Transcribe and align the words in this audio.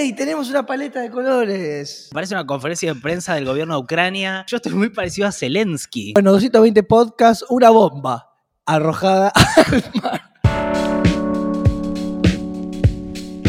¡Ey! 0.00 0.14
Tenemos 0.14 0.48
una 0.48 0.64
paleta 0.64 1.02
de 1.02 1.10
colores. 1.10 2.08
Parece 2.10 2.32
una 2.32 2.46
conferencia 2.46 2.94
de 2.94 2.98
prensa 2.98 3.34
del 3.34 3.44
gobierno 3.44 3.74
de 3.74 3.80
Ucrania. 3.80 4.46
Yo 4.46 4.56
estoy 4.56 4.72
muy 4.72 4.88
parecido 4.88 5.28
a 5.28 5.32
Zelensky. 5.32 6.14
Bueno, 6.14 6.32
220 6.32 6.82
podcasts, 6.84 7.44
una 7.50 7.68
bomba 7.68 8.32
arrojada 8.64 9.30
al 9.56 9.84
mar. 10.02 10.22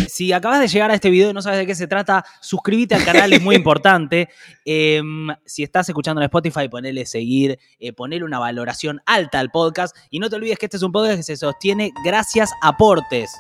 Si 0.09 0.33
acabas 0.33 0.59
de 0.59 0.67
llegar 0.67 0.91
a 0.91 0.95
este 0.95 1.09
video 1.09 1.29
y 1.29 1.33
no 1.33 1.41
sabes 1.41 1.59
de 1.59 1.65
qué 1.65 1.73
se 1.73 1.87
trata, 1.87 2.25
suscríbete 2.41 2.95
al 2.95 3.05
canal, 3.05 3.31
es 3.31 3.41
muy 3.41 3.55
importante. 3.61 4.27
Eh, 4.65 5.01
si 5.45 5.63
estás 5.63 5.87
escuchando 5.87 6.19
en 6.19 6.25
Spotify, 6.25 6.67
ponele 6.67 7.05
seguir, 7.05 7.59
eh, 7.79 7.93
ponele 7.93 8.25
una 8.25 8.39
valoración 8.39 9.01
alta 9.05 9.39
al 9.39 9.51
podcast. 9.51 9.95
Y 10.09 10.19
no 10.19 10.29
te 10.29 10.35
olvides 10.35 10.59
que 10.59 10.65
este 10.65 10.75
es 10.75 10.83
un 10.83 10.91
podcast 10.91 11.15
que 11.15 11.23
se 11.23 11.37
sostiene 11.37 11.93
gracias 12.03 12.51
a 12.61 12.67
aportes. 12.67 13.31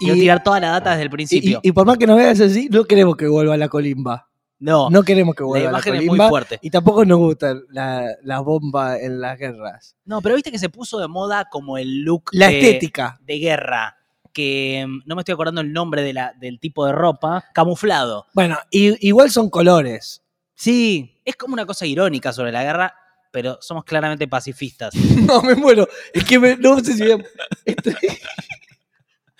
Quiero 0.00 0.16
Y- 0.16 0.20
tirar 0.20 0.42
toda 0.42 0.58
la 0.58 0.70
data 0.70 0.90
desde 0.90 1.04
el 1.04 1.10
principio. 1.10 1.60
y- 1.62 1.68
y 1.68 1.72
por 1.72 1.86
más 1.86 1.96
que 1.98 2.06
nos 2.08 2.16
veas 2.16 2.40
así, 2.40 2.68
no 2.70 2.84
queremos 2.84 3.16
que 3.16 3.28
vuelva 3.28 3.56
la 3.56 3.68
colimba. 3.68 4.26
no, 4.58 4.90
No 4.90 5.02
queremos 5.04 5.34
que 5.34 5.42
la 5.42 5.46
vuelva 5.46 5.64
la, 5.66 5.70
imagen 5.70 5.94
es 5.94 6.00
muy 6.00 6.08
colimba. 6.08 6.28
fuerte. 6.28 6.58
Y 6.62 6.70
tampoco 6.70 7.04
nos 7.04 7.18
gusta 7.18 7.54
la, 7.70 8.06
la 8.22 8.40
bomba 8.40 8.98
en 8.98 9.20
las 9.20 9.38
guerras. 9.38 9.96
No, 10.04 10.20
pero 10.20 10.34
viste 10.34 10.50
que 10.52 10.58
se 10.58 10.68
puso 10.68 10.98
de 10.98 11.08
moda 11.08 11.46
como 11.50 11.78
el 11.78 12.00
look 12.02 12.24
La 12.32 12.48
de, 12.48 12.58
estética. 12.60 13.18
de 13.22 13.38
guerra. 13.38 13.96
Que 14.32 14.84
mm, 14.86 15.00
no 15.06 15.16
me 15.16 15.22
estoy 15.22 15.32
acordando 15.32 15.60
el 15.62 15.72
nombre 15.72 16.02
de 16.02 16.12
la, 16.12 16.34
del 16.38 16.60
tipo 16.60 16.84
de 16.86 16.92
ropa. 16.92 17.44
Camuflado. 17.54 18.26
Bueno, 18.34 18.58
y- 18.70 19.06
igual 19.08 19.30
son 19.30 19.48
colores. 19.50 20.22
Sí, 20.54 21.20
es 21.24 21.36
como 21.36 21.54
una 21.54 21.64
cosa 21.66 21.86
irónica 21.86 22.32
sobre 22.32 22.52
la 22.52 22.62
guerra, 22.62 22.94
pero 23.32 23.56
somos 23.62 23.84
claramente 23.84 24.28
pacifistas. 24.28 24.92
No, 25.26 25.40
me 25.42 25.54
muero. 25.54 25.88
Es 26.12 26.24
que 26.24 26.38
me- 26.38 26.56
no 26.56 26.78
sé 26.80 26.92
si 26.94 27.02
voy 27.02 27.12
a- 27.12 27.24
esto- 27.64 27.90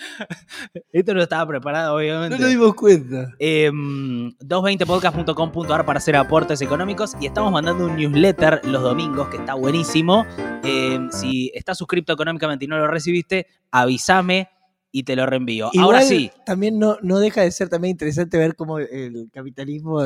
Esto 0.93 1.15
no 1.15 1.23
estaba 1.23 1.47
preparado, 1.47 1.91
no 1.93 1.97
obviamente. 1.97 2.39
nos 2.39 2.49
dimos 2.49 2.75
cuenta. 2.75 3.33
Em, 3.39 4.33
220podcast.com.ar 4.41 5.85
para 5.85 5.99
hacer 5.99 6.17
aportes 6.17 6.61
económicos 6.63 7.17
y 7.21 7.27
estamos 7.27 7.53
mandando 7.53 7.87
un 7.87 7.97
newsletter 7.97 8.61
los 8.65 8.83
domingos 8.83 9.29
que 9.29 9.37
está 9.39 9.55
buenísimo. 9.55 10.27
Em, 10.63 11.11
si 11.11 11.51
estás 11.55 11.79
suscrito 11.79 12.13
económicamente 12.13 12.65
y 12.65 12.69
no 12.69 12.79
lo 12.79 12.87
recibiste, 12.87 13.47
avísame 13.71 14.49
y 14.93 15.05
te 15.05 15.15
lo 15.15 15.25
reenvío. 15.27 15.71
Ahora 15.79 16.03
sí, 16.03 16.31
También 16.45 16.79
no, 16.79 16.99
no 17.03 17.19
deja 17.21 17.43
de 17.43 17.51
ser 17.53 17.69
también 17.69 17.93
interesante 17.93 18.39
ver 18.39 18.57
cómo 18.57 18.79
el 18.79 19.29
capitalismo 19.33 20.01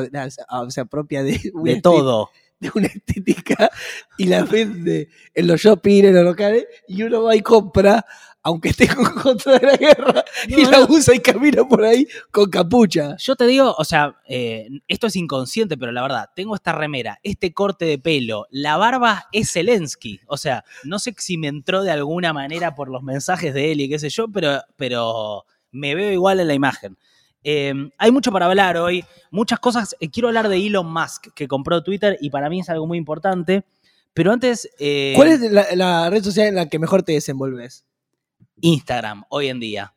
se- 0.69 0.81
apropia 0.81 1.23
de, 1.23 1.51
de 1.63 1.81
todo. 1.81 2.29
de 2.59 2.71
una 2.73 2.87
estética 2.87 3.69
y 4.17 4.27
la 4.27 4.43
vende 4.43 5.09
en 5.33 5.47
los 5.47 5.59
shopping, 5.59 6.05
en 6.05 6.13
los 6.15 6.23
locales, 6.23 6.65
y 6.87 7.01
uno 7.03 7.23
va 7.23 7.35
y 7.35 7.41
compra, 7.41 8.05
aunque 8.45 8.69
esté 8.69 8.85
en 8.85 9.03
contra 9.23 9.57
de 9.57 9.65
la 9.65 9.75
guerra, 9.75 10.23
y 10.47 10.65
la 10.65 10.85
usa 10.87 11.15
y 11.15 11.19
camina 11.19 11.67
por 11.67 11.83
ahí 11.83 12.07
con 12.29 12.47
capucha. 12.47 13.17
Yo 13.17 13.35
te 13.35 13.47
digo, 13.47 13.73
o 13.75 13.83
sea, 13.83 14.17
eh, 14.27 14.69
esto 14.87 15.07
es 15.07 15.15
inconsciente, 15.15 15.77
pero 15.77 15.91
la 15.91 16.03
verdad, 16.03 16.29
tengo 16.35 16.53
esta 16.53 16.71
remera, 16.71 17.19
este 17.23 17.53
corte 17.53 17.85
de 17.85 17.97
pelo, 17.97 18.45
la 18.51 18.77
barba 18.77 19.25
es 19.31 19.51
Zelensky. 19.51 20.21
O 20.27 20.37
sea, 20.37 20.63
no 20.83 20.99
sé 20.99 21.15
si 21.17 21.39
me 21.39 21.47
entró 21.47 21.81
de 21.81 21.89
alguna 21.89 22.33
manera 22.33 22.75
por 22.75 22.89
los 22.89 23.01
mensajes 23.01 23.51
de 23.51 23.71
él 23.71 23.81
y 23.81 23.89
qué 23.89 23.97
sé 23.97 24.09
yo, 24.09 24.27
pero, 24.27 24.61
pero 24.75 25.45
me 25.71 25.95
veo 25.95 26.11
igual 26.11 26.39
en 26.39 26.47
la 26.47 26.53
imagen. 26.53 26.99
Eh, 27.43 27.73
hay 27.97 28.11
mucho 28.11 28.31
para 28.31 28.45
hablar 28.45 28.77
hoy, 28.77 29.03
muchas 29.31 29.59
cosas. 29.59 29.95
Eh, 29.99 30.11
quiero 30.11 30.27
hablar 30.27 30.49
de 30.49 30.57
Elon 30.63 30.93
Musk, 30.93 31.33
que 31.33 31.47
compró 31.47 31.81
Twitter 31.81 32.15
y 32.21 32.29
para 32.29 32.47
mí 32.51 32.59
es 32.59 32.69
algo 32.69 32.85
muy 32.85 32.99
importante. 32.99 33.65
Pero 34.13 34.31
antes, 34.31 34.69
eh, 34.77 35.13
¿Cuál 35.15 35.29
es 35.29 35.39
la, 35.51 35.65
la 35.73 36.09
red 36.11 36.23
social 36.23 36.47
en 36.47 36.55
la 36.55 36.69
que 36.69 36.77
mejor 36.77 37.01
te 37.01 37.13
desenvolves? 37.13 37.84
Instagram, 38.61 39.23
hoy 39.29 39.47
en 39.49 39.59
día. 39.59 39.93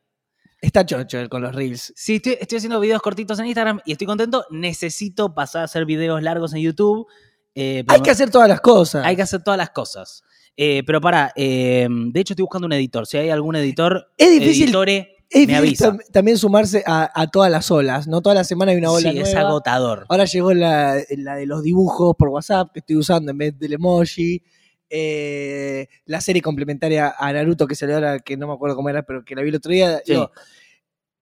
Está 0.60 0.84
chocho 0.84 1.18
con 1.28 1.42
los 1.42 1.54
reels. 1.54 1.92
Sí, 1.96 2.16
estoy, 2.16 2.36
estoy 2.40 2.58
haciendo 2.58 2.80
videos 2.80 3.00
cortitos 3.00 3.38
en 3.38 3.46
Instagram 3.46 3.80
y 3.84 3.92
estoy 3.92 4.06
contento. 4.06 4.44
Necesito 4.50 5.32
pasar 5.34 5.62
a 5.62 5.64
hacer 5.66 5.84
videos 5.84 6.20
largos 6.22 6.52
en 6.52 6.60
YouTube. 6.62 7.06
eh, 7.54 7.84
Hay 7.86 8.00
que 8.00 8.10
hacer 8.10 8.30
todas 8.30 8.48
las 8.48 8.60
cosas. 8.60 9.04
hay 9.06 9.14
que 9.14 9.22
hacer 9.22 9.42
todas 9.42 9.56
las 9.58 9.70
cosas. 9.70 10.22
Eh, 10.56 10.82
pero 10.84 11.00
para, 11.00 11.32
de 11.36 11.86
hecho 12.14 12.32
estoy 12.32 12.42
buscando 12.42 12.66
un 12.66 12.72
editor. 12.72 13.06
Si 13.06 13.16
hay 13.16 13.30
algún 13.30 13.54
editor, 13.54 14.08
Es 14.16 14.32
difícil, 14.32 14.64
editore, 14.64 15.14
es 15.30 15.46
me 15.46 15.54
avisa. 15.54 15.96
también 16.12 16.36
sumarse 16.36 16.82
a, 16.84 17.08
a 17.14 17.28
todas 17.28 17.52
las 17.52 17.70
olas. 17.70 18.08
No 18.08 18.20
toda 18.22 18.34
la 18.34 18.42
semana 18.42 18.72
hay 18.72 18.78
una 18.78 18.90
ola 18.90 19.12
sí, 19.12 19.18
es 19.20 19.32
nueva. 19.34 19.50
agotador. 19.50 20.06
Ahora 20.08 20.24
llegó 20.24 20.52
la, 20.54 21.00
la 21.16 21.36
de 21.36 21.46
los 21.46 21.62
dibujos 21.62 22.16
por 22.18 22.30
WhatsApp 22.30 22.72
que 22.72 22.80
estoy 22.80 22.96
usando 22.96 23.30
en 23.30 23.38
vez 23.38 23.56
del 23.56 23.74
emoji. 23.74 24.42
Eh, 24.90 25.88
la 26.06 26.20
serie 26.20 26.42
complementaria 26.42 27.14
a 27.18 27.32
Naruto 27.32 27.66
que 27.66 27.74
salió 27.74 27.96
ahora, 27.96 28.18
que 28.20 28.36
no 28.36 28.46
me 28.46 28.54
acuerdo 28.54 28.76
cómo 28.76 28.88
era, 28.88 29.02
pero 29.02 29.24
que 29.24 29.34
la 29.34 29.42
vi 29.42 29.50
el 29.50 29.56
otro 29.56 29.70
día. 29.70 29.98
Sí. 29.98 30.12
Digo, 30.12 30.30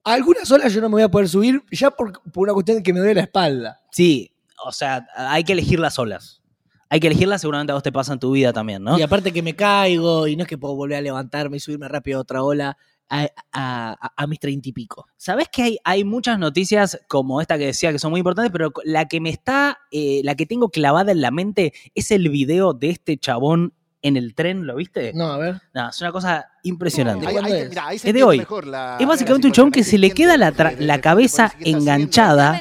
a 0.05 0.13
algunas 0.13 0.51
olas 0.51 0.73
yo 0.73 0.81
no 0.81 0.89
me 0.89 0.95
voy 0.95 1.03
a 1.03 1.09
poder 1.09 1.29
subir 1.29 1.63
ya 1.71 1.91
por, 1.91 2.23
por 2.31 2.45
una 2.45 2.53
cuestión 2.53 2.79
de 2.79 2.83
que 2.83 2.93
me 2.93 3.01
duele 3.01 3.15
la 3.15 3.23
espalda. 3.23 3.81
Sí, 3.91 4.33
o 4.65 4.73
sea, 4.73 5.07
hay 5.17 5.43
que 5.43 5.53
elegir 5.53 5.81
las 5.81 5.99
olas. 5.99 6.43
Hay 6.89 7.01
que 7.01 7.09
elegirlas, 7.09 7.41
seguramente 7.41 7.73
a 7.73 7.75
vos 7.75 7.83
te 7.83 7.91
pasa 7.91 8.13
en 8.13 8.21
tu 8.21 8.31
vida 8.31 8.53
también, 8.53 8.85
¿no? 8.85 8.97
Y 8.97 9.03
aparte 9.03 9.33
que 9.33 9.43
me 9.43 9.57
caigo 9.57 10.29
y 10.29 10.37
no 10.37 10.45
es 10.45 10.49
que 10.49 10.57
puedo 10.57 10.77
volver 10.77 10.99
a 10.99 11.01
levantarme 11.01 11.57
y 11.57 11.61
subirme 11.61 11.89
rápido 11.89 12.19
a 12.19 12.23
otra 12.23 12.45
ola 12.45 12.79
a, 13.09 13.23
a- 13.53 13.97
a- 14.01 14.13
a 14.17 14.27
mis 14.27 14.39
treinta 14.41 14.69
y 14.69 14.73
pico. 14.73 15.07
Sabés 15.17 15.49
que 15.51 15.63
hay, 15.63 15.79
hay 15.85 16.05
muchas 16.05 16.39
noticias 16.39 16.99
como 17.09 17.41
esta 17.41 17.57
que 17.59 17.67
decía 17.67 17.93
que 17.93 17.99
son 17.99 18.11
muy 18.11 18.19
importantes, 18.21 18.51
pero 18.53 18.73
la 18.85 19.07
que 19.07 19.21
me 19.21 19.31
está, 19.31 19.79
eh, 19.91 20.21
la 20.25 20.35
que 20.35 20.47
tengo 20.47 20.71
clavada 20.71 21.13
en 21.13 21.21
la 21.21 21.31
mente 21.31 21.73
es 21.95 22.11
el 22.11 22.29
video 22.29 22.73
de 22.73 22.91
este 22.91 23.17
chabón 23.19 23.73
en 24.03 24.17
el 24.17 24.35
tren, 24.37 24.67
¿lo 24.67 24.77
viste? 24.77 25.13
No, 25.15 25.33
a 25.33 25.39
ver. 25.39 25.61
No, 25.75 25.89
es 25.89 26.01
una 26.01 26.13
cosa 26.13 26.47
impresionante. 26.63 27.27
Ahí- 27.27 27.37
Ahí- 27.37 27.37
ahí- 27.39 27.43
¿Cuándo 27.51 27.57
es? 27.65 27.69
mirá, 27.71 27.87
ahí 27.89 27.99
se 27.99 28.09
Es 28.09 28.15
de 28.15 28.23
hoy. 28.23 28.39
mejor 28.39 28.67
la- 28.67 28.99
Es 29.01 29.07
básicamente 29.07 29.47
un 29.49 29.53
chabón 29.53 29.73
que 29.73 29.83
se 29.83 29.99
le 29.99 30.11
queda 30.13 30.37
la, 30.37 30.53
tra- 30.53 30.77
la 30.79 31.01
cabeza 31.01 31.53
enganchada 31.61 32.61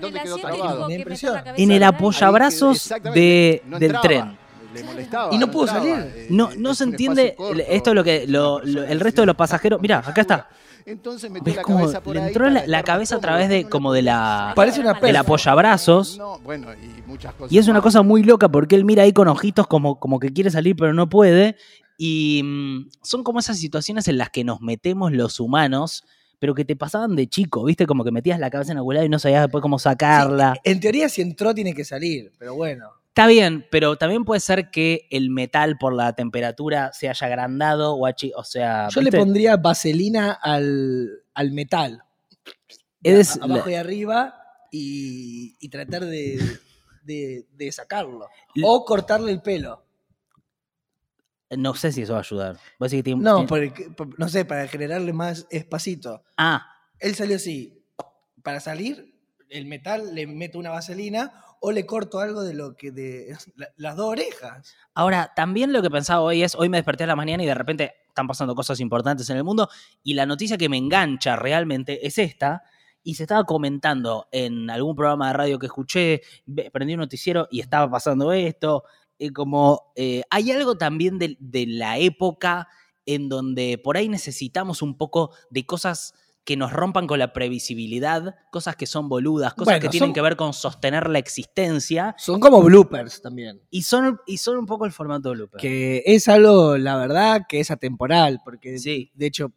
en 1.57 1.71
el 1.71 1.83
apoyabrazos 1.83 2.91
de, 3.13 3.61
del 3.79 3.93
tren. 4.01 4.37
Le 4.75 4.83
molestaba. 4.83 5.33
Y 5.33 5.37
no 5.37 5.49
pudo 5.51 5.63
entraba, 5.67 5.85
salir. 5.85 6.13
eh, 6.15 6.27
No, 6.29 6.51
eh, 6.51 6.55
no 6.57 6.75
se 6.75 6.83
entiende 6.83 7.35
corto, 7.35 7.61
esto 7.67 7.89
es 7.91 7.95
lo 7.95 8.03
que 8.03 8.27
lo- 8.27 8.61
el 8.61 8.99
resto 8.99 9.21
de 9.21 9.25
los 9.27 9.35
pasajeros. 9.35 9.81
Mirá, 9.81 9.99
acá 10.05 10.21
está. 10.21 10.49
Entonces 10.87 11.31
metió 11.31 11.45
¿Ves 11.45 11.55
la 11.55 11.61
cómo 11.63 11.79
cabeza 11.79 12.01
por 12.03 12.13
le 12.13 12.21
ahí 12.21 12.27
entró 12.27 12.47
la, 12.49 12.67
la 12.67 12.83
cabeza 12.83 13.15
a 13.15 13.19
través 13.19 13.49
de 13.49 13.67
como 13.67 13.91
de 13.91 14.03
la. 14.03 14.53
Parece 14.55 14.81
una 14.81 14.93
del 14.93 15.15
apoyabrazos? 15.15 16.17
No, 16.17 16.37
bueno, 16.39 16.67
y 16.73 17.01
muchas 17.07 17.33
cosas. 17.33 17.51
Y 17.51 17.57
es 17.57 17.67
una 17.67 17.81
cosa 17.81 18.03
muy 18.03 18.21
loca 18.23 18.49
porque 18.49 18.75
él 18.75 18.85
mira 18.85 19.01
ahí 19.01 19.11
con 19.11 19.27
ojitos 19.27 19.65
como, 19.65 19.99
como 19.99 20.19
que 20.19 20.31
quiere 20.31 20.51
salir 20.51 20.75
pero 20.75 20.93
no 20.93 21.09
puede. 21.09 21.55
Y 21.97 22.41
mm, 22.43 22.89
son 23.01 23.23
como 23.23 23.39
esas 23.39 23.57
situaciones 23.57 24.07
en 24.07 24.17
las 24.19 24.29
que 24.29 24.43
nos 24.43 24.61
metemos 24.61 25.11
los 25.11 25.39
humanos, 25.39 26.03
pero 26.37 26.53
que 26.53 26.65
te 26.65 26.75
pasaban 26.75 27.15
de 27.15 27.27
chico, 27.27 27.63
¿viste? 27.63 27.87
Como 27.87 28.03
que 28.03 28.11
metías 28.11 28.39
la 28.39 28.51
cabeza 28.51 28.73
en 28.73 28.77
lado 28.77 29.03
y 29.05 29.09
no 29.09 29.17
sabías 29.17 29.41
después 29.43 29.61
cómo 29.63 29.79
sacarla. 29.79 30.55
En 30.63 30.79
teoría, 30.79 31.09
si 31.09 31.21
entró, 31.23 31.55
tiene 31.55 31.73
que 31.73 31.85
salir, 31.85 32.31
pero 32.37 32.53
bueno. 32.53 32.89
Está 33.17 33.27
bien, 33.27 33.65
pero 33.71 33.95
también 33.97 34.25
puede 34.25 34.41
ser 34.41 34.69
que 34.71 35.07
el 35.09 35.29
metal 35.29 35.77
por 35.77 35.93
la 35.93 36.11
temperatura 36.13 36.91
se 36.91 37.07
haya 37.07 37.27
agrandado 37.27 37.95
o, 37.95 38.09
o 38.09 38.43
sea... 38.43 38.89
Yo 38.89 38.99
le 38.99 39.09
pondría 39.09 39.55
vaselina 39.55 40.33
al, 40.33 41.23
al 41.33 41.51
metal. 41.53 42.03
Es 43.01 43.37
A- 43.37 43.47
la- 43.47 43.53
abajo 43.55 43.69
y 43.69 43.75
arriba 43.75 44.35
y, 44.69 45.55
y 45.61 45.69
tratar 45.69 46.03
de, 46.03 46.59
de- 47.03 47.45
de 47.53 47.71
sacarlo. 47.71 48.27
L- 48.53 48.65
O 48.67 48.83
cortarle 48.83 49.31
el 49.31 49.41
pelo. 49.41 49.81
No 51.51 51.73
sé 51.73 51.93
si 51.93 52.01
eso 52.01 52.11
va 52.13 52.19
a 52.19 52.21
ayudar. 52.21 52.57
Vos 52.77 52.91
decís 52.91 52.99
que 52.99 53.03
tiene- 53.03 53.21
No, 53.23 53.45
tiene- 53.45 53.47
porque- 53.47 53.89
por- 53.91 54.19
no 54.19 54.27
sé, 54.27 54.43
para 54.43 54.67
generarle 54.67 55.13
más 55.13 55.47
espacito. 55.51 56.21
Ah, 56.35 56.67
Él 56.99 57.15
salió 57.15 57.37
así. 57.37 57.81
Para 58.43 58.59
salir, 58.59 59.15
el 59.47 59.67
metal 59.67 60.13
le 60.13 60.27
meto 60.27 60.59
una 60.59 60.71
vaselina 60.71 61.44
o 61.67 61.71
le 61.71 61.85
corto 61.85 62.19
algo 62.19 62.43
de 62.43 62.53
lo 62.53 62.75
que 62.75 62.91
de 62.91 63.35
la- 63.55 63.69
las 63.77 63.95
dos 63.95 64.07
orejas. 64.11 64.75
Ahora, 64.93 65.31
también 65.35 65.73
lo 65.73 65.81
que 65.81 65.89
pensaba 65.89 66.21
hoy 66.21 66.43
es, 66.43 66.53
hoy 66.55 66.69
me 66.69 66.77
desperté 66.77 67.05
a 67.05 67.07
la 67.07 67.15
mañana 67.15 67.41
y 67.43 67.47
de 67.47 67.55
repente 67.55 67.93
están 68.07 68.27
pasando 68.27 68.53
cosas 68.55 68.79
importantes 68.79 69.29
en 69.29 69.37
el 69.37 69.43
mundo 69.43 69.67
y 70.03 70.13
la 70.13 70.25
noticia 70.25 70.57
que 70.57 70.69
me 70.69 70.77
engancha 70.77 71.35
realmente 71.35 72.05
es 72.05 72.17
esta. 72.17 72.63
Y 73.03 73.15
se 73.15 73.23
estaba 73.23 73.43
comentando 73.43 74.27
en 74.31 74.69
algún 74.69 74.95
programa 74.95 75.27
de 75.27 75.33
radio 75.33 75.59
que 75.59 75.67
escuché, 75.67 76.21
prendí 76.73 76.93
un 76.93 76.99
noticiero 77.01 77.47
y 77.51 77.59
estaba 77.61 77.89
pasando 77.89 78.31
esto. 78.31 78.83
eh, 79.19 79.31
como 79.31 79.93
eh, 79.95 80.23
hay 80.29 80.51
algo 80.51 80.77
también 80.77 81.17
de, 81.19 81.37
de 81.39 81.65
la 81.67 81.97
época 81.99 82.67
en 83.05 83.29
donde 83.29 83.79
por 83.83 83.95
ahí 83.97 84.09
necesitamos 84.09 84.81
un 84.81 84.97
poco 84.97 85.31
de 85.49 85.65
cosas 85.65 86.13
que 86.45 86.55
nos 86.55 86.71
rompan 86.71 87.07
con 87.07 87.17
la 87.19 87.33
previsibilidad, 87.33 88.35
cosas 88.51 88.75
que 88.75 88.85
son 88.85 89.09
boludas, 89.09 89.53
cosas 89.55 89.65
Bueno, 89.65 89.79
que 89.81 89.89
tienen 89.89 90.09
son- 90.09 90.13
que 90.13 90.21
ver 90.21 90.35
con 90.35 90.53
sostener 90.53 91.09
la 91.09 91.17
existencia 91.19 92.15
Son 92.19 92.39
como 92.39 92.61
bloopers 92.61 93.21
también. 93.21 93.61
y 93.71 93.81
son, 93.81 94.19
y 94.27 94.37
son 94.37 94.57
un 94.57 94.65
poco 94.67 94.85
el 94.85 94.91
formato 94.91 95.29
de 95.31 95.35
Looper. 95.37 95.59
Que 95.59 96.03
es 96.05 96.27
algo, 96.27 96.77
la 96.77 96.97
verdad, 96.97 97.41
que 97.49 97.59
es 97.59 97.71
atemporal. 97.71 98.41
Porque 98.45 98.77
Sí. 98.77 99.11
de 99.15 99.25
hecho, 99.25 99.51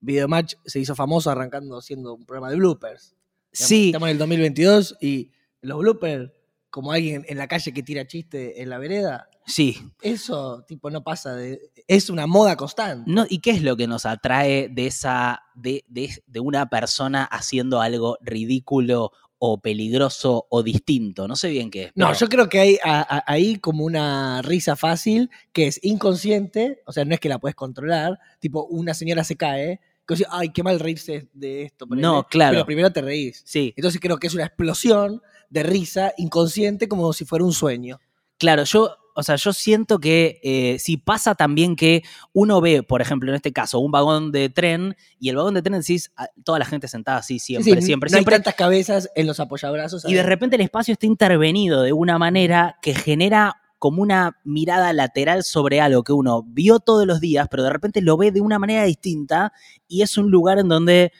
Videomatch 0.00 0.54
se 0.64 0.80
hizo 0.80 0.94
famoso 0.94 1.30
arrancando 1.30 1.80
siendo 1.80 2.14
un 2.14 2.24
programa 2.24 2.50
de 2.50 2.56
bloopers. 2.56 3.14
Sí, 3.52 3.86
Estamos 3.88 4.08
en 4.08 4.12
el 4.12 4.18
2022 4.18 4.96
y 5.00 5.30
los 5.60 5.78
bloopers, 5.78 6.32
como 6.70 6.92
alguien 6.92 7.24
en 7.28 7.36
la 7.38 7.46
calle 7.46 7.72
que 7.74 7.82
tira 7.82 8.06
chiste 8.06 8.62
en 8.62 8.70
la 8.70 8.78
vereda, 8.78 9.28
Sí. 9.46 9.78
Eso, 10.00 10.64
tipo, 10.66 10.90
no 10.90 11.02
pasa 11.02 11.34
de. 11.34 11.60
Es 11.88 12.10
una 12.10 12.26
moda 12.26 12.56
constante. 12.56 13.10
No, 13.10 13.26
¿Y 13.28 13.38
qué 13.40 13.50
es 13.50 13.62
lo 13.62 13.76
que 13.76 13.86
nos 13.86 14.06
atrae 14.06 14.68
de 14.68 14.86
esa. 14.86 15.42
de, 15.54 15.84
de- 15.88 16.22
de 16.26 16.40
una 16.40 16.68
persona 16.68 17.24
haciendo 17.24 17.80
algo 17.80 18.18
ridículo 18.20 19.12
o 19.38 19.60
peligroso 19.60 20.46
o 20.48 20.62
distinto? 20.62 21.26
No 21.26 21.34
sé 21.36 21.48
bien 21.50 21.70
qué 21.70 21.84
es. 21.84 21.92
No, 21.96 22.12
yo 22.14 22.28
creo 22.28 22.48
que 22.48 22.60
hay 22.60 22.78
ahí 22.84 23.56
como 23.58 23.84
una 23.84 24.40
risa 24.42 24.76
fácil 24.76 25.28
que 25.52 25.66
es 25.66 25.80
inconsciente, 25.82 26.82
o 26.86 26.92
sea, 26.92 27.04
no 27.04 27.14
es 27.14 27.20
que 27.20 27.28
la 27.28 27.38
puedes 27.38 27.56
controlar. 27.56 28.18
Tipo, 28.38 28.64
una 28.66 28.94
señora 28.94 29.24
se 29.24 29.36
cae, 29.36 29.80
que 30.06 30.14
dice, 30.14 30.26
ay, 30.30 30.50
qué 30.50 30.62
mal 30.62 30.78
reírse 30.78 31.28
de 31.32 31.62
esto. 31.62 31.86
ponele", 31.86 32.06
No, 32.06 32.24
claro. 32.28 32.54
Pero 32.54 32.66
primero 32.66 32.92
te 32.92 33.00
reís. 33.02 33.42
Sí, 33.44 33.72
Entonces 33.76 34.00
creo 34.00 34.18
que 34.18 34.26
es 34.28 34.34
una 34.34 34.44
explosión 34.46 35.20
de 35.50 35.62
risa 35.64 36.12
inconsciente 36.16 36.86
como 36.88 37.12
si 37.12 37.24
fuera 37.24 37.44
un 37.44 37.52
sueño. 37.52 38.00
Claro, 38.38 38.64
yo, 38.64 38.96
o 39.14 39.22
sea, 39.22 39.36
yo 39.36 39.52
siento 39.52 39.98
que 39.98 40.40
eh, 40.42 40.78
si 40.78 40.96
pasa 40.96 41.34
también 41.34 41.76
que 41.76 42.02
uno 42.32 42.60
ve, 42.60 42.82
por 42.82 43.02
ejemplo, 43.02 43.30
en 43.30 43.36
este 43.36 43.52
caso, 43.52 43.78
un 43.78 43.90
vagón 43.90 44.32
de 44.32 44.48
tren 44.48 44.96
y 45.18 45.28
el 45.28 45.36
vagón 45.36 45.54
de 45.54 45.62
tren 45.62 45.78
decís, 45.80 46.12
ah, 46.16 46.28
toda 46.44 46.58
la 46.58 46.64
gente 46.64 46.88
sentada 46.88 47.18
así 47.18 47.38
siempre, 47.38 47.72
Sí, 47.74 47.80
sí, 47.80 47.86
siempre, 47.86 48.08
no 48.10 48.16
siempre. 48.16 48.34
hay 48.34 48.38
tantas 48.38 48.54
cabezas 48.54 49.10
en 49.14 49.26
los 49.26 49.40
apoyabrazos. 49.40 50.04
Y 50.06 50.14
de 50.14 50.22
repente 50.22 50.56
el 50.56 50.62
espacio 50.62 50.92
está 50.92 51.06
intervenido 51.06 51.82
de 51.82 51.92
una 51.92 52.18
manera 52.18 52.76
que 52.82 52.94
genera 52.94 53.56
como 53.78 54.00
una 54.00 54.38
mirada 54.44 54.92
lateral 54.92 55.42
sobre 55.42 55.80
algo 55.80 56.04
que 56.04 56.12
uno 56.12 56.44
vio 56.44 56.78
todos 56.78 57.04
los 57.04 57.20
días, 57.20 57.48
pero 57.50 57.64
de 57.64 57.70
repente 57.70 58.00
lo 58.00 58.16
ve 58.16 58.30
de 58.30 58.40
una 58.40 58.60
manera 58.60 58.84
distinta 58.84 59.52
y 59.88 60.02
es 60.02 60.16
un 60.16 60.30
lugar 60.30 60.60
en 60.60 60.68
donde 60.68 61.12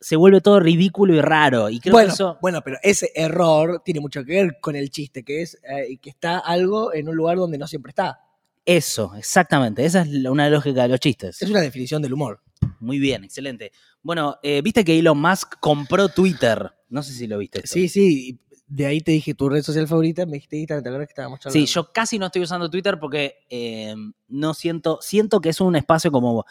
se 0.00 0.16
vuelve 0.16 0.40
todo 0.40 0.60
ridículo 0.60 1.14
y 1.14 1.20
raro. 1.20 1.68
Y 1.70 1.80
creo 1.80 1.92
bueno, 1.92 2.08
que 2.08 2.14
eso. 2.14 2.38
bueno, 2.40 2.60
pero 2.64 2.76
ese 2.82 3.10
error 3.14 3.82
tiene 3.84 4.00
mucho 4.00 4.24
que 4.24 4.32
ver 4.44 4.58
con 4.60 4.76
el 4.76 4.90
chiste, 4.90 5.24
que 5.24 5.42
es 5.42 5.58
eh, 5.68 5.96
que 5.98 6.10
está 6.10 6.38
algo 6.38 6.94
en 6.94 7.08
un 7.08 7.16
lugar 7.16 7.36
donde 7.36 7.58
no 7.58 7.66
siempre 7.66 7.90
está. 7.90 8.20
Eso, 8.64 9.12
exactamente. 9.16 9.84
Esa 9.84 10.02
es 10.02 10.08
la- 10.08 10.30
una 10.30 10.48
lógica 10.50 10.82
de 10.82 10.88
los 10.88 11.00
chistes. 11.00 11.40
Es 11.42 11.48
una 11.50 11.60
definición 11.60 12.02
del 12.02 12.12
humor. 12.12 12.40
Muy 12.80 12.98
bien, 12.98 13.24
excelente. 13.24 13.72
Bueno, 14.02 14.36
eh, 14.42 14.60
viste 14.62 14.84
que 14.84 14.98
Elon 14.98 15.18
Musk 15.20 15.54
compró 15.58 16.08
Twitter. 16.08 16.70
No 16.90 17.02
sé 17.02 17.12
si 17.12 17.26
lo 17.26 17.38
viste. 17.38 17.58
esto. 17.60 17.72
Sí, 17.74 17.88
sí. 17.88 18.38
De 18.66 18.84
ahí 18.84 19.00
te 19.00 19.12
dije 19.12 19.32
tu 19.32 19.48
red 19.48 19.62
social 19.62 19.88
favorita, 19.88 20.26
me 20.26 20.32
dijiste 20.34 20.58
Instagram, 20.58 20.82
¿te 20.82 20.88
acuerdas 20.90 21.08
que 21.08 21.12
estábamos 21.12 21.40
charlando? 21.40 21.66
Sí, 21.66 21.72
yo 21.72 21.90
casi 21.90 22.18
no 22.18 22.26
estoy 22.26 22.42
usando 22.42 22.68
Twitter 22.68 22.98
porque 23.00 23.36
eh, 23.48 23.94
no 24.28 24.52
siento, 24.52 24.98
siento 25.00 25.40
que 25.40 25.48
es 25.48 25.60
un 25.62 25.74
espacio 25.74 26.12
como 26.12 26.44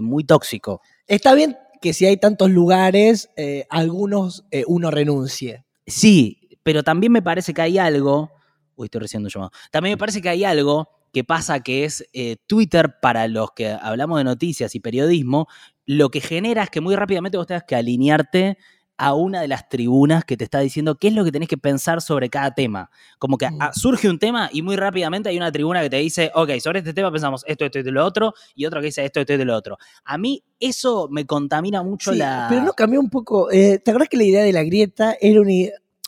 muy 0.00 0.22
tóxico. 0.22 0.80
Está 1.08 1.34
bien 1.34 1.56
que 1.80 1.92
si 1.92 2.06
hay 2.06 2.16
tantos 2.16 2.50
lugares, 2.50 3.30
eh, 3.36 3.66
algunos 3.70 4.44
eh, 4.50 4.64
uno 4.66 4.90
renuncie. 4.90 5.64
Sí, 5.86 6.48
pero 6.62 6.82
también 6.82 7.12
me 7.12 7.22
parece 7.22 7.54
que 7.54 7.62
hay 7.62 7.78
algo. 7.78 8.32
Uy, 8.76 8.86
estoy 8.86 9.00
recibiendo 9.02 9.26
un 9.26 9.30
llamado. 9.30 9.52
También 9.70 9.94
me 9.94 9.98
parece 9.98 10.20
que 10.20 10.28
hay 10.28 10.44
algo 10.44 10.88
que 11.12 11.24
pasa 11.24 11.60
que 11.60 11.84
es 11.84 12.06
eh, 12.12 12.36
Twitter 12.46 12.96
para 13.00 13.26
los 13.28 13.52
que 13.52 13.70
hablamos 13.70 14.18
de 14.18 14.24
noticias 14.24 14.74
y 14.74 14.80
periodismo. 14.80 15.48
Lo 15.86 16.10
que 16.10 16.20
genera 16.20 16.64
es 16.64 16.70
que 16.70 16.80
muy 16.80 16.94
rápidamente 16.96 17.38
vos 17.38 17.46
tengas 17.46 17.64
que 17.64 17.76
alinearte 17.76 18.58
a 18.98 19.14
una 19.14 19.40
de 19.42 19.48
las 19.48 19.68
tribunas 19.68 20.24
que 20.24 20.36
te 20.36 20.44
está 20.44 20.60
diciendo 20.60 20.94
qué 20.94 21.08
es 21.08 21.14
lo 21.14 21.24
que 21.24 21.32
tenés 21.32 21.48
que 21.48 21.58
pensar 21.58 22.00
sobre 22.00 22.30
cada 22.30 22.54
tema. 22.54 22.90
Como 23.18 23.36
que 23.36 23.50
Mm. 23.50 23.58
ah, 23.60 23.70
surge 23.74 24.08
un 24.08 24.18
tema 24.18 24.48
y 24.52 24.62
muy 24.62 24.76
rápidamente 24.76 25.28
hay 25.28 25.36
una 25.36 25.52
tribuna 25.52 25.82
que 25.82 25.90
te 25.90 25.96
dice, 25.98 26.30
ok, 26.34 26.50
sobre 26.60 26.78
este 26.78 26.94
tema 26.94 27.12
pensamos 27.12 27.44
esto, 27.46 27.64
esto 27.66 27.78
y 27.78 27.82
lo 27.84 28.04
otro, 28.04 28.32
y 28.54 28.64
otro 28.66 28.80
que 28.80 28.86
dice 28.86 29.04
esto, 29.04 29.20
esto 29.20 29.34
y 29.34 29.36
de 29.36 29.44
lo 29.44 29.54
otro. 29.54 29.76
A 30.04 30.16
mí 30.16 30.42
eso 30.58 31.08
me 31.10 31.26
contamina 31.26 31.82
mucho 31.82 32.12
Sí, 32.12 32.18
la... 32.18 32.46
Pero 32.48 32.62
no 32.62 32.72
cambió 32.72 32.98
un 33.00 33.10
poco. 33.10 33.50
eh, 33.52 33.78
¿Te 33.84 33.90
acuerdas 33.90 34.08
que 34.08 34.16
la 34.16 34.24
idea 34.24 34.42
de 34.42 34.52
la 34.52 34.62
grieta 34.62 35.16
era 35.20 35.40
una, 35.40 35.52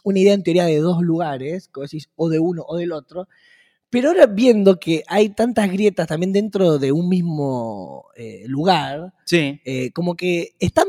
una 0.05 0.19
idea 0.19 0.33
en 0.35 0.43
teoría 0.43 0.65
de 0.65 0.79
dos 0.79 1.03
lugares, 1.03 1.69
como 1.69 1.85
decís, 1.85 2.09
o 2.17 2.29
de 2.31 2.39
uno 2.39 2.65
o 2.67 2.77
del 2.77 2.93
otro? 2.93 3.29
Pero 3.91 4.09
ahora 4.11 4.27
viendo 4.27 4.79
que 4.79 5.03
hay 5.09 5.31
tantas 5.31 5.71
grietas 5.71 6.07
también 6.07 6.31
dentro 6.33 6.79
de 6.79 6.93
un 6.93 7.09
mismo 7.09 8.05
eh, 8.17 8.45
lugar, 8.47 9.15
Sí, 9.25 9.61
eh, 9.65 9.91
como 9.93 10.15
que 10.15 10.51
están 10.59 10.87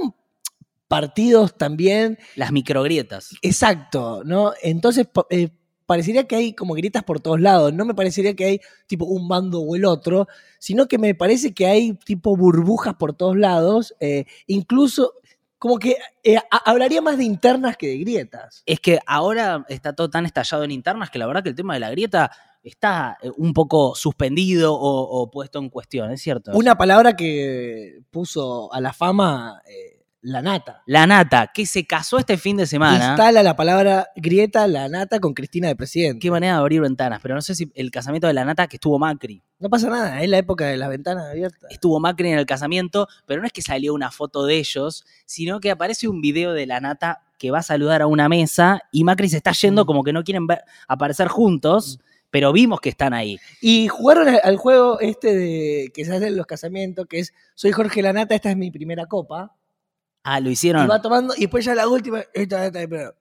partidos 0.89 1.55
también 1.57 2.17
las 2.35 2.51
microgrietas. 2.51 3.29
Exacto, 3.41 4.23
¿no? 4.25 4.51
Entonces 4.61 5.07
eh, 5.29 5.49
parecería 5.85 6.27
que 6.27 6.35
hay 6.35 6.53
como 6.53 6.73
grietas 6.73 7.03
por 7.03 7.21
todos 7.21 7.39
lados. 7.39 7.71
No 7.73 7.85
me 7.85 7.93
parecería 7.93 8.35
que 8.35 8.43
hay 8.45 8.61
tipo 8.87 9.05
un 9.05 9.27
bando 9.29 9.61
o 9.61 9.75
el 9.77 9.85
otro, 9.85 10.27
sino 10.59 10.87
que 10.87 10.97
me 10.97 11.15
parece 11.15 11.53
que 11.53 11.67
hay 11.67 11.93
tipo 11.93 12.35
burbujas 12.35 12.95
por 12.95 13.13
todos 13.13 13.37
lados. 13.37 13.95
eh, 14.01 14.25
incluso 14.47 15.13
como 15.59 15.77
que 15.77 15.97
eh, 16.23 16.37
ha- 16.37 16.69
hablaría 16.71 17.01
más 17.01 17.17
de 17.17 17.25
internas 17.25 17.75
que 17.77 17.87
de 17.87 17.97
grietas. 17.99 18.63
Es 18.65 18.79
que 18.79 18.99
ahora 19.05 19.65
está 19.69 19.93
todo 19.93 20.09
tan 20.09 20.25
estallado 20.25 20.63
en 20.63 20.71
internas 20.71 21.09
que 21.09 21.19
la 21.19 21.27
verdad 21.27 21.43
que 21.43 21.49
el 21.49 21.55
tema 21.55 21.73
de 21.75 21.81
la 21.81 21.91
grieta 21.91 22.31
está 22.63 23.17
un 23.37 23.53
poco 23.53 23.93
suspendido 23.93 24.73
o, 24.73 25.01
o 25.21 25.29
puesto 25.31 25.59
en 25.59 25.69
cuestión, 25.69 26.11
¿es 26.11 26.21
cierto? 26.21 26.51
Una 26.53 26.77
palabra 26.77 27.15
que 27.15 27.99
puso 28.09 28.71
a 28.73 28.79
la 28.81 28.91
fama 28.93 29.61
eh, 29.67 29.98
la 30.21 30.41
nata. 30.41 30.83
La 30.85 31.07
nata, 31.07 31.49
que 31.53 31.65
se 31.65 31.85
casó 31.87 32.17
este 32.17 32.37
fin 32.37 32.57
de 32.57 32.67
semana. 32.67 33.09
Instala 33.09 33.41
la 33.41 33.55
palabra 33.55 34.09
grieta, 34.15 34.67
la 34.67 34.89
nata 34.89 35.19
con 35.19 35.33
Cristina 35.33 35.67
de 35.69 35.75
presidente. 35.75 36.19
Qué 36.19 36.29
manera 36.29 36.53
de 36.55 36.59
abrir 36.59 36.81
ventanas, 36.81 37.19
pero 37.21 37.35
no 37.35 37.41
sé 37.41 37.55
si 37.55 37.71
el 37.73 37.89
casamiento 37.89 38.27
de 38.27 38.33
la 38.33 38.43
nata 38.43 38.67
que 38.67 38.75
estuvo 38.75 38.99
Macri. 38.99 39.41
No 39.59 39.69
pasa 39.69 39.89
nada, 39.89 40.21
es 40.21 40.29
la 40.29 40.37
época 40.37 40.65
de 40.65 40.77
las 40.77 40.89
ventanas 40.89 41.29
abiertas. 41.29 41.71
Estuvo 41.71 41.99
Macri 41.99 42.29
en 42.31 42.37
el 42.37 42.45
casamiento, 42.45 43.07
pero 43.25 43.39
no 43.41 43.47
es 43.47 43.53
que 43.53 43.61
salió 43.61 43.93
una 43.93 44.11
foto 44.11 44.45
de 44.45 44.57
ellos, 44.57 45.05
sino 45.25 45.59
que 45.59 45.71
aparece 45.71 46.07
un 46.07 46.21
video 46.21 46.53
de 46.53 46.65
la 46.65 46.79
nata 46.81 47.21
que 47.37 47.51
va 47.51 47.59
a 47.59 47.63
saludar 47.63 48.01
a 48.01 48.07
una 48.07 48.27
mesa 48.27 48.81
y 48.91 49.05
Macri 49.05 49.29
se 49.29 49.37
está 49.37 49.53
yendo 49.53 49.83
Mm. 49.83 49.87
como 49.87 50.03
que 50.03 50.11
no 50.11 50.23
quieren 50.25 50.45
ver- 50.47 50.63
aparecer 50.87 51.29
juntos, 51.29 51.99
pero 52.29 52.51
vimos 52.51 52.79
que 52.81 52.89
están 52.89 53.13
ahí. 53.13 53.39
Y 53.61 53.87
jugaron 53.87 54.27
al- 54.43 54.57
juego 54.57 54.99
este 54.99 55.33
de 55.35 55.91
que 55.93 56.03
se 56.05 56.13
hace 56.13 56.27
en 56.27 56.35
los 56.37 56.45
casamientos, 56.45 57.07
que 57.07 57.19
es 57.19 57.33
soy 57.55 57.71
Jorge 57.71 58.01
Lanata, 58.01 58.35
esta 58.35 58.51
es 58.51 58.57
mi 58.57 58.69
primera 58.69 59.05
copa. 59.05 59.55
Ah, 60.23 60.39
lo 60.39 60.49
Y 60.49 60.53
hicieron. 60.53 60.89
va 60.89 61.01
tomando, 61.01 61.33
y 61.37 61.41
después 61.41 61.63
ya 61.65 61.75
la 61.75 61.87
última, 61.87 62.23
esta, 62.33 62.65
esta, 62.65 62.81
esta. 62.83 63.15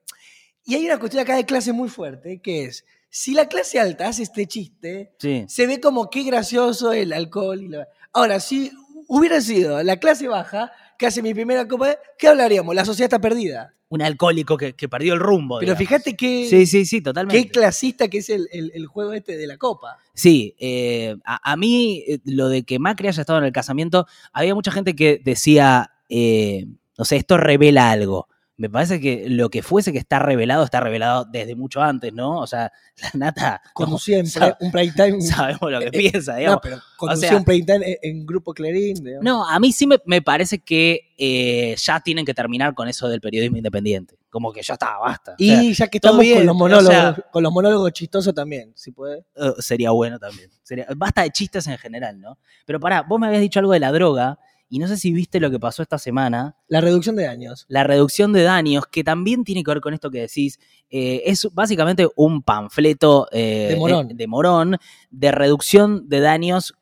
Y 0.65 0.75
hay 0.75 0.85
una 0.87 0.99
cuestión 0.99 1.23
acá 1.23 1.37
de 1.37 1.47
clase 1.47 1.73
muy 1.73 1.89
fuerte, 1.89 2.41
que 2.43 2.65
es, 2.65 2.85
si 3.09 3.33
la 3.33 3.49
clase 3.49 3.81
alta 3.81 4.09
hace 4.09 4.23
este 4.23 4.47
chiste, 4.47 5.13
Sí. 5.19 5.45
se 5.49 5.67
ve 5.67 5.81
como 5.81 6.11
qué 6.11 6.25
gracioso 6.25 6.93
el 6.93 7.13
alcohol. 7.13 7.63
Y 7.63 7.69
la... 7.69 7.89
Ahora, 8.13 8.39
si 8.41 8.71
hubiera 9.07 9.41
sido 9.41 9.83
la 9.83 9.97
clase 9.97 10.29
baja, 10.29 10.71
que 10.99 11.07
hace 11.07 11.23
mi 11.23 11.33
primera 11.33 11.67
copa, 11.67 11.97
¿qué 12.19 12.29
hablaríamos? 12.29 12.75
La 12.75 12.85
sociedad 12.85 13.07
está 13.07 13.19
perdida. 13.21 13.73
Un 13.89 14.03
alcohólico 14.03 14.59
que, 14.59 14.75
que 14.75 14.87
perdió 14.91 15.15
el 15.15 15.21
rumbo. 15.21 15.61
Pero 15.61 15.73
digamos. 15.73 15.79
fíjate 15.79 16.15
qué, 16.17 16.47
Sí, 16.51 16.67
sí, 16.67 16.85
sí, 16.85 17.01
totalmente. 17.01 17.43
qué 17.43 17.51
clasista 17.51 18.09
que 18.09 18.19
es 18.19 18.29
el, 18.29 18.47
el- 18.53 18.71
el 18.75 18.87
juego 18.87 19.15
este 19.15 19.39
de 19.39 19.47
la 19.47 19.57
copa. 19.57 19.97
Sí, 20.13 20.55
eh, 20.59 21.17
a, 21.25 21.53
a 21.53 21.57
mí 21.57 22.05
eh, 22.07 22.19
lo 22.25 22.51
de 22.51 22.65
que 22.65 22.79
Macri 22.79 23.09
haya 23.09 23.23
estado 23.23 23.39
en 23.39 23.47
el 23.47 23.53
casamiento, 23.53 24.07
había 24.35 24.55
mucha 24.55 24.71
gente 24.73 24.95
que 24.95 25.23
decía, 25.25 25.93
eh, 26.11 26.67
no 26.99 27.05
sé, 27.05 27.17
esto 27.17 27.37
revela 27.39 27.91
algo. 27.91 28.29
Me 28.61 28.69
parece 28.69 29.01
que 29.01 29.29
lo 29.29 29.51
que 29.51 29.63
fuese 29.63 29.93
que 29.93 29.99
está 29.99 30.19
revelado, 30.19 30.65
está 30.65 30.81
revelado 30.81 31.25
desde 31.31 31.55
mucho 31.55 31.81
antes, 31.81 32.13
¿no? 32.13 32.41
O 32.41 32.47
sea, 32.49 32.73
la 33.15 33.27
nata, 33.27 33.63
no, 33.79 33.97
sabe- 33.99 34.57
un 34.59 34.73
prime 34.73 34.93
time. 34.97 35.21
sabemos 35.23 35.71
lo 35.71 35.79
que 35.79 35.87
Eh, 35.87 35.91
piensa, 35.93 36.33
No, 36.33 36.39
digamos. 36.39 36.61
pero 36.65 36.79
conducía 36.97 37.29
sea- 37.29 37.39
un 37.39 37.45
prime 37.45 37.65
time 37.65 37.87
en, 37.87 37.97
en 38.03 38.27
Grupo 38.27 38.53
Clarín. 38.53 38.97
digamos. 39.05 39.25
No, 39.25 39.49
a 39.49 39.61
mí 39.61 39.71
sí 39.71 39.87
me, 39.87 39.99
me 40.07 40.23
parece 40.23 40.59
que 40.59 41.13
eh, 41.17 41.77
ya 41.79 42.01
tienen 42.01 42.25
que 42.27 42.35
terminar 42.35 42.75
con 42.75 42.89
eso 42.89 43.09
del 43.09 43.21
periodismo 43.21 43.59
independiente. 43.59 44.19
Como 44.29 44.53
que 44.53 44.61
ya 44.61 44.75
está, 44.75 44.99
basta. 44.99 45.33
O 45.33 45.35
Y 45.39 45.73
sea, 45.77 45.87
ya 45.87 45.89
que 45.89 45.99
estamos 45.99 46.21
bien, 46.21 46.39
con 46.39 46.47
los 46.47 46.55
o 46.57 46.59
monólogos, 46.59 46.93
sea- 46.93 47.27
con 47.31 47.43
los 47.45 47.53
monólogos 47.53 47.93
chistosos 47.93 48.35
también, 48.35 48.73
si 48.75 48.91
puede. 48.91 49.19
eh, 49.37 49.53
sería 49.61 49.93
bueno 49.93 50.19
también. 50.19 50.51
Sería, 50.65 50.85
basta 50.97 51.23
de 51.23 51.31
chistes 51.31 51.65
en 51.69 51.79
general, 51.79 52.21
¿no? 52.21 52.39
Pero 52.67 52.81
pará, 52.81 53.03
vos 53.03 53.21
me 53.21 53.29
habías 53.29 53.41
dicho 53.41 53.61
algo 53.61 53.73
de 53.73 53.79
la 53.79 53.93
droga 53.93 54.37
y 54.69 54.79
no 54.79 54.89
sé 54.89 54.97
si 54.97 55.13
viste 55.13 55.41
lo 55.41 55.51
que 55.51 55.59
pasó 55.59 55.83
esta 55.83 55.99
semana. 55.99 56.57
La 56.69 56.81
reducción 56.81 57.17
de 57.17 57.25
daños. 57.25 57.65
La 57.69 57.85
reducción 57.85 58.33
de 58.33 58.43
daños, 58.43 58.87
que 58.87 59.03
también 59.03 59.45
tiene 59.45 59.63
que 59.63 59.71
ver 59.71 59.81
con 59.81 59.95
esto 59.95 60.11
que 60.11 60.21
decís, 60.21 60.59
eh, 60.91 61.23
es 61.25 61.49
básicamente 61.53 62.09
un 62.17 62.43
panfleto 62.43 63.29
eh, 63.33 63.69
De 63.71 63.77
Morón. 63.77 64.09
de 64.09 64.27
Morón 64.27 64.77
de 65.11 65.33
reducción 65.33 66.09
de 66.09 66.21
daños 66.21 66.75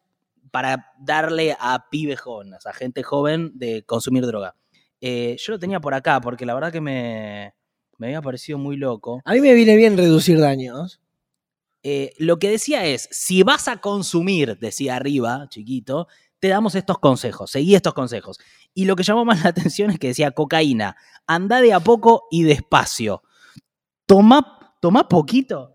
para 0.50 0.92
darle 0.98 1.56
a 1.60 1.88
pibes 1.90 2.20
jóvenes, 2.20 2.66
a 2.66 2.72
gente 2.72 3.02
joven 3.02 3.52
de 3.54 3.82
consumir 3.84 4.26
droga. 4.26 4.56
Eh, 5.00 5.36
yo 5.38 5.52
lo 5.52 5.58
tenía 5.58 5.80
por 5.80 5.94
acá 5.94 6.20
porque 6.20 6.46
la 6.46 6.54
verdad 6.54 6.72
que 6.72 6.80
me, 6.80 7.54
me 7.98 8.08
había 8.08 8.22
parecido 8.22 8.58
muy 8.58 8.76
loco. 8.76 9.20
A 9.24 9.34
mí 9.34 9.40
me 9.40 9.54
viene 9.54 9.76
bien 9.76 9.96
reducir 9.96 10.40
daños. 10.40 11.00
Eh, 11.88 12.14
lo 12.18 12.38
que 12.38 12.50
decía 12.50 12.84
es, 12.84 13.08
si 13.12 13.44
vas 13.44 13.68
a 13.68 13.76
consumir, 13.76 14.58
decía 14.58 14.96
arriba, 14.96 15.46
chiquito, 15.48 16.08
te 16.40 16.48
damos 16.48 16.74
estos 16.74 16.98
consejos, 16.98 17.50
seguí 17.50 17.74
estos 17.74 17.94
consejos. 17.94 18.38
Y 18.74 18.84
lo 18.84 18.96
que 18.96 19.02
llamó 19.02 19.24
más 19.24 19.42
la 19.42 19.50
atención 19.50 19.90
es 19.90 19.98
que 19.98 20.08
decía 20.08 20.30
cocaína, 20.30 20.96
anda 21.26 21.60
de 21.60 21.72
a 21.72 21.80
poco 21.80 22.26
y 22.30 22.44
despacio. 22.44 23.22
Toma, 24.06 24.76
toma 24.80 25.08
poquito. 25.08 25.74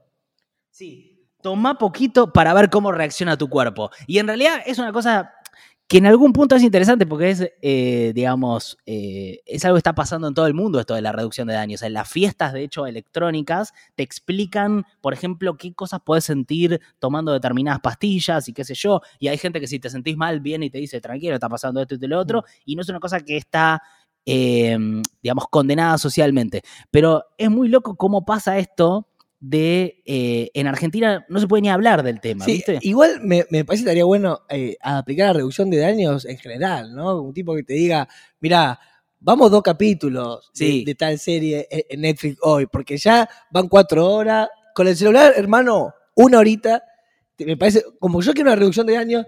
Sí, 0.69 1.29
toma 1.41 1.77
poquito 1.77 2.31
para 2.31 2.53
ver 2.53 2.69
cómo 2.69 2.91
reacciona 2.91 3.37
tu 3.37 3.49
cuerpo. 3.49 3.91
Y 4.07 4.19
en 4.19 4.27
realidad 4.27 4.61
es 4.65 4.79
una 4.79 4.93
cosa 4.93 5.33
que 5.91 5.97
en 5.97 6.05
algún 6.05 6.31
punto 6.31 6.55
es 6.55 6.63
interesante 6.63 7.05
porque 7.05 7.31
es, 7.31 7.51
eh, 7.61 8.13
digamos, 8.15 8.77
eh, 8.85 9.41
es 9.45 9.65
algo 9.65 9.75
que 9.75 9.79
está 9.79 9.93
pasando 9.93 10.29
en 10.29 10.33
todo 10.33 10.47
el 10.47 10.53
mundo 10.53 10.79
esto 10.79 10.95
de 10.95 11.01
la 11.01 11.11
reducción 11.11 11.49
de 11.49 11.53
daños. 11.53 11.81
En 11.81 11.91
las 11.91 12.07
fiestas, 12.07 12.53
de 12.53 12.63
hecho, 12.63 12.87
electrónicas, 12.87 13.73
te 13.95 14.01
explican, 14.01 14.85
por 15.01 15.13
ejemplo, 15.13 15.57
qué 15.57 15.73
cosas 15.73 15.99
puedes 16.05 16.23
sentir 16.23 16.79
tomando 16.97 17.33
determinadas 17.33 17.81
pastillas 17.81 18.47
y 18.47 18.53
qué 18.53 18.63
sé 18.63 18.73
yo. 18.73 19.01
Y 19.19 19.27
hay 19.27 19.37
gente 19.37 19.59
que 19.59 19.67
si 19.67 19.81
te 19.81 19.89
sentís 19.89 20.15
mal 20.15 20.39
viene 20.39 20.67
y 20.67 20.69
te 20.69 20.77
dice, 20.77 21.01
tranquilo, 21.01 21.33
está 21.33 21.49
pasando 21.49 21.81
esto 21.81 21.95
y 21.95 22.07
lo 22.07 22.17
otro. 22.21 22.45
Y 22.63 22.77
no 22.77 22.83
es 22.83 22.87
una 22.87 23.01
cosa 23.01 23.19
que 23.19 23.35
está, 23.35 23.81
eh, 24.25 24.77
digamos, 25.21 25.43
condenada 25.51 25.97
socialmente. 25.97 26.61
Pero 26.89 27.25
es 27.37 27.51
muy 27.51 27.67
loco 27.67 27.97
cómo 27.97 28.23
pasa 28.23 28.57
esto 28.59 29.09
de 29.43 30.03
eh, 30.05 30.51
en 30.53 30.67
Argentina 30.67 31.25
no 31.27 31.39
se 31.39 31.47
puede 31.47 31.63
ni 31.63 31.69
hablar 31.69 32.03
del 32.03 32.21
tema, 32.21 32.45
Sí, 32.45 32.53
¿viste? 32.53 32.77
igual 32.81 33.19
me, 33.21 33.45
me 33.49 33.65
parece 33.65 33.83
que 33.83 33.89
estaría 33.89 34.05
bueno 34.05 34.41
eh, 34.49 34.77
aplicar 34.79 35.27
la 35.27 35.33
reducción 35.33 35.69
de 35.71 35.79
daños 35.79 36.25
en 36.25 36.37
general, 36.37 36.95
¿no? 36.95 37.19
Un 37.21 37.33
tipo 37.33 37.55
que 37.55 37.63
te 37.63 37.73
diga, 37.73 38.07
mira, 38.39 38.79
vamos 39.19 39.49
dos 39.49 39.63
capítulos 39.63 40.51
de- 40.53 40.57
Sí. 40.65 40.85
de, 40.85 40.93
tal 40.95 41.17
serie 41.17 41.67
en- 41.71 42.01
Netflix 42.01 42.37
hoy, 42.43 42.67
porque 42.67 42.97
ya 42.97 43.27
van 43.49 43.67
cuatro 43.67 44.07
horas. 44.07 44.47
Con 44.75 44.87
el 44.87 44.95
celular, 44.95 45.33
hermano, 45.35 45.93
una 46.15 46.37
horita. 46.39 46.83
Me 47.39 47.57
parece, 47.57 47.83
como 47.99 48.21
yo 48.21 48.33
quiero 48.33 48.51
una 48.51 48.55
reducción 48.55 48.85
de 48.87 48.93
daños, 48.93 49.25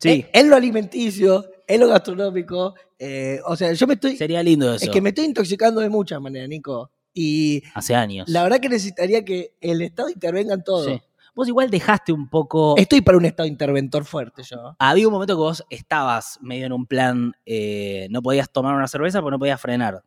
Sí, 0.00 0.24
en, 0.32 0.44
en 0.44 0.50
lo 0.50 0.54
alimenticio, 0.56 1.44
en 1.66 1.80
lo 1.80 1.88
gastronómico. 1.88 2.74
eh, 3.00 3.40
o 3.46 3.56
sea, 3.56 3.72
yo 3.72 3.86
me 3.88 3.94
estoy. 3.94 4.16
sería 4.16 4.42
lindo 4.44 4.72
eso. 4.72 4.84
Es 4.84 4.90
que 4.90 5.00
me 5.00 5.08
estoy 5.08 5.24
intoxicando 5.24 5.80
de 5.80 5.88
muchas 5.88 6.20
maneras, 6.20 6.48
Nico. 6.48 6.92
Y 7.20 7.62
Hace 7.74 7.94
años. 7.96 8.28
la 8.28 8.42
verdad 8.44 8.60
que 8.60 8.68
necesitaría 8.68 9.24
que 9.24 9.54
el 9.60 9.82
Estado 9.82 10.08
intervenga 10.08 10.54
en 10.54 10.62
todo. 10.62 10.84
Sí. 10.84 11.02
Vos 11.34 11.48
igual 11.48 11.70
dejaste 11.70 12.12
un 12.12 12.28
poco... 12.28 12.76
Estoy 12.76 13.00
para 13.00 13.18
un 13.18 13.24
Estado 13.24 13.48
interventor 13.48 14.04
fuerte 14.04 14.42
yo. 14.42 14.76
Había 14.78 15.06
un 15.08 15.12
momento 15.14 15.34
que 15.34 15.38
vos 15.40 15.64
estabas 15.70 16.38
medio 16.42 16.66
en 16.66 16.72
un 16.72 16.86
plan, 16.86 17.32
eh, 17.46 18.06
no 18.10 18.22
podías 18.22 18.50
tomar 18.52 18.74
una 18.74 18.86
cerveza 18.88 19.20
porque 19.20 19.32
no 19.32 19.38
podías 19.38 19.60
frenar. 19.60 20.02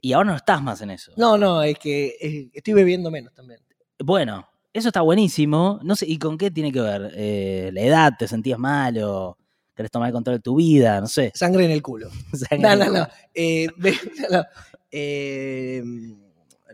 Y 0.00 0.12
ahora 0.12 0.30
no 0.32 0.36
estás 0.36 0.62
más 0.62 0.80
en 0.82 0.90
eso. 0.90 1.12
No, 1.16 1.38
no, 1.38 1.62
es 1.62 1.78
que 1.78 2.16
eh, 2.20 2.50
estoy 2.52 2.74
bebiendo 2.74 3.10
menos 3.10 3.32
también. 3.34 3.60
Bueno, 3.98 4.46
eso 4.72 4.88
está 4.88 5.00
buenísimo. 5.02 5.80
No 5.82 5.96
sé, 5.96 6.06
¿y 6.06 6.18
con 6.18 6.36
qué 6.36 6.50
tiene 6.50 6.72
que 6.72 6.80
ver? 6.80 7.10
Eh, 7.14 7.70
¿La 7.72 7.80
edad? 7.82 8.12
¿Te 8.18 8.28
sentías 8.28 8.58
mal 8.58 8.98
o 9.02 9.36
querés 9.74 9.90
tomar 9.90 10.08
el 10.08 10.12
control 10.14 10.36
de 10.36 10.42
tu 10.42 10.56
vida? 10.56 11.00
No 11.00 11.06
sé. 11.08 11.30
Sangre 11.34 11.64
en 11.64 11.70
el 11.70 11.80
culo. 11.82 12.08
O 12.32 12.36
sea, 12.36 12.56
No, 12.58 12.76
no, 12.84 12.90
no. 12.90 13.06
Eh, 13.34 13.66
ve- 13.78 13.98
no, 14.30 14.42
eh, 14.90 15.82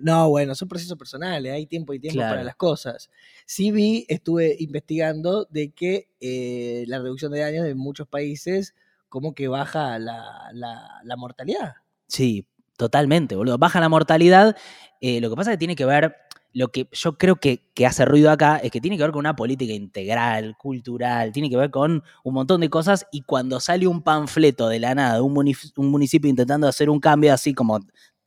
no, 0.03 0.29
bueno, 0.31 0.55
son 0.55 0.69
procesos 0.69 0.97
personales, 0.99 1.53
hay 1.53 1.67
tiempo 1.67 1.93
y 1.95 2.01
tiempo 2.01 2.19
Claro. 2.19 2.33
para 2.35 2.45
las 2.45 2.57
cosas. 2.57 3.11
Sí 3.47 3.71
vi, 3.71 4.05
estuve 4.09 4.57
investigando 4.59 5.47
de 5.51 5.71
que 5.73 6.09
eh, 6.21 6.85
la 6.89 6.99
reducción 6.99 7.33
de 7.33 7.41
daños 7.41 7.67
en 7.67 7.77
muchos 7.79 8.07
países 8.09 8.75
como 9.09 9.35
que 9.35 9.49
baja 9.49 9.99
la, 9.99 10.51
la- 10.53 11.01
la 11.05 11.17
mortalidad. 11.17 11.75
Sí, 12.07 12.47
totalmente, 12.77 13.35
boludo. 13.37 13.59
Baja 13.59 13.81
la 13.81 13.89
mortalidad. 13.89 14.57
Eh, 15.01 15.21
lo 15.21 15.31
que 15.31 15.37
pasa 15.37 15.51
es 15.51 15.55
que 15.55 15.59
tiene 15.59 15.77
que 15.77 15.85
ver, 15.85 16.15
lo 16.53 16.69
que 16.69 16.89
yo 16.93 17.17
creo 17.19 17.37
que, 17.37 17.71
que 17.75 17.87
hace 17.87 18.05
ruido 18.05 18.31
acá 18.31 18.57
es 18.59 18.71
que 18.71 18.81
tiene 18.81 18.97
que 18.97 19.03
ver 19.05 19.13
con 19.13 19.21
una 19.21 19.37
política 19.37 19.73
integral, 19.73 20.57
cultural, 20.59 21.33
tiene 21.33 21.49
que 21.51 21.57
ver 21.57 21.71
con 21.71 22.03
un 22.25 22.35
montón 22.35 22.61
de 22.61 22.71
cosas 22.71 23.07
y 23.13 23.23
cuando 23.23 23.61
sale 23.61 23.87
un 23.87 24.03
panfleto 24.03 24.69
de 24.69 24.79
la 24.81 24.95
nada, 24.95 25.23
un, 25.23 25.37
un 25.77 25.87
municipio 25.91 26.29
intentando 26.31 26.67
hacer 26.67 26.91
un 26.91 26.99
cambio 27.01 27.33
así 27.33 27.55
como 27.55 27.81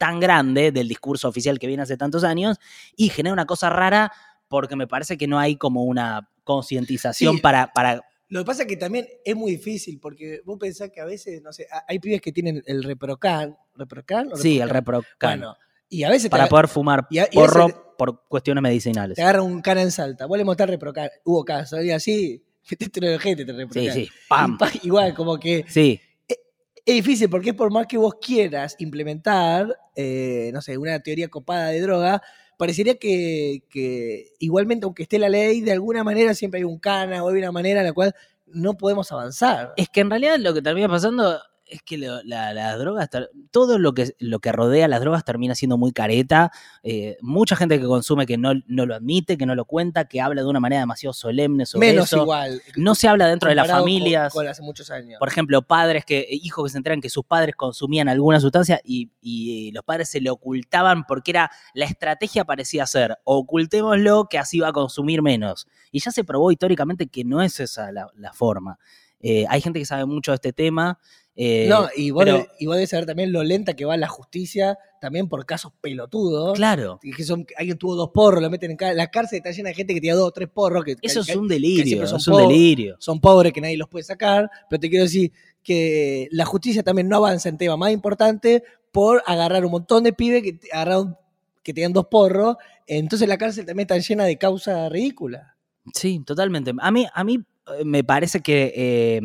tan 0.04 0.20
grande 0.20 0.74
del 0.74 0.90
discurso 0.90 1.30
oficial 1.30 1.58
que 1.60 1.66
viene 1.68 1.82
hace 1.84 1.96
tantos 1.96 2.26
años 2.26 2.58
y 2.98 3.08
genera 3.08 3.32
una 3.32 3.46
cosa 3.46 3.70
rara 3.70 4.12
porque 4.50 4.76
me 4.76 4.86
parece 4.86 5.18
que 5.18 5.28
no 5.28 5.40
hay 5.40 5.56
como 5.56 5.84
una 5.86 6.30
concientización 6.44 7.36
Sí. 7.38 7.42
para, 7.42 7.72
para... 7.72 8.02
Lo 8.28 8.42
que 8.42 8.46
pasa 8.46 8.64
es 8.64 8.68
que 8.68 8.76
también 8.76 9.08
es 9.24 9.34
muy 9.36 9.52
difícil, 9.52 10.00
porque 10.02 10.42
vos 10.44 10.58
pensás 10.60 10.90
que 10.90 11.00
a 11.00 11.06
veces, 11.06 11.42
no 11.42 11.54
sé, 11.54 11.68
ha- 11.72 11.86
hay 11.88 12.00
pibes 12.00 12.20
que 12.20 12.34
tienen 12.34 12.62
el 12.66 12.84
reprocan, 12.84 13.56
¿reprocan? 13.76 14.34
o 14.34 14.36
Sí, 14.36 14.60
el 14.60 14.70
reprocan? 14.70 15.40
Bueno, 15.40 15.56
y 15.88 16.04
a 16.04 16.10
veces 16.10 16.30
para 16.30 16.50
poder 16.50 16.68
fumar 16.68 17.08
y 17.10 17.20
a- 17.20 17.30
y 17.32 17.36
porro 17.36 17.96
por 17.98 18.28
cuestiones 18.28 18.62
medicinales. 18.62 19.16
te 19.16 19.22
agarra 19.22 19.42
un 19.44 19.62
cana 19.62 19.84
en 19.84 19.92
salta. 19.92 20.26
Vos 20.26 20.38
le 20.38 20.44
mostrás 20.44 20.70
reprocan, 20.78 21.10
hubo 21.24 21.46
caso, 21.46 21.82
y 21.82 21.92
así, 21.92 22.44
metete 22.70 23.00
en 23.06 23.14
el 23.14 23.20
te 23.22 23.36
Sí, 23.46 23.52
reprocan. 23.54 23.94
sí, 23.94 24.10
pam. 24.28 24.54
Y 24.56 24.58
pa- 24.58 24.72
Igual, 24.84 25.14
como 25.14 25.38
que 25.40 25.64
Sí, 25.70 26.02
es 26.86 26.96
difícil 26.96 27.30
porque 27.30 27.54
por 27.54 27.72
más 27.72 27.88
que 27.88 27.98
vos 27.98 28.16
quieras 28.22 28.76
implementar, 28.80 29.78
eh, 29.96 30.52
no 30.54 30.62
sé, 30.62 30.78
una 30.78 31.00
teoría 31.00 31.30
copada 31.30 31.68
de 31.68 31.82
droga, 31.82 32.22
parecería 32.58 32.96
que, 32.96 33.64
que 33.70 34.34
igualmente, 34.40 34.86
aunque 34.86 35.04
esté 35.04 35.20
la 35.20 35.30
ley, 35.30 35.62
de 35.62 35.72
alguna 35.72 36.04
manera 36.04 36.34
siempre 36.34 36.60
hay 36.60 36.64
un 36.66 36.80
cana 36.80 37.24
o 37.24 37.30
hay 37.30 37.38
una 37.38 37.52
manera 37.52 37.80
en 37.80 37.88
la 37.88 37.94
cual 37.94 38.14
no 38.48 38.76
podemos 38.76 39.12
avanzar. 39.12 39.74
Es 39.78 39.90
que 39.90 40.02
en 40.02 40.10
realidad 40.10 40.38
lo 40.40 40.54
que 40.54 40.62
termina 40.62 40.90
pasando 40.90 41.40
es 41.74 41.82
que 41.84 41.98
lo- 41.98 42.24
la- 42.24 42.54
las 42.54 42.78
drogas, 42.80 43.10
todo 43.52 43.80
lo 43.80 43.94
que, 43.94 44.16
lo 44.20 44.40
que 44.40 44.52
rodea 44.52 44.88
las 44.88 45.02
drogas 45.02 45.24
termina 45.26 45.56
siendo 45.56 45.78
muy 45.78 45.92
careta. 45.92 46.52
Eh, 46.84 47.18
mucha 47.22 47.56
gente 47.56 47.80
que 47.80 47.86
consume 47.86 48.26
que 48.26 48.38
no, 48.38 48.54
no 48.68 48.86
lo 48.86 48.96
admite, 48.96 49.38
que 49.38 49.46
no 49.46 49.56
lo 49.56 49.66
cuenta, 49.66 50.06
que 50.06 50.22
habla 50.22 50.42
de 50.42 50.48
una 50.48 50.60
manera 50.60 50.80
demasiado 50.82 51.14
solemne 51.14 51.66
sobre 51.66 51.88
Menos 51.88 52.08
eso. 52.08 52.22
igual. 52.24 52.62
No 52.76 52.96
se 52.96 53.08
habla 53.08 53.28
dentro 53.28 53.50
de 53.50 53.56
las 53.56 53.64
comparado 53.64 53.84
con- 53.86 53.92
familias. 53.92 54.34
Con, 54.34 54.48
hace 54.48 54.62
muchos 54.62 54.90
años. 54.92 55.20
Por 55.20 55.28
ejemplo, 55.28 55.62
padres 55.62 56.06
que, 56.06 56.28
hijos 56.30 56.66
que 56.66 56.70
se 56.72 56.78
enteran 56.78 57.02
que 57.02 57.10
sus 57.10 57.26
padres 57.26 57.56
consumían 57.56 58.08
alguna 58.10 58.40
sustancia 58.40 58.80
y, 58.84 59.10
y 59.22 59.72
los 59.72 59.84
padres 59.84 60.10
se 60.10 60.22
lo 60.22 60.34
ocultaban 60.34 61.04
porque 61.06 61.32
era 61.32 61.52
la 61.74 61.86
estrategia 61.86 62.46
parecía 62.46 62.86
ser, 62.86 63.18
ocultémoslo 63.24 64.28
que 64.30 64.38
así 64.38 64.60
va 64.60 64.70
a 64.70 64.74
consumir 64.74 65.22
menos. 65.22 65.68
Y 65.92 66.00
ya 66.00 66.12
se 66.12 66.24
probó 66.24 66.52
históricamente 66.52 67.08
que 67.08 67.24
no 67.24 67.42
es 67.42 67.60
esa 67.60 67.92
la, 67.92 68.08
la 68.16 68.34
forma. 68.34 68.78
Eh, 69.26 69.46
hay 69.48 69.62
gente 69.62 69.80
que 69.80 69.86
sabe 69.86 70.06
mucho 70.06 70.32
de 70.32 70.36
este 70.36 70.52
tema. 70.52 71.00
Eh, 71.36 71.66
no, 71.70 71.88
y 71.96 72.12
vos, 72.12 72.26
pero- 72.26 72.46
y 72.60 72.66
vos 72.68 72.76
debes 72.76 72.90
saber 72.92 73.06
también 73.08 73.32
lo 73.32 73.44
lenta 73.44 73.74
que 73.76 73.86
va 73.86 73.98
la 73.98 74.08
justicia, 74.08 74.78
también 75.02 75.28
por 75.28 75.46
casos 75.46 75.72
pelotudos. 75.82 76.54
claro, 76.56 77.00
y 77.04 77.12
Que 77.12 77.24
son, 77.24 77.46
alguien 77.58 77.78
tuvo 77.78 77.96
dos 77.96 78.12
porros, 78.14 78.42
lo 78.42 78.50
meten 78.50 78.72
en 78.72 78.78
ca- 78.78 78.94
la 78.94 79.10
cárcel 79.10 79.38
está 79.38 79.52
llena 79.52 79.70
de 79.70 79.76
gente 79.76 79.94
que 79.94 80.02
tiene 80.02 80.16
dos 80.16 80.28
o 80.28 80.32
tres 80.32 80.48
porros. 80.50 80.84
Que, 80.86 80.96
eso 81.02 81.24
que- 81.24 81.32
es 81.32 81.38
un 81.38 81.48
delirio, 81.48 82.06
son 82.08 82.20
es 82.20 82.28
un 82.28 82.38
delirio. 82.38 82.96
son 83.00 83.20
pobres 83.20 83.52
que 83.52 83.62
nadie 83.62 83.78
los 83.78 83.90
puede 83.90 84.04
sacar, 84.04 84.50
pero 84.70 84.80
te 84.80 84.90
quiero 84.90 85.06
decir 85.06 85.32
que 85.64 86.28
la 86.32 86.46
justicia 86.46 86.84
también 86.84 87.08
no 87.10 87.18
avanza 87.18 87.50
en 87.50 87.58
tema 87.58 87.78
más 87.78 87.92
importante 87.92 88.64
por 88.92 89.24
agarrar 89.26 89.66
un 89.66 89.72
montón 89.72 90.04
de 90.04 90.14
pibes 90.14 90.44
que 90.44 90.60
agarraron 90.72 91.18
que 91.64 91.74
tenían 91.74 91.94
dos 91.94 92.08
porros, 92.08 92.58
entonces 92.86 93.28
la 93.28 93.38
cárcel 93.38 93.66
también 93.66 93.86
está 93.90 93.98
llena 93.98 94.26
de 94.26 94.38
causas 94.38 94.92
ridículas. 94.92 95.48
Sí, 95.94 96.22
totalmente. 96.26 96.72
A 96.80 96.92
mí, 96.92 97.08
a 97.14 97.24
mí 97.24 97.40
eh, 97.80 97.86
me 97.86 98.04
parece 98.04 98.42
que 98.42 98.74
eh, 98.76 99.22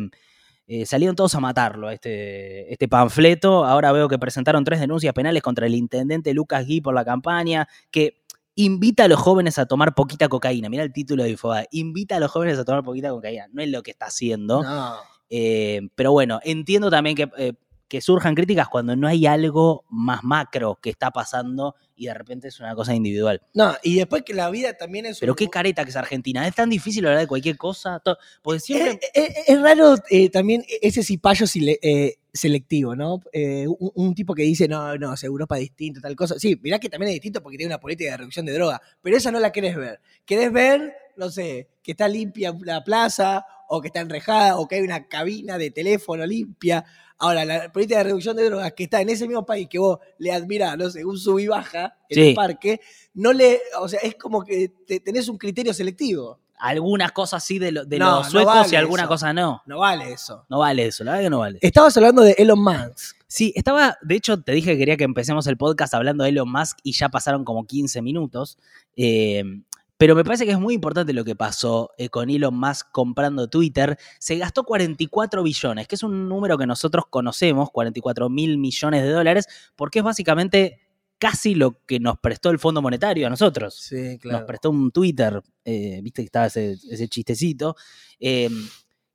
eh, 0.71 0.85
salieron 0.85 1.15
todos 1.15 1.33
a 1.33 1.39
matarlo, 1.39 1.89
este, 1.89 2.71
este 2.71 2.87
panfleto. 2.87 3.65
Ahora 3.65 3.91
veo 3.91 4.07
que 4.07 4.19
presentaron 4.19 4.63
tres 4.63 4.79
denuncias 4.79 5.15
penales 5.15 5.41
contra 5.41 5.65
el 5.65 5.73
intendente 5.73 6.31
Lucas 6.31 6.67
Gui 6.67 6.79
por 6.79 6.93
la 6.93 7.03
campaña, 7.03 7.67
que 7.89 8.21
invita 8.53 9.05
a 9.05 9.07
los 9.07 9.19
jóvenes 9.19 9.57
a 9.57 9.65
tomar 9.65 9.95
poquita 9.95 10.29
cocaína. 10.29 10.69
Mira 10.69 10.83
el 10.83 10.93
título 10.93 11.23
de 11.23 11.31
Infobae. 11.31 11.67
Invita 11.71 12.17
a 12.17 12.19
los 12.19 12.29
jóvenes 12.29 12.59
a 12.59 12.65
tomar 12.65 12.83
poquita 12.83 13.09
cocaína. 13.09 13.47
No 13.51 13.63
es 13.63 13.69
lo 13.71 13.81
que 13.81 13.89
está 13.89 14.05
haciendo. 14.05 14.61
No. 14.61 14.95
Eh, 15.31 15.89
pero 15.95 16.11
bueno, 16.11 16.39
entiendo 16.43 16.91
también 16.91 17.15
que, 17.15 17.27
eh, 17.39 17.53
que 17.89 17.99
surjan 18.01 18.35
críticas 18.35 18.69
cuando 18.69 18.95
no 18.95 19.07
hay 19.07 19.25
algo 19.25 19.83
más 19.89 20.23
macro 20.23 20.79
que 20.81 20.89
está 20.91 21.11
pasando 21.11 21.75
y 21.95 22.05
de 22.05 22.13
repente 22.13 22.47
es 22.47 22.59
una 22.61 22.75
cosa 22.75 22.95
individual. 22.95 23.41
No, 23.53 23.75
y 23.83 23.95
después 23.97 24.23
que 24.23 24.33
la 24.33 24.49
vida 24.49 24.73
también 24.77 25.05
es 25.07 25.19
Pero 25.19 25.33
un- 25.33 25.35
qué 25.35 25.49
careta 25.49 25.83
que 25.83 25.89
es 25.89 25.95
Argentina. 25.97 26.47
Es 26.47 26.55
tan 26.55 26.69
difícil 26.69 27.05
hablar 27.05 27.19
de 27.21 27.27
cualquier 27.27 27.57
cosa. 27.57 28.01
Porque 28.41 28.59
siempre. 28.61 28.99
Es, 29.13 29.29
es- 29.29 29.49
es 29.49 29.61
raro 29.61 29.95
eh, 30.09 30.29
también 30.29 30.63
ese 30.81 31.03
cipayo 31.03 31.45
sile- 31.47 31.79
eh, 31.81 32.15
selectivo, 32.31 32.95
¿no? 32.95 33.19
Eh, 33.33 33.65
un, 33.67 33.91
un 33.95 34.15
tipo 34.15 34.33
que 34.35 34.43
dice, 34.43 34.67
no, 34.67 34.95
no, 34.97 35.13
es 35.15 35.23
Europa 35.23 35.55
distinto, 35.57 35.99
tal 35.99 36.15
cosa. 36.15 36.37
Sí, 36.39 36.57
mirá 36.61 36.79
que 36.79 36.87
también 36.89 37.09
es 37.09 37.15
distinto 37.15 37.41
porque 37.41 37.57
tiene 37.57 37.73
una 37.73 37.79
política 37.81 38.11
de 38.11 38.17
reducción 38.17 38.45
de 38.45 38.53
droga, 38.53 38.79
pero 39.01 39.17
esa 39.17 39.31
no 39.31 39.39
la 39.39 39.51
querés 39.51 39.75
ver. 39.75 39.99
Querés 40.25 40.53
ver, 40.53 40.93
no 41.17 41.29
sé, 41.31 41.69
que 41.83 41.91
está 41.91 42.07
limpia 42.07 42.55
la 42.61 42.83
plaza, 42.83 43.45
o 43.67 43.81
que 43.81 43.87
está 43.87 43.99
enrejada, 43.99 44.57
o 44.57 44.67
que 44.67 44.75
hay 44.75 44.81
una 44.83 45.07
cabina 45.07 45.57
de 45.57 45.71
teléfono 45.71 46.25
limpia. 46.25 46.85
Ahora, 47.19 47.43
la 47.45 47.71
política 47.71 47.97
de 47.99 48.05
reducción 48.05 48.35
de 48.37 48.45
drogas 48.45 48.71
que 48.73 48.83
está 48.85 49.01
en 49.01 49.09
ese 49.09 49.27
mismo 49.27 49.45
país 49.45 49.67
que 49.69 49.77
vos 49.77 49.99
le 50.17 50.31
admirás, 50.31 50.77
no 50.77 50.89
sé, 50.89 51.03
un 51.03 51.17
sub 51.17 51.37
y 51.39 51.47
baja 51.47 51.97
en 52.09 52.15
Sí. 52.15 52.29
el 52.29 52.33
parque, 52.35 52.79
no 53.13 53.33
le, 53.33 53.59
o 53.79 53.87
sea, 53.89 53.99
es 54.01 54.15
como 54.15 54.43
que 54.43 54.71
te- 54.87 54.99
tenés 55.01 55.27
un 55.27 55.37
criterio 55.37 55.73
selectivo. 55.73 56.39
algunas 56.61 57.13
cosas 57.13 57.41
sí 57.41 57.57
de, 57.57 57.71
lo- 57.71 57.85
de 57.85 57.97
No, 57.99 58.17
los 58.17 58.25
no 58.25 58.31
suecos 58.31 58.53
vale 58.53 58.69
y 58.73 58.75
alguna 58.75 59.03
eso. 59.03 59.09
cosa 59.09 59.31
no. 59.31 59.61
No 59.65 59.79
vale 59.79 60.11
eso. 60.11 60.45
No 60.49 60.59
vale 60.59 60.87
eso, 60.87 61.05
la 61.05 61.11
verdad 61.11 61.23
que 61.25 61.29
no 61.29 61.39
vale. 61.39 61.57
Estabas 61.61 61.95
hablando 61.95 62.21
de 62.21 62.35
Elon 62.37 62.61
Musk. 62.61 63.15
Sí, 63.27 63.53
estaba, 63.55 63.97
de 64.01 64.15
hecho, 64.15 64.41
te 64.41 64.51
dije 64.51 64.71
que 64.73 64.77
quería 64.77 64.97
que 64.97 65.05
empecemos 65.05 65.47
el 65.47 65.55
podcast 65.55 65.93
hablando 65.93 66.25
de 66.25 66.31
Elon 66.31 66.51
Musk 66.51 66.79
y 66.83 66.91
ya 66.91 67.07
pasaron 67.07 67.45
como 67.45 67.65
15 67.65 68.01
minutos. 68.01 68.57
Eh, 68.97 69.43
pero 69.99 70.15
me 70.15 70.23
parece 70.23 70.45
que 70.45 70.51
es 70.51 70.59
muy 70.59 70.73
importante 70.73 71.11
lo 71.11 71.25
que 71.25 71.35
pasó 71.35 71.91
eh, 71.97 72.07
con 72.07 72.29
Elon 72.29 72.57
Musk 72.57 72.87
comprando 72.91 73.49
Twitter. 73.49 73.97
Se 74.17 74.37
gastó 74.37 74.63
44 74.63 75.43
billones, 75.43 75.87
que 75.89 75.95
es 75.95 76.03
un 76.03 76.29
número 76.29 76.57
que 76.57 76.65
nosotros 76.65 77.03
conocemos, 77.09 77.69
44 77.69 78.29
mil 78.29 78.57
millones 78.57 79.03
de 79.03 79.09
dólares, 79.09 79.45
porque 79.75 79.99
es 79.99 80.05
básicamente 80.05 80.79
casi 81.17 81.53
lo 81.53 81.85
que 81.85 81.99
nos 81.99 82.17
prestó 82.17 82.49
el 82.49 82.59
Fondo 82.59 82.81
Monetario 82.81 83.27
a 83.27 83.29
nosotros. 83.29 83.75
Sí, 83.75 84.17
nos 84.23 84.43
prestó 84.43 84.69
un 84.69 84.89
Twitter, 84.91 85.43
eh, 85.65 85.99
viste 86.01 86.21
que 86.21 86.27
estaba 86.27 86.45
ese, 86.45 86.77
ese 86.89 87.09
chistecito, 87.09 87.75
eh, 88.21 88.49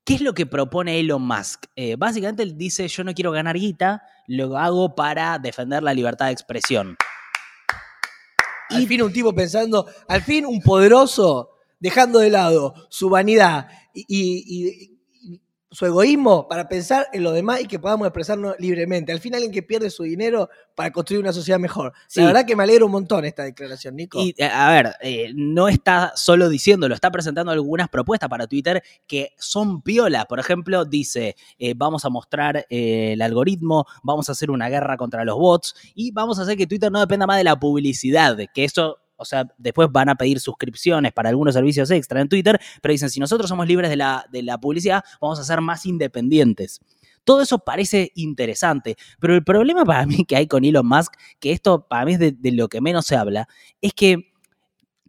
¿Qué 0.04 0.16
es 0.16 0.20
lo 0.20 0.34
que 0.34 0.44
propone 0.44 1.00
Elon 1.00 1.22
Musk? 1.22 1.64
Eh, 1.76 1.96
básicamente 1.96 2.42
él 2.42 2.58
dice, 2.58 2.86
yo 2.88 3.04
no 3.04 3.14
quiero 3.14 3.32
ganar 3.32 3.56
guita, 3.56 4.02
lo 4.26 4.58
hago 4.58 4.94
para 4.94 5.38
defender 5.38 5.82
la 5.82 5.94
libertad 5.94 6.26
de 6.26 6.32
expresión. 6.32 6.94
Al 8.70 8.86
fin 8.86 9.02
un 9.02 9.12
tipo 9.12 9.34
pensando, 9.34 9.86
al 10.08 10.22
fin 10.22 10.46
un 10.46 10.60
poderoso 10.60 11.50
dejando 11.78 12.18
de 12.20 12.30
lado 12.30 12.74
su 12.88 13.08
vanidad 13.10 13.68
y, 13.94 14.04
y- 14.08 14.44
y- 14.46 14.84
y 14.84 14.93
su 15.74 15.86
egoísmo 15.86 16.48
para 16.48 16.68
pensar 16.68 17.06
en 17.12 17.22
lo 17.22 17.32
demás 17.32 17.60
y 17.60 17.66
que 17.66 17.78
podamos 17.78 18.06
expresarnos 18.06 18.54
libremente. 18.58 19.12
Al 19.12 19.20
fin 19.20 19.34
alguien 19.34 19.52
que 19.52 19.62
pierde 19.62 19.90
su 19.90 20.04
dinero 20.04 20.48
para 20.74 20.90
construir 20.92 21.20
una 21.20 21.32
sociedad 21.32 21.58
mejor. 21.58 21.92
Sí. 22.06 22.20
La 22.20 22.26
verdad 22.26 22.46
que 22.46 22.56
me 22.56 22.62
alegra 22.62 22.84
un 22.84 22.92
montón 22.92 23.24
esta 23.24 23.42
declaración, 23.42 23.96
Nico. 23.96 24.20
Y 24.20 24.34
eh, 24.38 24.44
a 24.44 24.70
ver, 24.70 24.94
eh, 25.00 25.32
no 25.34 25.68
está 25.68 26.12
solo 26.16 26.48
diciéndolo, 26.48 26.94
está 26.94 27.10
presentando 27.10 27.52
algunas 27.52 27.88
propuestas 27.88 28.28
para 28.28 28.46
Twitter 28.46 28.82
que 29.06 29.32
son 29.36 29.82
piola. 29.82 30.24
Por 30.26 30.38
ejemplo, 30.38 30.84
dice, 30.84 31.36
eh, 31.58 31.74
vamos 31.76 32.04
a 32.04 32.08
mostrar 32.08 32.66
eh, 32.70 33.12
el 33.12 33.22
algoritmo, 33.22 33.86
vamos 34.02 34.28
a 34.28 34.32
hacer 34.32 34.50
una 34.50 34.68
guerra 34.68 34.96
contra 34.96 35.24
los 35.24 35.36
bots 35.36 35.74
y 35.94 36.12
vamos 36.12 36.38
a 36.38 36.42
hacer 36.42 36.56
que 36.56 36.66
Twitter 36.66 36.90
no 36.90 37.00
dependa 37.00 37.26
más 37.26 37.38
de 37.38 37.44
la 37.44 37.58
publicidad, 37.58 38.38
que 38.54 38.64
eso... 38.64 38.98
O 39.16 39.24
sea, 39.24 39.46
después 39.58 39.88
van 39.90 40.08
a 40.08 40.14
pedir 40.14 40.40
suscripciones 40.40 41.12
para 41.12 41.28
algunos 41.28 41.54
servicios 41.54 41.90
extra 41.90 42.20
en 42.20 42.28
Twitter, 42.28 42.60
pero 42.82 42.92
dicen, 42.92 43.10
si 43.10 43.20
nosotros 43.20 43.48
somos 43.48 43.66
libres 43.66 43.90
de 43.90 43.96
la, 43.96 44.26
de 44.30 44.42
la 44.42 44.58
publicidad, 44.58 45.04
vamos 45.20 45.38
a 45.38 45.44
ser 45.44 45.60
más 45.60 45.86
independientes. 45.86 46.80
Todo 47.24 47.40
eso 47.40 47.58
parece 47.58 48.12
interesante, 48.14 48.96
pero 49.18 49.34
el 49.34 49.44
problema 49.44 49.84
para 49.84 50.06
mí 50.06 50.24
que 50.24 50.36
hay 50.36 50.46
con 50.46 50.64
Elon 50.64 50.86
Musk, 50.86 51.14
que 51.40 51.52
esto 51.52 51.86
para 51.88 52.04
mí 52.04 52.14
es 52.14 52.18
de, 52.18 52.32
de 52.32 52.52
lo 52.52 52.68
que 52.68 52.80
menos 52.80 53.06
se 53.06 53.16
habla, 53.16 53.48
es 53.80 53.92
que 53.94 54.33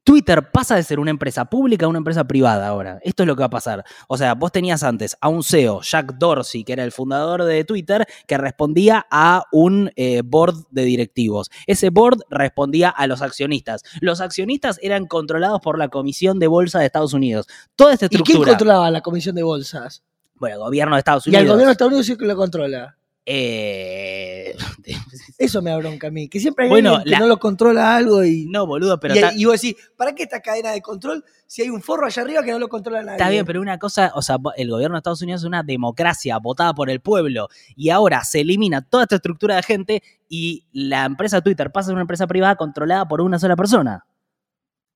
Twitter 0.06 0.52
pasa 0.52 0.76
de 0.76 0.84
ser 0.84 1.00
una 1.00 1.10
empresa 1.10 1.46
pública 1.46 1.88
a 1.88 1.90
una 1.90 1.98
empresa 1.98 2.24
privada 2.26 2.68
ahora. 2.68 3.00
Esto 3.02 3.24
es 3.24 3.28
lo 3.28 3.36
que 3.36 3.40
va 3.40 3.48
a 3.48 3.50
pasar. 3.50 3.84
O 4.08 4.18
sea, 4.18 4.36
vos 4.36 4.52
tenías 4.52 4.84
antes 4.84 5.18
a 5.20 5.30
un 5.30 5.44
CEO, 5.44 5.82
Jack 5.82 6.14
Dorsey, 6.20 6.64
que 6.64 6.74
era 6.74 6.84
el 6.84 6.92
fundador 6.92 7.44
de 7.44 7.64
Twitter, 7.66 8.06
que 8.28 8.38
respondía 8.38 9.08
a 9.10 9.46
un 9.52 9.92
eh, 9.96 10.22
board 10.24 10.68
de 10.70 10.84
directivos. 10.84 11.50
Ese 11.66 11.90
board 11.90 12.20
respondía 12.30 12.90
a 12.90 13.08
los 13.08 13.24
accionistas. 13.24 13.82
Los 14.00 14.22
accionistas 14.22 14.80
eran 14.84 15.08
controlados 15.08 15.60
por 15.60 15.80
la 15.80 15.90
Comisión 15.90 16.38
de 16.38 16.48
Bolsa 16.48 16.80
de 16.80 16.86
Estados 16.86 17.14
Unidos. 17.14 17.48
Toda 17.76 17.94
esta 17.94 18.06
¿Y 18.06 18.20
quién 18.20 18.44
controlaba 18.44 18.92
la 18.92 19.02
comisión 19.02 19.36
de 19.36 19.42
bolsas? 19.42 20.04
Bueno, 20.36 20.58
el 20.58 20.62
gobierno 20.62 20.96
de 20.96 21.00
Estados 21.00 21.26
Y 21.26 21.32
Unidos. 21.32 21.42
al 21.42 21.48
gobierno 21.48 21.66
de 21.70 21.72
Estados 21.72 21.92
Unidos 21.92 22.06
sí 22.06 22.16
que 22.16 22.26
lo 22.26 22.36
controla. 22.36 22.96
Eh, 23.26 24.56
Eso 25.38 25.62
me 25.62 25.72
da 25.72 25.78
bronca 25.78 26.08
a 26.08 26.12
mí. 26.12 26.30
Que 26.30 26.40
siempre 26.40 26.66
hay 26.66 26.70
Bueno, 26.72 26.92
alguien 26.96 27.04
que 27.06 27.10
la- 27.12 27.20
no 27.20 27.28
lo 27.28 27.38
controla 27.40 27.96
algo 27.96 28.24
y. 28.24 28.46
no, 28.46 28.66
boludo, 28.66 29.00
pero 29.00 29.16
y, 29.36 29.46
vos 29.46 29.62
decís, 29.62 29.76
¿para 29.98 30.14
qué 30.16 30.24
esta 30.24 30.42
cadena 30.42 30.72
de 30.72 30.82
control 30.82 31.24
si 31.48 31.62
hay 31.62 31.70
un 31.70 31.82
forro 31.82 32.06
allá 32.06 32.22
arriba 32.22 32.44
que 32.44 32.52
no 32.52 32.60
lo 32.60 32.70
controla 32.70 33.02
nadie? 33.02 33.18
Está 33.18 33.30
bien, 33.30 33.46
pero 33.46 33.62
una 33.62 33.78
cosa, 33.80 34.12
o 34.16 34.22
sea, 34.22 34.38
el 34.58 34.70
gobierno 34.70 34.96
de 34.96 35.00
Estados 35.00 35.22
Unidos 35.22 35.42
es 35.42 35.46
una 35.46 35.64
democracia 35.64 36.38
votada 36.38 36.74
por 36.74 36.90
el 36.90 37.02
pueblo 37.02 37.50
y 37.76 37.90
ahora 37.90 38.24
se 38.24 38.42
elimina 38.42 38.82
toda 38.82 39.04
esta 39.04 39.16
estructura 39.16 39.56
de 39.58 39.64
gente 39.64 40.04
y 40.30 40.66
la 40.72 41.06
empresa 41.06 41.42
Twitter 41.42 41.72
pasa 41.72 41.86
a 41.86 41.90
ser 41.90 41.94
una 41.96 42.02
empresa 42.02 42.28
privada 42.28 42.56
controlada 42.56 43.08
por 43.08 43.22
una 43.22 43.40
sola 43.40 43.56
persona. 43.56 44.06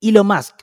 Elon 0.01 0.25
Musk. 0.27 0.55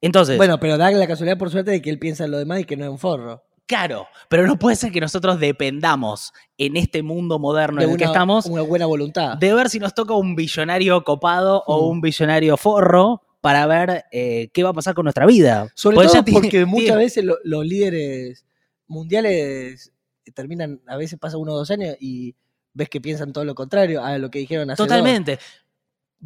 Entonces, 0.00 0.38
Bueno, 0.38 0.58
pero 0.58 0.78
da 0.78 0.90
la 0.90 1.06
casualidad 1.06 1.36
por 1.36 1.50
suerte 1.50 1.72
de 1.72 1.82
que 1.82 1.90
él 1.90 1.98
piensa 1.98 2.24
en 2.24 2.30
lo 2.30 2.38
demás 2.38 2.60
y 2.60 2.64
que 2.64 2.76
no 2.76 2.84
es 2.84 2.90
un 2.90 2.98
forro. 2.98 3.42
Claro, 3.70 4.06
pero 4.28 4.46
no 4.46 4.58
puede 4.58 4.74
ser 4.76 4.90
que 4.90 5.00
nosotros 5.00 5.38
dependamos 5.38 6.32
en 6.58 6.76
este 6.76 7.02
mundo 7.02 7.38
moderno 7.38 7.78
de 7.80 7.84
en 7.86 7.90
el 7.92 7.96
que 7.96 8.04
estamos 8.04 8.46
una 8.46 8.62
buena 8.62 8.86
voluntad. 8.86 9.36
de 9.38 9.54
ver 9.54 9.70
si 9.70 9.78
nos 9.78 9.94
toca 9.94 10.14
un 10.14 10.34
billonario 10.34 11.04
copado 11.04 11.62
o 11.66 11.86
Mm. 11.86 11.90
un 11.90 12.00
billonario 12.00 12.56
forro 12.56 13.22
para 13.40 13.66
ver 13.66 14.04
eh, 14.12 14.50
qué 14.52 14.62
va 14.64 14.70
a 14.70 14.72
pasar 14.74 14.94
con 14.94 15.04
nuestra 15.04 15.24
vida. 15.24 15.68
Sobre 15.74 15.96
todo 15.96 16.24
tiene- 16.24 16.32
porque 16.32 16.66
muchas 16.66 16.84
tiene- 16.86 16.98
veces 17.04 17.24
lo- 17.24 17.38
los 17.44 17.64
líderes 17.64 18.44
mundiales 18.88 19.92
terminan, 20.34 20.80
a 20.86 20.96
veces 20.96 21.18
pasa 21.18 21.36
uno 21.38 21.52
o 21.52 21.56
dos 21.56 21.70
años 21.70 21.96
y 22.00 22.34
ves 22.74 22.88
que 22.88 23.00
piensan 23.00 23.32
todo 23.32 23.44
lo 23.44 23.54
contrario 23.54 24.04
a 24.04 24.18
lo 24.18 24.30
que 24.30 24.40
dijeron 24.40 24.70
hace 24.70 24.82
dos. 24.82 24.88
Totalmente. 24.88 25.38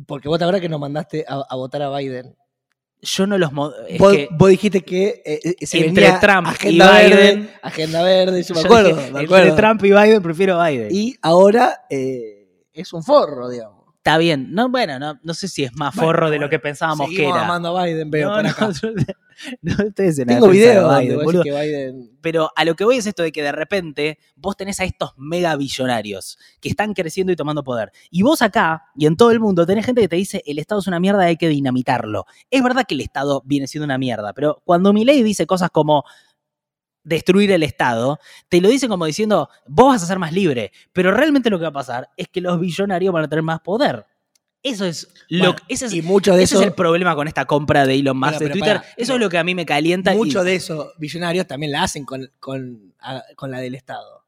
Porque 0.07 0.29
vos 0.29 0.39
te 0.39 0.61
que 0.61 0.69
nos 0.69 0.81
mandaste 0.81 1.25
a, 1.29 1.45
a 1.49 1.57
votar 1.57 1.83
a 1.83 1.97
Biden. 1.97 2.35
Yo 3.05 3.27
no 3.27 3.39
los... 3.39 3.51
es 3.89 3.99
Vos, 3.99 4.13
que- 4.13 4.29
vos 4.33 4.49
dijiste 4.51 4.81
que 4.83 5.23
eh, 5.25 5.41
eh, 5.61 5.67
se 5.67 5.87
Entre 5.87 6.05
venía 6.05 6.21
Trump 6.21 6.47
y 6.49 6.79
verde, 6.79 7.37
Biden- 7.37 7.51
agenda 7.63 8.03
verde, 8.03 8.43
yo 8.43 8.55
me 8.55 8.61
Yo 8.63 8.67
acuerdo, 8.67 8.89
dije, 8.97 9.11
me 9.13 9.21
entre. 9.21 9.57
Trump 9.57 9.85
y 9.85 9.91
Biden 9.93 10.23
prefiero 10.23 10.63
Biden. 10.63 10.89
Y 10.91 11.15
ahora 11.23 11.83
eh, 11.91 12.49
es 12.73 12.93
un 12.93 13.03
forro, 13.05 13.49
digamos. 13.49 13.84
Está 14.05 14.19
bien. 14.19 14.53
No, 14.53 14.69
bueno, 14.69 14.99
no, 14.99 15.19
no 15.23 15.33
sé 15.33 15.49
si 15.49 15.65
es 15.65 15.75
más 15.77 15.95
Bueno, 15.95 16.11
forro 16.11 16.31
de 16.31 16.39
lo 16.39 16.51
que 16.51 16.59
pensábamos 16.59 17.09
que 17.09 17.27
era. 17.27 17.47
amando 17.47 17.75
a 17.79 17.85
Biden, 17.87 18.11
veo 18.11 18.29
no, 18.29 18.35
por 18.35 18.45
no, 18.45 18.51
acá. 18.51 18.71
yo- 18.71 18.91
no 19.63 19.73
ustedes 19.87 20.19
en 20.19 20.27
Tengo 20.29 20.49
defensa 20.49 20.75
de 20.75 20.77
donde 20.77 21.17
Biden, 21.17 21.43
que 21.43 21.51
Biden... 21.51 22.11
Pero 22.21 22.51
a 22.55 22.67
lo 22.67 22.77
que 22.77 22.85
voy 22.85 22.99
es 22.99 23.07
esto 23.07 23.23
de 23.23 23.33
que 23.33 23.43
de 23.43 23.51
repente 23.53 24.19
vos 24.37 24.59
tenés 24.59 24.79
a 24.81 24.85
estos 24.85 25.13
mega 25.17 25.57
billonarios 25.57 26.37
que 26.61 26.69
están 26.69 26.93
creciendo 26.93 27.33
y 27.33 27.37
tomando 27.37 27.65
poder. 27.65 27.93
Y 28.11 28.21
vos 28.23 28.43
acá 28.43 28.83
y 28.95 29.07
en 29.07 29.17
todo 29.17 29.31
el 29.31 29.41
mundo 29.41 29.65
tenés 29.65 29.87
gente 29.87 30.03
que 30.03 30.09
te 30.09 30.17
dice 30.17 30.43
el 30.45 30.59
Estado 30.59 30.83
es 30.83 30.87
una 30.87 31.01
mierda, 31.01 31.23
hay 31.23 31.39
que 31.39 31.49
dinamitarlo. 31.49 32.27
Es 32.51 32.63
verdad 32.63 32.85
que 32.87 32.97
el 32.97 33.01
Estado 33.01 33.43
viene 33.47 33.67
siendo 33.69 33.87
una 33.87 33.97
mierda, 33.97 34.35
pero 34.35 34.61
cuando 34.67 34.93
Milei 34.93 35.23
dice 35.23 35.47
cosas 35.47 35.71
como 35.71 36.05
destruir 37.05 37.53
el 37.53 37.63
Estado, 37.63 38.19
te 38.49 38.61
lo 38.61 38.69
dice 38.69 38.89
como 38.89 39.07
diciendo, 39.07 39.49
vos 39.67 39.89
vas 39.89 40.03
a 40.03 40.07
ser 40.07 40.19
más 40.19 40.33
libre, 40.33 40.73
pero 40.93 41.11
realmente 41.13 41.51
lo 41.51 41.59
que 41.59 41.63
va 41.65 41.69
a 41.69 41.73
pasar 41.73 42.09
es 42.17 42.29
que 42.29 42.41
los 42.41 42.59
billonarios 42.59 43.13
van 43.13 43.25
a 43.25 43.29
tener 43.29 43.43
más 43.43 43.61
poder. 43.61 44.05
Eso 44.63 44.87
es 44.87 45.09
lo 45.29 45.51
Bueno, 45.53 45.57
ese 45.69 45.85
es, 45.87 45.93
y 45.93 46.01
mucho 46.01 46.35
de 46.35 46.43
ese 46.45 46.55
eso, 46.55 46.63
es 46.63 46.69
el 46.69 46.75
problema 46.75 47.15
con 47.15 47.29
esta 47.29 47.45
compra 47.45 47.85
de 47.87 47.97
Elon 47.97 48.17
Musk 48.19 48.39
de 48.39 48.49
Twitter. 48.49 48.81
Eso 48.97 49.15
es 49.15 49.21
lo 49.21 49.29
que 49.29 49.37
a 49.37 49.45
mí 49.45 49.55
me 49.55 49.67
calienta. 49.67 50.15
y- 50.15 50.17
mucho 50.17 50.43
de 50.43 50.55
esos 50.55 50.93
billonarios 50.99 51.47
también 51.47 51.71
la 51.73 51.83
hacen 51.83 52.07
con, 52.07 52.31
con, 52.41 52.95
a- 53.01 53.23
con 53.37 53.51
la 53.51 53.61
del 53.61 53.75
Estado. 53.75 54.25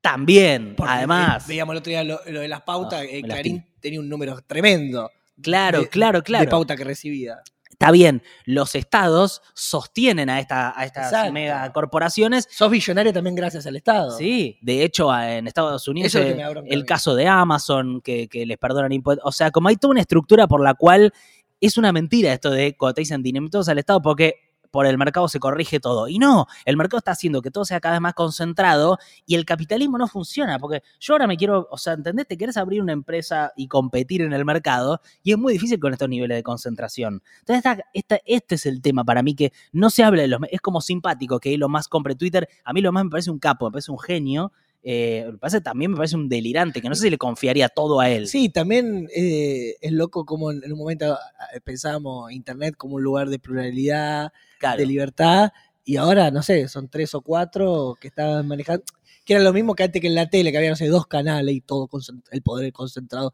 También, 0.00 0.74
Porque, 0.76 0.92
además. 0.92 1.44
eh, 1.44 1.48
veíamos 1.48 1.72
el 1.74 1.78
otro 1.78 1.90
día 1.90 2.04
lo, 2.04 2.20
lo 2.26 2.40
de 2.40 2.48
las 2.48 2.62
pautas, 2.62 3.00
Ah, 3.02 3.04
eh, 3.04 3.62
tenía 3.80 4.00
un 4.00 4.08
número 4.08 4.40
tremendo. 4.46 5.10
Claro, 5.42 5.80
de- 5.82 5.88
claro, 5.88 6.22
claro. 6.22 6.44
De 6.44 6.50
pauta 6.50 6.76
que 6.76 6.84
recibía. 6.84 7.38
Está 7.84 7.92
bien, 7.92 8.22
los 8.46 8.74
estados 8.76 9.42
sostienen 9.52 10.30
a, 10.30 10.40
esta, 10.40 10.72
a 10.74 10.86
estas 10.86 11.12
Exacto. 11.12 11.34
megacorporaciones. 11.34 12.48
Sos 12.50 12.70
billonario 12.70 13.12
también 13.12 13.36
gracias 13.36 13.66
al 13.66 13.76
Estado. 13.76 14.16
Sí, 14.16 14.58
de 14.62 14.84
hecho 14.84 15.14
en 15.14 15.46
Estados 15.46 15.86
Unidos 15.86 16.14
es 16.14 16.34
el 16.64 16.86
caso 16.86 17.14
de 17.14 17.28
Amazon, 17.28 18.00
que, 18.00 18.26
que 18.26 18.46
les 18.46 18.56
perdonan 18.56 18.90
impuestos. 18.90 19.22
O 19.28 19.32
sea, 19.32 19.50
como 19.50 19.68
hay 19.68 19.76
toda 19.76 19.90
una 19.90 20.00
estructura 20.00 20.46
por 20.46 20.62
la 20.62 20.72
cual 20.72 21.12
es 21.60 21.76
una 21.76 21.92
mentira 21.92 22.32
esto 22.32 22.50
de 22.50 22.74
cuando 22.74 22.94
te 22.94 23.02
dicen 23.02 23.22
dinamitos 23.22 23.68
al 23.68 23.78
Estado, 23.78 24.00
porque 24.00 24.36
por 24.74 24.86
el 24.86 24.98
mercado 24.98 25.28
se 25.28 25.38
corrige 25.38 25.78
todo. 25.78 26.08
Y 26.08 26.18
no, 26.18 26.46
el 26.64 26.76
mercado 26.76 26.98
está 26.98 27.12
haciendo 27.12 27.40
que 27.42 27.52
todo 27.52 27.64
sea 27.64 27.78
cada 27.78 27.94
vez 27.94 28.00
más 28.00 28.14
concentrado 28.14 28.98
y 29.24 29.36
el 29.36 29.44
capitalismo 29.44 29.98
no 29.98 30.08
funciona, 30.08 30.58
porque 30.58 30.82
yo 30.98 31.14
ahora 31.14 31.28
me 31.28 31.36
quiero, 31.36 31.68
o 31.70 31.78
sea, 31.78 31.92
¿entendés? 31.92 32.26
Te 32.26 32.36
quieres 32.36 32.56
abrir 32.56 32.82
una 32.82 32.92
empresa 32.92 33.52
y 33.56 33.68
competir 33.68 34.20
en 34.22 34.32
el 34.32 34.44
mercado 34.44 35.00
y 35.22 35.30
es 35.30 35.38
muy 35.38 35.52
difícil 35.52 35.78
con 35.78 35.92
estos 35.92 36.08
niveles 36.08 36.36
de 36.36 36.42
concentración. 36.42 37.22
Entonces, 37.38 37.64
esta- 37.64 37.84
esta- 37.94 38.20
este 38.26 38.56
es 38.56 38.66
el 38.66 38.82
tema 38.82 39.04
para 39.04 39.22
mí, 39.22 39.36
que 39.36 39.52
no 39.70 39.90
se 39.90 40.02
habla 40.02 40.22
de 40.22 40.28
los... 40.28 40.40
Es 40.50 40.60
como 40.60 40.80
simpático 40.80 41.38
que 41.38 41.54
Elon 41.54 41.70
Musk 41.70 41.88
compre 41.88 42.16
Twitter. 42.16 42.48
A 42.64 42.72
mí 42.72 42.80
lo 42.80 42.90
más 42.90 43.04
me 43.04 43.10
parece 43.10 43.30
un 43.30 43.38
capo, 43.38 43.66
me 43.66 43.70
parece 43.74 43.92
un 43.92 44.00
genio. 44.00 44.50
Eh, 44.86 45.32
parece, 45.40 45.60
también 45.62 45.90
me 45.92 45.96
parece 45.96 46.14
un 46.16 46.28
delirante, 46.28 46.82
que 46.82 46.88
no 46.90 46.94
sé 46.94 47.02
si 47.04 47.10
le 47.10 47.16
confiaría 47.18 47.68
todo 47.70 48.00
a 48.00 48.10
él. 48.10 48.28
Sí, 48.28 48.50
también 48.50 49.08
eh, 49.16 49.76
es 49.80 49.92
loco 49.92 50.24
como 50.26 50.50
en, 50.52 50.70
un 50.70 50.78
momento 50.78 51.18
eh, 51.54 51.60
pensábamos 51.62 52.30
Internet 52.30 52.74
como 52.76 52.96
un 52.96 53.02
lugar 53.02 53.30
de 53.30 53.38
pluralidad, 53.38 54.30
Claro. 54.58 54.78
de 54.78 54.86
libertad, 54.86 55.50
y 55.84 55.96
ahora, 55.96 56.30
no 56.30 56.42
sé, 56.42 56.68
son 56.68 56.88
tres 56.88 57.14
o 57.14 57.22
cuatro 57.22 57.96
que 58.00 58.08
estaban 58.08 58.46
manejando, 58.46 58.84
que 59.24 59.34
era 59.34 59.42
lo 59.42 59.52
mismo 59.52 59.74
que 59.74 59.82
antes 59.84 60.00
que 60.02 60.08
en 60.08 60.14
la 60.14 60.28
tele, 60.28 60.52
que 60.52 60.58
había, 60.58 60.70
no 60.70 60.76
sé, 60.76 60.86
dos 60.88 61.06
canales 61.06 61.54
y 61.54 61.60
todo 61.62 61.88
el 62.30 62.42
poder 62.42 62.72
concentrado. 62.72 63.32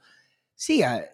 Sí, 0.54 0.82
a- 0.82 1.04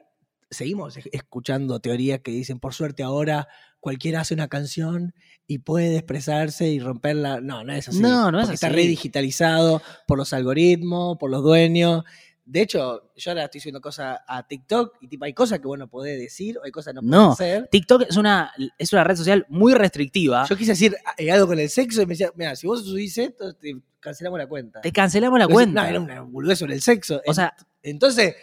seguimos 0.51 0.97
es- 0.97 1.09
escuchando 1.13 1.81
teorías 1.81 2.21
que 2.21 2.31
dicen, 2.31 2.59
por 2.61 2.73
suerte 2.75 3.03
ahora 3.03 3.49
cualquiera 3.87 4.23
hace 4.23 4.35
una 4.35 4.49
canción 4.49 5.15
y 5.47 5.59
puede 5.59 5.95
expresarse 5.95 6.67
y 6.67 6.81
romperla. 6.81 7.41
No, 7.41 7.63
no 7.63 7.73
es 7.73 7.87
así. 7.87 8.01
No, 8.01 8.33
no 8.33 8.41
es 8.41 8.51
Está 8.51 8.67
así. 8.67 8.75
re 8.75 8.83
digitalizado 8.83 9.81
por 10.09 10.19
los 10.19 10.33
algoritmos, 10.33 11.17
por 11.19 11.31
los 11.31 11.41
dueños. 11.45 12.03
De 12.45 12.63
hecho, 12.63 13.13
yo 13.15 13.31
ahora 13.31 13.45
estoy 13.45 13.61
subiendo 13.61 13.81
cosas 13.81 14.19
a 14.27 14.45
TikTok 14.45 14.97
y 15.03 15.07
tipo, 15.07 15.25
hay 15.25 15.35
cosas 15.35 15.61
que 15.61 15.69
bueno 15.69 15.87
podés 15.89 16.19
decir, 16.19 16.59
o 16.59 16.65
hay 16.65 16.73
cosas 16.73 16.95
que 16.95 17.01
no, 17.01 17.03
No. 17.03 17.37
podés 17.37 17.53
hacer. 17.55 17.69
TikTok 17.71 18.03
es 18.11 18.17
una, 18.17 18.53
es 18.77 18.93
una 18.93 19.05
red 19.05 19.15
social 19.15 19.47
muy 19.49 19.73
restrictiva. 19.73 20.45
Yo 20.51 20.57
quise 20.57 20.73
decir 20.73 20.97
eh, 21.17 21.31
algo 21.31 21.47
con 21.47 21.61
el 21.61 21.71
sexo 21.71 22.03
y 22.03 22.07
me 22.07 22.15
decía, 22.15 22.33
mira, 22.35 22.57
si 22.57 22.67
vos 22.67 22.85
subís 22.85 23.17
esto, 23.17 23.55
te 23.55 23.77
cancelamos 24.01 24.41
la 24.41 24.49
cuenta. 24.49 24.81
Te 24.81 24.91
cancelamos 24.91 25.39
la 25.39 25.47
cuenta. 25.47 25.83
No, 25.85 25.89
era 25.89 26.01
una 26.01 26.23
boludez 26.23 26.59
sobre 26.59 26.75
el 26.75 26.83
sexo. 26.83 27.23
O 27.25 27.33
sea, 27.35 27.55
Entonces, 27.85 28.35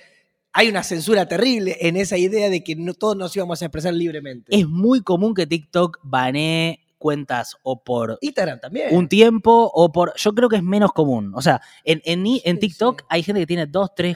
hay 0.53 0.69
una 0.69 0.83
censura 0.83 1.27
terrible 1.27 1.77
en 1.81 1.97
esa 1.97 2.17
idea 2.17 2.49
de 2.49 2.63
que 2.63 2.75
no, 2.75 2.93
todos 2.93 3.17
nos 3.17 3.35
íbamos 3.35 3.61
a 3.61 3.65
expresar 3.65 3.93
libremente. 3.93 4.55
es 4.55 4.67
muy 4.67 5.01
común 5.01 5.33
que 5.33 5.47
TikTok 5.47 5.99
banee 6.03 6.79
cuentas 6.97 7.57
o 7.63 7.83
por 7.83 8.17
Instagram 8.21 8.59
también. 8.61 8.95
un 8.95 9.07
tiempo 9.09 9.69
o 9.73 9.91
por. 9.91 10.13
Yo 10.15 10.33
creo 10.33 10.47
que 10.47 10.55
es 10.57 10.63
menos 10.63 10.93
común. 10.93 11.33
O 11.35 11.41
sea, 11.41 11.59
en, 11.83 12.01
en, 12.05 12.23
Sí, 12.25 12.59
TikTok 12.59 13.01
sí. 13.01 13.05
hay 13.09 13.23
gente 13.23 13.41
que 13.41 13.47
tiene 13.47 13.65
dos, 13.65 13.89
tres, 13.95 14.15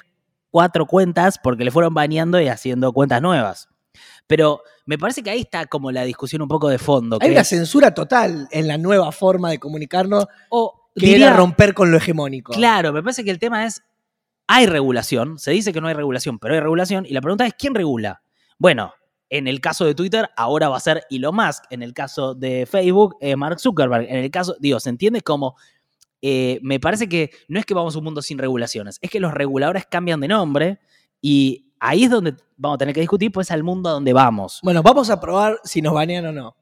cuatro 0.51 0.85
cuentas 0.85 1.37
porque 1.41 1.65
le 1.65 1.71
fueron 1.71 1.93
baneando 1.93 2.39
y 2.39 2.47
haciendo 2.47 2.93
cuentas 2.93 3.21
nuevas. 3.21 3.67
Pero 4.27 4.61
me 4.85 4.97
parece 4.97 5.23
que 5.23 5.29
ahí 5.29 5.41
está 5.41 5.65
como 5.65 5.91
la 5.91 6.03
discusión 6.03 6.41
un 6.41 6.47
poco 6.47 6.69
de 6.69 6.77
fondo. 6.77 7.17
Hay 7.19 7.27
que 7.29 7.33
una 7.33 7.41
es- 7.41 7.47
censura 7.49 7.93
total 7.93 8.47
en 8.51 8.67
la 8.67 8.77
nueva 8.77 9.11
forma 9.11 9.49
de 9.49 9.59
comunicarnos 9.59 10.25
o 10.49 10.89
que 10.95 11.07
diría- 11.07 11.27
era 11.27 11.35
romper 11.37 11.73
con 11.73 11.91
lo 11.91 11.97
hegemónico. 11.97 12.53
Claro, 12.53 12.93
me 12.93 13.01
parece 13.03 13.23
que 13.25 13.31
el 13.31 13.39
tema 13.39 13.65
es, 13.65 13.81
hay 14.47 14.65
regulación, 14.65 15.37
se 15.37 15.51
dice 15.51 15.73
que 15.73 15.81
no 15.81 15.87
hay 15.87 15.93
regulación, 15.93 16.39
pero 16.39 16.53
hay 16.53 16.59
regulación, 16.61 17.05
y 17.05 17.13
la 17.13 17.21
pregunta 17.21 17.45
es, 17.45 17.53
¿quién 17.53 17.75
regula? 17.75 18.21
Bueno, 18.57 18.93
en 19.29 19.47
el 19.47 19.59
caso 19.59 19.85
de 19.85 19.93
Twitter, 19.93 20.29
ahora 20.37 20.69
va 20.69 20.77
a 20.77 20.79
ser 20.79 21.03
Elon 21.09 21.35
Musk, 21.35 21.65
en 21.69 21.83
el 21.83 21.93
caso 21.93 22.33
de 22.33 22.65
Facebook, 22.65 23.17
eh, 23.19 23.35
Mark 23.35 23.59
Zuckerberg, 23.59 24.05
en 24.09 24.17
el 24.17 24.31
caso, 24.31 24.55
digo, 24.59 24.79
¿se 24.79 24.89
entiende 24.89 25.21
como... 25.21 25.55
eh, 26.21 26.59
me 26.63 26.79
parece 26.79 27.07
que 27.07 27.29
no 27.47 27.59
es 27.59 27.65
que 27.65 27.73
vamos 27.73 27.93
a 27.95 27.97
un 27.99 28.05
mundo 28.05 28.21
sin 28.21 28.37
regulaciones, 28.37 28.97
es 29.01 29.09
que 29.09 29.19
los 29.19 29.33
reguladores 29.33 29.85
cambian 29.85 30.19
de 30.21 30.29
nombre 30.29 30.79
y 31.21 31.71
ahí 31.79 32.05
es 32.05 32.09
donde 32.09 32.35
vamos 32.55 32.75
a 32.75 32.77
tener 32.79 32.95
que 32.95 33.01
discutir, 33.01 33.31
pues, 33.31 33.51
al 33.51 33.63
mundo 33.63 33.89
a 33.89 33.93
donde 33.93 34.13
vamos. 34.13 34.59
Bueno, 34.63 34.81
vamos 34.81 35.09
a 35.09 35.19
probar 35.19 35.59
si 35.63 35.81
nos 35.81 35.93
banean 35.93 36.25
o 36.25 36.31
no. 36.31 36.55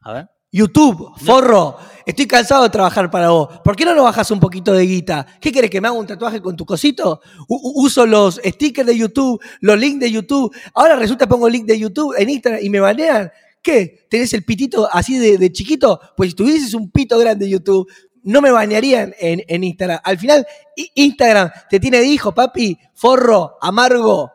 A 0.00 0.12
ver. 0.12 0.28
YouTube, 0.50 1.12
forro, 1.18 1.76
estoy 2.06 2.26
cansado 2.26 2.62
de 2.62 2.70
trabajar 2.70 3.10
para 3.10 3.28
vos. 3.30 3.60
¿Por 3.62 3.76
qué 3.76 3.84
no 3.84 3.94
nos 3.94 4.04
bajas 4.04 4.30
un 4.30 4.40
poquito 4.40 4.72
de 4.72 4.86
guita? 4.86 5.26
¿Qué 5.40 5.52
querés 5.52 5.70
que 5.70 5.80
me 5.80 5.88
haga 5.88 5.96
un 5.98 6.06
tatuaje 6.06 6.40
con 6.40 6.56
tu 6.56 6.64
cosito? 6.64 7.20
U- 7.48 7.84
uso 7.84 8.06
los 8.06 8.40
stickers 8.42 8.86
de 8.86 8.96
YouTube, 8.96 9.40
los 9.60 9.78
links 9.78 10.00
de 10.00 10.10
YouTube. 10.10 10.54
Ahora 10.74 10.96
resulta 10.96 11.26
que 11.26 11.30
pongo 11.30 11.48
link 11.48 11.66
de 11.66 11.78
YouTube 11.78 12.14
en 12.16 12.30
Instagram 12.30 12.64
y 12.64 12.70
me 12.70 12.80
banean. 12.80 13.30
¿Qué? 13.62 14.06
¿Tenés 14.08 14.32
el 14.32 14.44
pitito 14.44 14.88
así 14.90 15.18
de, 15.18 15.36
de 15.36 15.52
chiquito? 15.52 16.00
Pues 16.16 16.30
si 16.30 16.36
tuvieses 16.36 16.72
un 16.72 16.90
pito 16.90 17.18
grande 17.18 17.44
de 17.44 17.50
YouTube, 17.50 17.86
no 18.22 18.40
me 18.40 18.50
banearían 18.50 19.14
en, 19.18 19.42
en 19.46 19.64
Instagram. 19.64 20.00
Al 20.02 20.16
final, 20.16 20.46
Instagram 20.94 21.50
te 21.68 21.78
tiene 21.78 21.98
de 21.98 22.06
hijo, 22.06 22.32
papi, 22.32 22.78
forro, 22.94 23.56
amargo. 23.60 24.32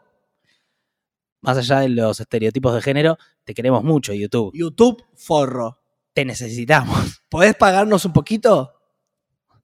Más 1.42 1.58
allá 1.58 1.80
de 1.80 1.90
los 1.90 2.20
estereotipos 2.20 2.76
de 2.76 2.82
género, 2.82 3.18
te 3.44 3.54
queremos 3.54 3.84
mucho, 3.84 4.14
YouTube. 4.14 4.52
YouTube, 4.54 5.04
forro. 5.16 5.80
Te 6.14 6.26
necesitamos. 6.26 7.22
¿Podés 7.30 7.56
pagarnos 7.56 8.06
un 8.06 8.14
poquito? 8.14 8.72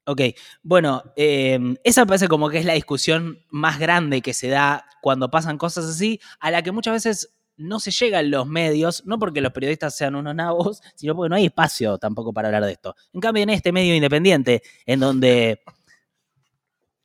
Ok, 0.05 0.21
bueno, 0.63 1.03
eh, 1.15 1.59
esa 1.83 2.01
me 2.01 2.07
parece 2.07 2.27
como 2.27 2.49
que 2.49 2.57
es 2.57 2.65
la 2.65 2.73
discusión 2.73 3.45
más 3.51 3.77
grande 3.79 4.21
que 4.21 4.33
se 4.33 4.47
da 4.47 4.85
cuando 5.01 5.29
pasan 5.29 5.59
cosas 5.59 5.85
así, 5.85 6.19
a 6.39 6.49
la 6.49 6.63
que 6.63 6.71
muchas 6.71 6.93
veces 6.93 7.35
no 7.57 7.79
se 7.79 7.91
llega 7.91 8.19
en 8.21 8.31
los 8.31 8.47
medios, 8.47 9.03
no 9.05 9.19
porque 9.19 9.41
los 9.41 9.51
periodistas 9.51 9.95
sean 9.95 10.15
unos 10.15 10.33
nabos, 10.33 10.81
sino 10.95 11.15
porque 11.15 11.29
no 11.29 11.35
hay 11.35 11.45
espacio 11.45 11.99
tampoco 11.99 12.33
para 12.33 12.47
hablar 12.47 12.65
de 12.65 12.71
esto. 12.71 12.95
En 13.13 13.21
cambio, 13.21 13.43
en 13.43 13.51
este 13.51 13.71
medio 13.71 13.93
independiente, 13.93 14.63
en 14.85 14.99
donde... 14.99 15.61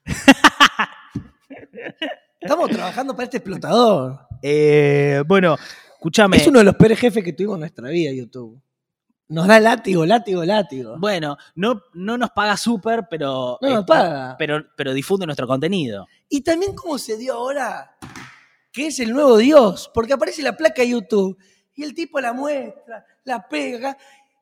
Estamos 2.40 2.70
trabajando 2.70 3.14
para 3.14 3.24
este 3.24 3.38
explotador. 3.38 4.20
eh, 4.42 5.22
bueno, 5.26 5.57
escúchame. 5.94 6.37
Es 6.37 6.46
uno 6.46 6.59
de 6.61 6.66
los 6.66 6.74
peores 6.76 6.98
jefes 6.98 7.24
que 7.24 7.33
tuvimos 7.33 7.57
en 7.57 7.61
nuestra 7.61 7.88
vida, 7.88 8.12
YouTube. 8.12 8.61
Nos 9.28 9.46
da 9.46 9.58
látigo, 9.58 10.04
látigo, 10.04 10.44
látigo. 10.44 10.96
Bueno, 10.98 11.37
no, 11.54 11.82
no 11.94 12.18
nos 12.18 12.30
paga 12.30 12.56
súper, 12.56 13.06
pero, 13.10 13.58
No 13.60 13.68
nos 13.70 13.80
está- 13.80 13.87
paga. 13.94 14.37
pero, 14.38 14.64
pero 14.76 14.92
difunde 14.92 15.24
nuestro 15.26 15.46
contenido. 15.46 16.06
Y 16.28 16.42
también 16.42 16.74
cómo 16.74 16.98
se 16.98 17.16
dio 17.16 17.34
ahora, 17.34 17.96
que 18.70 18.88
es 18.88 19.00
el 19.00 19.12
nuevo 19.12 19.38
Dios, 19.38 19.90
porque 19.94 20.12
aparece 20.12 20.42
la 20.42 20.56
placa 20.56 20.82
de 20.82 20.90
YouTube 20.90 21.38
y 21.74 21.84
el 21.84 21.94
tipo 21.94 22.20
la 22.20 22.32
muestra, 22.32 23.04
la 23.24 23.48
pega. 23.48 23.96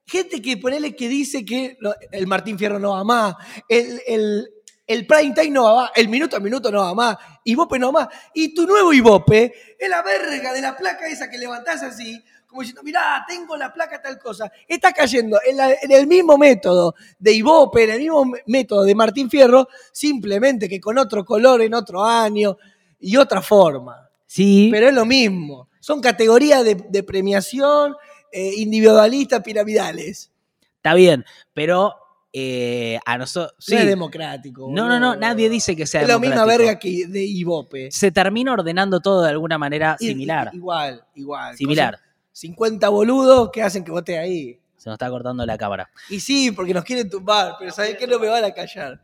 Gente 0.04 0.42
que 0.42 0.56
ponele 0.56 0.96
que 0.96 1.08
dice 1.08 1.44
que 1.44 1.76
lo- 1.80 1.94
el 2.10 2.26
Martín 2.26 2.58
Fierro 2.58 2.78
no 2.80 2.90
va 2.90 3.04
más, 3.04 3.36
el, 3.68 4.00
el, 4.06 4.48
el 4.86 5.06
prime 5.06 5.32
time 5.32 5.50
no 5.50 5.62
va 5.64 5.74
más, 5.82 5.90
el 5.94 6.08
minuto 6.08 6.36
a 6.36 6.40
minuto 6.40 6.72
no 6.72 6.80
va 6.80 6.92
más, 6.94 7.16
Ibope 7.44 7.78
no 7.78 7.92
va 7.92 8.04
más. 8.06 8.14
Y 8.34 8.52
tu 8.52 8.66
nuevo 8.66 8.92
Ibope 8.92 9.52
es 9.78 9.88
la 9.88 10.02
verga 10.02 10.52
de 10.52 10.60
la 10.60 10.76
placa 10.76 11.06
esa 11.06 11.30
que 11.30 11.38
levantás 11.38 11.82
así, 11.84 12.20
como 12.52 12.60
diciendo, 12.62 12.82
mirá, 12.84 13.24
tengo 13.26 13.56
la 13.56 13.72
placa 13.72 14.00
tal 14.00 14.18
cosa. 14.18 14.52
Está 14.68 14.92
cayendo 14.92 15.38
en, 15.48 15.56
la- 15.56 15.72
en 15.72 15.90
el 15.90 16.06
mismo 16.06 16.36
método 16.38 16.94
de 17.18 17.32
Ibope, 17.32 17.84
en 17.84 17.90
el 17.90 17.98
mismo 18.00 18.30
método 18.46 18.84
de 18.84 18.94
Martín 18.94 19.28
Fierro, 19.30 19.66
simplemente 19.90 20.68
que 20.68 20.78
con 20.80 20.98
otro 20.98 21.24
color 21.24 21.62
en 21.62 21.74
otro 21.74 22.04
año 22.04 22.56
y 23.00 23.16
otra 23.16 23.40
forma. 23.42 24.08
Sí, 24.26 24.68
Pero 24.70 24.88
es 24.88 24.94
lo 24.94 25.04
mismo. 25.04 25.68
Son 25.80 26.00
categorías 26.00 26.64
de, 26.64 26.74
de 26.74 27.02
premiación 27.02 27.96
eh, 28.30 28.52
individualistas 28.58 29.42
piramidales. 29.42 30.30
está 30.76 30.94
bien, 30.94 31.24
pero 31.52 31.94
eh, 32.32 32.98
a 33.04 33.18
nosotros... 33.18 33.52
No 33.68 33.76
es 33.78 33.86
democrático. 33.86 34.68
No, 34.70 34.88
no, 34.88 34.98
no, 34.98 35.16
nadie 35.16 35.50
dice 35.50 35.76
que 35.76 35.86
sea 35.86 36.00
Es 36.02 36.08
la 36.08 36.18
misma 36.18 36.46
democrático. 36.46 36.64
verga 36.66 36.78
que 36.78 37.06
de 37.08 37.24
Ibope. 37.24 37.90
Se 37.90 38.10
termina 38.10 38.52
ordenando 38.54 39.00
todo 39.00 39.22
de 39.22 39.28
alguna 39.30 39.58
manera 39.58 39.96
similar. 39.98 40.50
Igual, 40.54 41.04
igual. 41.14 41.56
Similar. 41.58 41.98
50 42.32 42.88
boludos 42.88 43.50
que 43.50 43.62
hacen 43.62 43.84
que 43.84 43.90
vote 43.90 44.18
ahí. 44.18 44.58
Se 44.76 44.88
nos 44.90 44.94
está 44.96 45.08
cortando 45.10 45.46
la 45.46 45.56
cámara. 45.56 45.90
Y 46.10 46.18
sí, 46.18 46.50
porque 46.50 46.74
nos 46.74 46.84
quieren 46.84 47.08
tumbar, 47.08 47.54
pero 47.58 47.70
¿sabés 47.70 47.96
qué? 47.96 48.06
No 48.06 48.18
me 48.18 48.28
van 48.28 48.44
a 48.44 48.52
callar. 48.52 49.00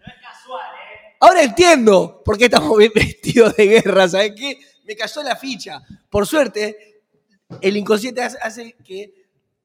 Ahora 1.20 1.42
entiendo 1.42 2.22
por 2.24 2.38
qué 2.38 2.44
estamos 2.44 2.76
bien 2.78 2.92
vestidos 2.94 3.54
de 3.56 3.66
guerra, 3.66 4.08
¿sabés 4.08 4.32
qué? 4.36 4.58
Me 4.84 4.96
cayó 4.96 5.22
la 5.22 5.36
ficha. 5.36 5.80
Por 6.08 6.26
suerte, 6.26 7.02
el 7.60 7.76
inconsciente 7.76 8.22
hace- 8.22 8.38
hace 8.40 8.72
que 8.84 9.14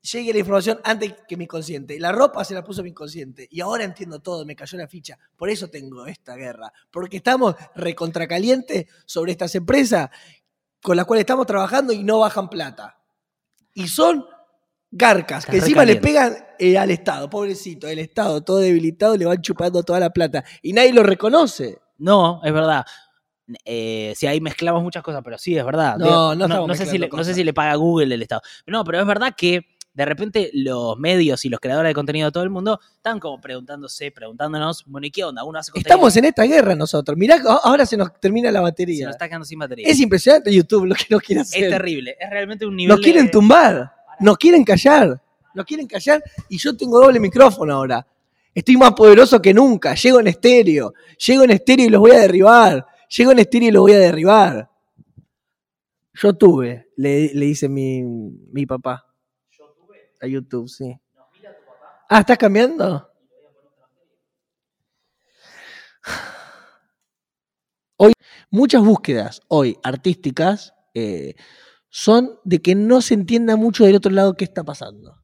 llegue 0.01 0.33
la 0.33 0.39
información 0.39 0.79
antes 0.83 1.13
que 1.27 1.37
mi 1.37 1.47
consciente. 1.47 1.97
La 1.99 2.11
ropa 2.11 2.43
se 2.43 2.53
la 2.53 2.63
puso 2.63 2.83
mi 2.83 2.89
inconsciente. 2.89 3.47
Y 3.49 3.61
ahora 3.61 3.83
entiendo 3.83 4.19
todo, 4.19 4.45
me 4.45 4.55
cayó 4.55 4.77
la 4.77 4.87
ficha. 4.87 5.17
Por 5.37 5.49
eso 5.49 5.69
tengo 5.69 6.05
esta 6.05 6.35
guerra. 6.35 6.73
Porque 6.91 7.17
estamos 7.17 7.55
recontracalientes 7.75 8.87
sobre 9.05 9.31
estas 9.31 9.55
empresas 9.55 10.09
con 10.81 10.97
las 10.97 11.05
cuales 11.05 11.21
estamos 11.21 11.45
trabajando 11.47 11.93
y 11.93 12.03
no 12.03 12.19
bajan 12.19 12.49
plata. 12.49 12.97
Y 13.73 13.87
son 13.87 14.25
garcas, 14.91 15.45
que 15.45 15.57
encima 15.57 15.85
le 15.85 15.95
pegan 15.95 16.35
eh, 16.59 16.77
al 16.77 16.91
Estado, 16.91 17.29
pobrecito, 17.29 17.87
el 17.87 17.99
Estado 17.99 18.41
todo 18.41 18.59
debilitado, 18.59 19.17
le 19.17 19.25
van 19.25 19.41
chupando 19.41 19.83
toda 19.83 19.99
la 19.99 20.11
plata. 20.11 20.43
Y 20.61 20.73
nadie 20.73 20.93
lo 20.93 21.03
reconoce. 21.03 21.79
No, 21.97 22.41
es 22.43 22.53
verdad. 22.53 22.85
Eh, 23.65 24.13
sí, 24.15 24.25
ahí 24.27 24.39
mezclamos 24.39 24.83
muchas 24.83 25.03
cosas, 25.03 25.21
pero 25.23 25.37
sí, 25.37 25.57
es 25.57 25.65
verdad. 25.65 25.97
No, 25.97 26.05
Digo, 26.05 26.35
no 26.35 26.45
estamos 26.45 26.77
sé 26.77 26.85
si 26.85 26.97
le, 26.97 27.09
no 27.09 27.23
sé 27.23 27.33
si 27.33 27.43
le 27.43 27.53
paga 27.53 27.75
Google 27.75 28.15
el 28.15 28.21
Estado. 28.21 28.41
No, 28.67 28.83
pero 28.83 28.99
es 28.99 29.05
verdad 29.05 29.33
que 29.35 29.72
de 29.93 30.05
repente 30.05 30.49
los 30.53 30.97
medios 30.97 31.45
y 31.45 31.49
los 31.49 31.59
creadores 31.59 31.89
de 31.91 31.93
contenido 31.93 32.27
de 32.27 32.31
todo 32.31 32.43
el 32.43 32.49
mundo 32.49 32.79
están 32.95 33.19
como 33.19 33.39
preguntándose, 33.39 34.11
preguntándonos, 34.11 34.83
bueno, 34.87 35.05
¿y 35.05 35.11
qué 35.11 35.23
onda? 35.23 35.43
Uno 35.43 35.59
hace 35.59 35.71
contenido. 35.71 35.93
Estamos 35.95 36.17
en 36.17 36.25
esta 36.25 36.43
guerra 36.43 36.75
nosotros. 36.75 37.15
Mirá, 37.17 37.39
ahora 37.63 37.85
se 37.85 37.95
nos 37.95 38.11
termina 38.19 38.51
la 38.51 38.59
se 38.59 38.63
batería. 38.63 39.05
nos 39.05 39.15
está 39.15 39.27
quedando 39.27 39.45
sin 39.45 39.59
batería. 39.59 39.87
Es 39.87 39.99
impresionante 39.99 40.51
YouTube 40.53 40.85
lo 40.85 40.95
que 40.95 41.05
nos 41.09 41.21
quiere 41.21 41.41
Es 41.41 41.49
hacer. 41.49 41.69
terrible. 41.69 42.15
Es 42.19 42.29
realmente 42.29 42.65
un 42.65 42.75
nivel. 42.75 42.95
Nos 42.95 43.03
quieren 43.03 43.25
de- 43.25 43.31
tumbar. 43.31 43.93
Nos 44.19 44.37
quieren 44.37 44.63
callar. 44.63 45.21
Nos 45.53 45.65
quieren 45.65 45.85
callar 45.85 46.23
y 46.49 46.57
yo 46.57 46.75
tengo 46.75 46.99
doble 46.99 47.19
micrófono 47.19 47.73
ahora. 47.75 48.05
Estoy 48.55 48.77
más 48.77 48.93
poderoso 48.93 49.39
que 49.41 49.53
nunca. 49.53 49.93
Llego 49.93 50.19
en 50.19 50.27
estéreo. 50.27 50.93
Llego 51.23 51.43
en 51.43 51.51
estéreo 51.51 51.85
y 51.85 51.89
los 51.89 51.99
voy 52.01 52.11
a 52.11 52.19
derribar. 52.19 52.85
Llego 53.15 53.31
en 53.31 53.39
estéreo 53.39 53.69
y 53.69 53.71
los 53.71 53.81
voy 53.81 53.93
a 53.93 53.99
derribar. 53.99 54.69
Yo 56.15 56.33
tuve, 56.33 56.89
le, 56.95 57.31
le 57.33 57.45
dice 57.45 57.67
mi, 57.69 58.01
mi 58.03 58.65
papá. 58.65 59.05
A 60.23 60.27
YouTube, 60.27 60.67
sí. 60.69 60.99
Ah, 62.09 62.19
¿estás 62.21 62.37
cambiando? 62.37 63.09
Hoy, 67.97 68.13
muchas 68.49 68.83
búsquedas 68.83 69.41
hoy 69.47 69.77
artísticas 69.83 70.73
eh, 70.93 71.35
son 71.89 72.39
de 72.43 72.61
que 72.61 72.75
no 72.75 73.01
se 73.01 73.13
entienda 73.13 73.55
mucho 73.55 73.85
del 73.85 73.95
otro 73.95 74.11
lado 74.11 74.35
qué 74.35 74.45
está 74.45 74.63
pasando. 74.63 75.15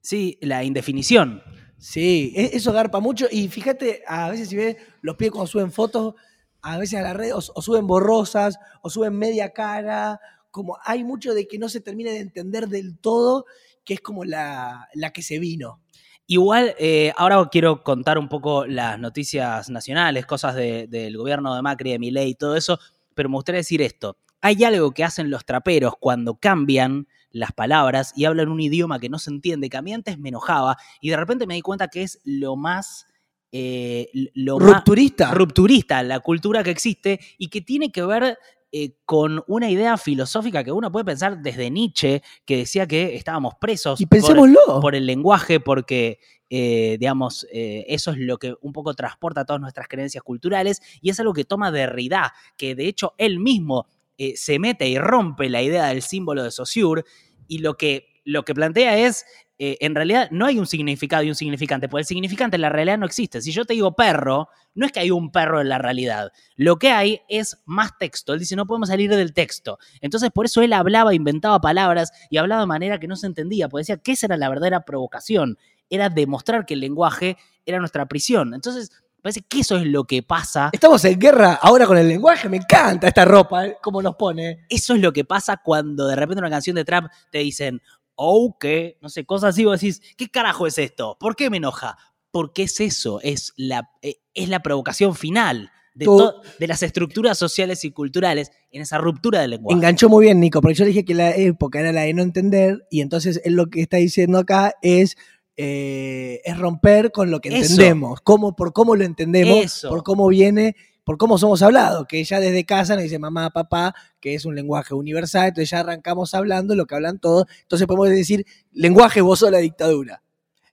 Sí, 0.00 0.38
la 0.40 0.64
indefinición. 0.64 1.42
Sí, 1.78 2.32
e- 2.36 2.50
eso 2.54 2.72
garpa 2.72 3.00
mucho. 3.00 3.26
Y 3.30 3.48
fíjate, 3.48 4.02
a 4.06 4.30
veces 4.30 4.48
si 4.48 4.56
ves 4.56 4.76
los 5.02 5.16
pies 5.16 5.30
cuando 5.30 5.46
suben 5.46 5.72
fotos, 5.72 6.14
a 6.62 6.78
veces 6.78 6.98
a 6.98 7.02
la 7.02 7.14
red 7.14 7.34
o, 7.34 7.38
o 7.38 7.62
suben 7.62 7.86
borrosas, 7.86 8.58
o 8.82 8.90
suben 8.90 9.14
media 9.16 9.50
cara. 9.50 10.20
Como 10.50 10.78
hay 10.84 11.04
mucho 11.04 11.32
de 11.34 11.46
que 11.46 11.58
no 11.58 11.68
se 11.68 11.80
termina 11.80 12.10
de 12.10 12.18
entender 12.20 12.68
del 12.68 12.98
todo, 12.98 13.44
que 13.84 13.94
es 13.94 14.00
como 14.00 14.24
la, 14.24 14.88
la 14.94 15.12
que 15.12 15.22
se 15.22 15.38
vino. 15.38 15.80
Igual, 16.26 16.74
eh, 16.78 17.12
ahora 17.16 17.48
quiero 17.50 17.82
contar 17.82 18.18
un 18.18 18.28
poco 18.28 18.64
las 18.66 18.98
noticias 18.98 19.68
nacionales, 19.68 20.26
cosas 20.26 20.54
de- 20.54 20.86
del 20.86 21.16
gobierno 21.16 21.54
de 21.54 21.62
Macri, 21.62 21.90
de 21.92 21.98
Milei 21.98 22.30
y 22.30 22.34
todo 22.34 22.56
eso, 22.56 22.78
pero 23.14 23.28
me 23.28 23.34
gustaría 23.36 23.58
decir 23.58 23.82
esto. 23.82 24.16
Hay 24.40 24.62
algo 24.64 24.92
que 24.92 25.02
hacen 25.04 25.28
los 25.28 25.44
traperos 25.44 25.94
cuando 25.98 26.36
cambian 26.36 27.08
las 27.32 27.52
palabras 27.52 28.12
y 28.16 28.24
hablan 28.26 28.48
un 28.48 28.60
idioma 28.60 28.98
que 29.00 29.08
no 29.08 29.18
se 29.18 29.30
entiende, 29.30 29.68
que 29.68 29.76
a 29.76 29.82
mí 29.82 29.92
antes 29.92 30.18
me 30.18 30.28
enojaba 30.30 30.76
y 31.00 31.10
de 31.10 31.16
repente 31.16 31.46
me 31.46 31.54
di 31.54 31.62
cuenta 31.62 31.88
que 31.88 32.02
es 32.02 32.20
lo 32.24 32.56
más... 32.56 33.06
eh, 33.52 34.08
lo 34.34 34.58
más 34.58 34.76
Rupturista. 34.76 35.32
rupturista, 35.32 36.02
la 36.04 36.20
cultura 36.20 36.62
que 36.62 36.70
existe 36.70 37.18
y 37.38 37.48
que 37.48 37.60
tiene 37.60 37.90
que 37.90 38.02
ver 38.04 38.38
eh, 38.72 38.94
con 39.04 39.42
una 39.48 39.68
idea 39.70 39.96
filosófica 39.96 40.62
que 40.62 40.70
uno 40.72 40.92
puede 40.92 41.04
pensar 41.04 41.40
desde 41.42 41.70
Nietzsche, 41.70 42.22
que 42.44 42.58
decía 42.58 42.86
que 42.86 43.16
estábamos 43.16 43.54
presos 43.60 44.00
y 44.00 44.06
por- 44.36 44.48
por 44.80 44.94
el 44.94 45.06
lenguaje, 45.06 45.58
porque, 45.60 46.18
eh, 46.48 46.96
digamos, 47.00 47.46
eh, 47.52 47.84
eso 47.88 48.12
es 48.12 48.18
lo 48.18 48.38
que 48.38 48.54
un 48.60 48.72
poco 48.72 48.94
transporta 48.94 49.44
todas 49.44 49.60
nuestras 49.60 49.88
creencias 49.88 50.22
culturales 50.22 50.80
y 51.00 51.10
es 51.10 51.18
algo 51.18 51.32
que 51.32 51.44
toma 51.44 51.70
Derrida, 51.72 52.32
que 52.56 52.74
de 52.74 52.86
hecho 52.86 53.14
él 53.18 53.38
mismo 53.40 53.86
se 54.34 54.58
mete 54.58 54.86
y 54.86 54.98
rompe 54.98 55.48
la 55.48 55.62
idea 55.62 55.86
del 55.86 56.02
símbolo 56.02 56.42
de 56.44 56.50
Saussure 56.50 57.04
y 57.48 57.58
lo 57.60 57.78
que, 57.78 58.20
lo 58.26 58.44
que 58.44 58.52
plantea 58.54 58.98
es, 58.98 59.24
eh, 59.62 59.76
en 59.80 59.94
realidad 59.94 60.28
no 60.30 60.46
hay 60.46 60.58
un 60.58 60.66
significado 60.66 61.22
y 61.22 61.28
un 61.28 61.34
significante, 61.34 61.86
porque 61.86 62.00
el 62.00 62.06
significante 62.06 62.56
en 62.56 62.62
la 62.62 62.70
realidad 62.70 62.96
no 62.96 63.04
existe. 63.04 63.42
Si 63.42 63.52
yo 63.52 63.66
te 63.66 63.74
digo 63.74 63.94
perro, 63.94 64.48
no 64.74 64.86
es 64.86 64.92
que 64.92 65.00
hay 65.00 65.10
un 65.10 65.30
perro 65.30 65.60
en 65.60 65.68
la 65.68 65.76
realidad, 65.76 66.32
lo 66.56 66.78
que 66.78 66.92
hay 66.92 67.20
es 67.28 67.58
más 67.66 67.98
texto. 67.98 68.32
Él 68.32 68.38
dice, 68.38 68.56
no 68.56 68.64
podemos 68.64 68.88
salir 68.88 69.14
del 69.14 69.34
texto. 69.34 69.78
Entonces 70.00 70.30
por 70.30 70.46
eso 70.46 70.62
él 70.62 70.72
hablaba, 70.72 71.12
inventaba 71.12 71.60
palabras 71.60 72.10
y 72.30 72.38
hablaba 72.38 72.62
de 72.62 72.68
manera 72.68 72.98
que 72.98 73.06
no 73.06 73.16
se 73.16 73.26
entendía, 73.26 73.68
porque 73.68 73.82
decía 73.82 73.98
que 73.98 74.12
esa 74.12 74.28
era 74.28 74.38
la 74.38 74.48
verdadera 74.48 74.80
provocación, 74.86 75.58
era 75.90 76.08
demostrar 76.08 76.64
que 76.64 76.72
el 76.72 76.80
lenguaje 76.80 77.36
era 77.66 77.78
nuestra 77.80 78.06
prisión. 78.06 78.54
Entonces... 78.54 78.90
Parece 79.22 79.42
que 79.42 79.60
eso 79.60 79.76
es 79.76 79.84
lo 79.84 80.04
que 80.04 80.22
pasa 80.22 80.70
Estamos 80.72 81.04
en 81.04 81.18
guerra 81.18 81.58
ahora 81.60 81.86
con 81.86 81.98
el 81.98 82.08
lenguaje. 82.08 82.48
Me 82.48 82.56
encanta 82.56 83.08
esta 83.08 83.26
ropa, 83.26 83.66
¿eh? 83.66 83.76
cómo 83.82 84.00
nos 84.00 84.16
pone. 84.16 84.64
Eso 84.70 84.94
es 84.94 85.02
lo 85.02 85.12
que 85.12 85.26
pasa 85.26 85.58
cuando 85.58 86.06
de 86.06 86.16
repente 86.16 86.38
en 86.38 86.44
una 86.44 86.50
canción 86.50 86.74
de 86.74 86.86
trap 86.86 87.12
te 87.30 87.40
dicen, 87.40 87.82
oh, 88.22 88.56
que, 88.60 88.98
no 89.00 89.08
sé, 89.08 89.24
cosas 89.24 89.54
así, 89.54 89.64
vos 89.64 89.80
decís, 89.80 90.02
¿qué 90.16 90.28
carajo 90.28 90.66
es 90.66 90.76
esto? 90.76 91.16
¿Por 91.18 91.36
qué 91.36 91.48
me 91.48 91.56
enoja? 91.56 91.96
Porque 92.30 92.64
es 92.64 92.78
eso, 92.80 93.18
es 93.22 93.52
la, 93.56 93.90
eh, 94.02 94.16
es 94.34 94.48
la 94.50 94.60
provocación 94.60 95.14
final 95.14 95.70
de, 95.94 96.04
to- 96.04 96.42
de 96.58 96.66
las 96.66 96.82
estructuras 96.82 97.38
sociales 97.38 97.84
y 97.84 97.90
culturales 97.92 98.52
en 98.70 98.82
esa 98.82 98.98
ruptura 98.98 99.40
del 99.40 99.50
lenguaje. 99.52 99.74
Enganchó 99.76 100.08
muy 100.08 100.26
bien, 100.26 100.38
Nico, 100.38 100.60
porque 100.60 100.74
yo 100.74 100.84
dije 100.84 101.04
que 101.04 101.14
la 101.14 101.34
época 101.34 101.80
era 101.80 101.92
la 101.92 102.02
de 102.02 102.12
no 102.14 102.22
entender, 102.22 102.86
y 102.90 103.00
entonces 103.00 103.40
él 103.44 103.54
lo 103.54 103.66
que 103.66 103.80
está 103.80 103.96
diciendo 103.96 104.38
acá 104.38 104.74
es, 104.82 105.16
eh, 105.56 106.40
es 106.44 106.58
romper 106.58 107.12
con 107.12 107.30
lo 107.30 107.40
que 107.40 107.48
entendemos, 107.48 108.20
cómo, 108.20 108.54
por 108.54 108.72
cómo 108.72 108.96
lo 108.96 109.04
entendemos, 109.04 109.64
Eso. 109.64 109.88
por 109.88 110.02
cómo 110.02 110.28
viene, 110.28 110.76
por 111.04 111.18
cómo 111.18 111.38
somos 111.38 111.62
hablados, 111.62 112.06
que 112.06 112.22
ya 112.24 112.40
desde 112.40 112.64
casa 112.64 112.94
nos 112.94 113.04
dice 113.04 113.18
mamá, 113.18 113.50
papá, 113.50 113.94
que 114.20 114.34
es 114.34 114.44
un 114.44 114.54
lenguaje 114.54 114.94
universal, 114.94 115.48
entonces 115.48 115.70
ya 115.70 115.80
arrancamos 115.80 116.34
hablando 116.34 116.74
lo 116.74 116.86
que 116.86 116.94
hablan 116.94 117.18
todos, 117.18 117.46
entonces 117.62 117.86
podemos 117.86 118.08
decir, 118.08 118.46
lenguaje 118.72 119.20
vos 119.20 119.38
sos 119.38 119.50
la 119.50 119.58
dictadura, 119.58 120.22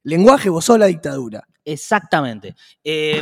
lenguaje 0.04 0.50
vos 0.50 0.66
sos 0.66 0.80
la 0.80 0.88
dictadura. 0.88 1.48
Exactamente. 1.66 2.56
Eh, 2.84 3.22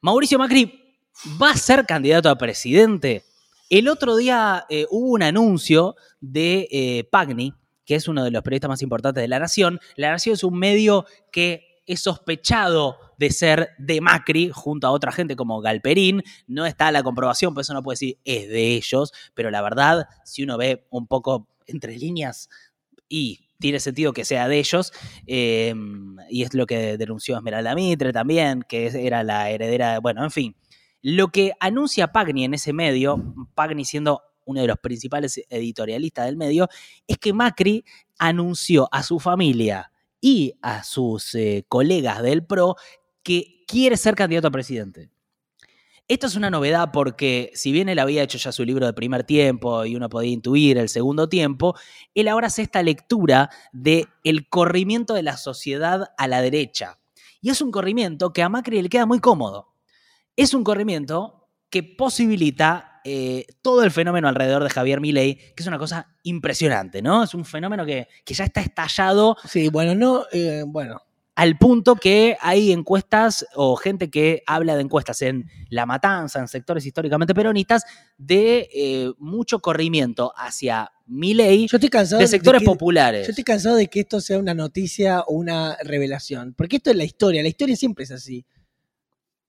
Mauricio 0.00 0.36
Macri 0.36 0.96
va 1.40 1.50
a 1.50 1.56
ser 1.56 1.86
candidato 1.86 2.28
a 2.28 2.36
presidente. 2.36 3.24
El 3.70 3.88
otro 3.88 4.16
día 4.16 4.66
eh, 4.68 4.86
hubo 4.90 5.12
un 5.12 5.22
anuncio 5.22 5.94
de 6.20 6.68
eh, 6.72 7.04
Pagni, 7.10 7.54
que 7.84 7.94
es 7.94 8.08
uno 8.08 8.24
de 8.24 8.30
los 8.30 8.42
periodistas 8.42 8.68
más 8.68 8.82
importantes 8.82 9.22
de 9.22 9.28
La 9.28 9.38
Nación. 9.38 9.78
La 9.96 10.10
Nación 10.10 10.34
es 10.34 10.44
un 10.44 10.58
medio 10.58 11.06
que 11.30 11.82
es 11.86 12.00
sospechado 12.00 12.96
de 13.22 13.30
ser 13.30 13.70
de 13.78 14.00
Macri 14.00 14.50
junto 14.52 14.86
a 14.86 14.90
otra 14.90 15.12
gente 15.12 15.36
como 15.36 15.60
Galperín. 15.60 16.22
No 16.48 16.66
está 16.66 16.90
la 16.92 17.02
comprobación, 17.04 17.54
por 17.54 17.60
eso 17.62 17.72
no 17.72 17.82
puede 17.82 17.94
decir 17.94 18.18
es 18.24 18.48
de 18.48 18.74
ellos, 18.74 19.12
pero 19.34 19.50
la 19.50 19.62
verdad, 19.62 20.06
si 20.24 20.42
uno 20.42 20.58
ve 20.58 20.86
un 20.90 21.06
poco 21.06 21.48
entre 21.66 21.96
líneas 21.96 22.48
y 23.08 23.46
tiene 23.60 23.78
sentido 23.78 24.12
que 24.12 24.24
sea 24.24 24.48
de 24.48 24.58
ellos, 24.58 24.92
eh, 25.26 25.72
y 26.28 26.42
es 26.42 26.52
lo 26.52 26.66
que 26.66 26.98
denunció 26.98 27.36
Esmeralda 27.36 27.76
Mitre 27.76 28.12
también, 28.12 28.62
que 28.68 28.86
era 29.06 29.22
la 29.22 29.50
heredera, 29.50 29.92
de- 29.92 29.98
bueno, 30.00 30.24
en 30.24 30.32
fin. 30.32 30.56
Lo 31.00 31.28
que 31.28 31.52
anuncia 31.60 32.08
Pagni 32.12 32.44
en 32.44 32.54
ese 32.54 32.72
medio, 32.72 33.34
Pagni 33.54 33.84
siendo 33.84 34.20
uno 34.44 34.60
de 34.60 34.66
los 34.66 34.78
principales 34.78 35.40
editorialistas 35.48 36.26
del 36.26 36.36
medio, 36.36 36.68
es 37.06 37.18
que 37.18 37.32
Macri 37.32 37.84
anunció 38.18 38.88
a 38.90 39.04
su 39.04 39.20
familia 39.20 39.92
y 40.20 40.54
a 40.62 40.82
sus 40.84 41.34
eh, 41.34 41.64
colegas 41.68 42.22
del 42.22 42.44
PRO 42.44 42.76
que 43.22 43.64
quiere 43.66 43.96
ser 43.96 44.14
candidato 44.14 44.48
a 44.48 44.50
presidente. 44.50 45.10
Esto 46.08 46.26
es 46.26 46.34
una 46.34 46.50
novedad 46.50 46.90
porque 46.92 47.52
si 47.54 47.72
bien 47.72 47.88
él 47.88 47.98
había 47.98 48.22
hecho 48.22 48.36
ya 48.36 48.52
su 48.52 48.64
libro 48.64 48.84
de 48.84 48.92
primer 48.92 49.24
tiempo 49.24 49.84
y 49.84 49.96
uno 49.96 50.08
podía 50.08 50.32
intuir 50.32 50.76
el 50.76 50.88
segundo 50.88 51.28
tiempo, 51.28 51.74
él 52.14 52.28
ahora 52.28 52.48
hace 52.48 52.62
esta 52.62 52.82
lectura 52.82 53.50
de 53.72 54.08
el 54.24 54.48
corrimiento 54.48 55.14
de 55.14 55.22
la 55.22 55.36
sociedad 55.36 56.12
a 56.18 56.28
la 56.28 56.42
derecha. 56.42 56.98
Y 57.40 57.50
es 57.50 57.62
un 57.62 57.70
corrimiento 57.70 58.32
que 58.32 58.42
a 58.42 58.48
Macri 58.48 58.82
le 58.82 58.88
queda 58.88 59.06
muy 59.06 59.20
cómodo. 59.20 59.74
Es 60.36 60.54
un 60.54 60.64
corrimiento 60.64 61.48
que 61.70 61.82
posibilita 61.82 63.00
eh, 63.04 63.46
todo 63.62 63.82
el 63.82 63.90
fenómeno 63.90 64.28
alrededor 64.28 64.62
de 64.62 64.70
Javier 64.70 65.00
Milei, 65.00 65.36
que 65.36 65.62
es 65.62 65.66
una 65.66 65.78
cosa 65.78 66.14
impresionante, 66.24 67.00
¿no? 67.00 67.24
Es 67.24 67.34
un 67.34 67.44
fenómeno 67.44 67.86
que, 67.86 68.08
que 68.24 68.34
ya 68.34 68.44
está 68.44 68.60
estallado 68.60 69.36
Sí, 69.44 69.68
bueno, 69.68 69.94
no, 69.94 70.24
eh, 70.32 70.62
bueno, 70.66 71.00
al 71.34 71.56
punto 71.56 71.96
que 71.96 72.36
hay 72.40 72.72
encuestas 72.72 73.46
o 73.54 73.74
gente 73.76 74.10
que 74.10 74.42
habla 74.46 74.76
de 74.76 74.82
encuestas 74.82 75.22
en 75.22 75.46
La 75.70 75.86
Matanza, 75.86 76.40
en 76.40 76.48
sectores 76.48 76.84
históricamente 76.84 77.34
peronistas, 77.34 77.84
de 78.18 78.68
eh, 78.74 79.12
mucho 79.18 79.60
corrimiento 79.60 80.32
hacia 80.36 80.90
Milei 81.06 81.66
yo 81.66 81.76
estoy 81.78 81.90
cansado 81.90 82.20
de 82.20 82.26
sectores 82.28 82.60
que- 82.60 82.66
populares. 82.66 83.26
Yo 83.26 83.30
estoy 83.30 83.44
cansado 83.44 83.76
de 83.76 83.88
que 83.88 84.00
esto 84.00 84.20
sea 84.20 84.38
una 84.38 84.54
noticia 84.54 85.20
o 85.22 85.34
una 85.34 85.76
revelación. 85.84 86.54
Porque 86.56 86.76
esto 86.76 86.90
es 86.90 86.96
la 86.96 87.04
historia. 87.04 87.42
La 87.42 87.48
historia 87.48 87.76
siempre 87.76 88.04
es 88.04 88.10
así. 88.12 88.44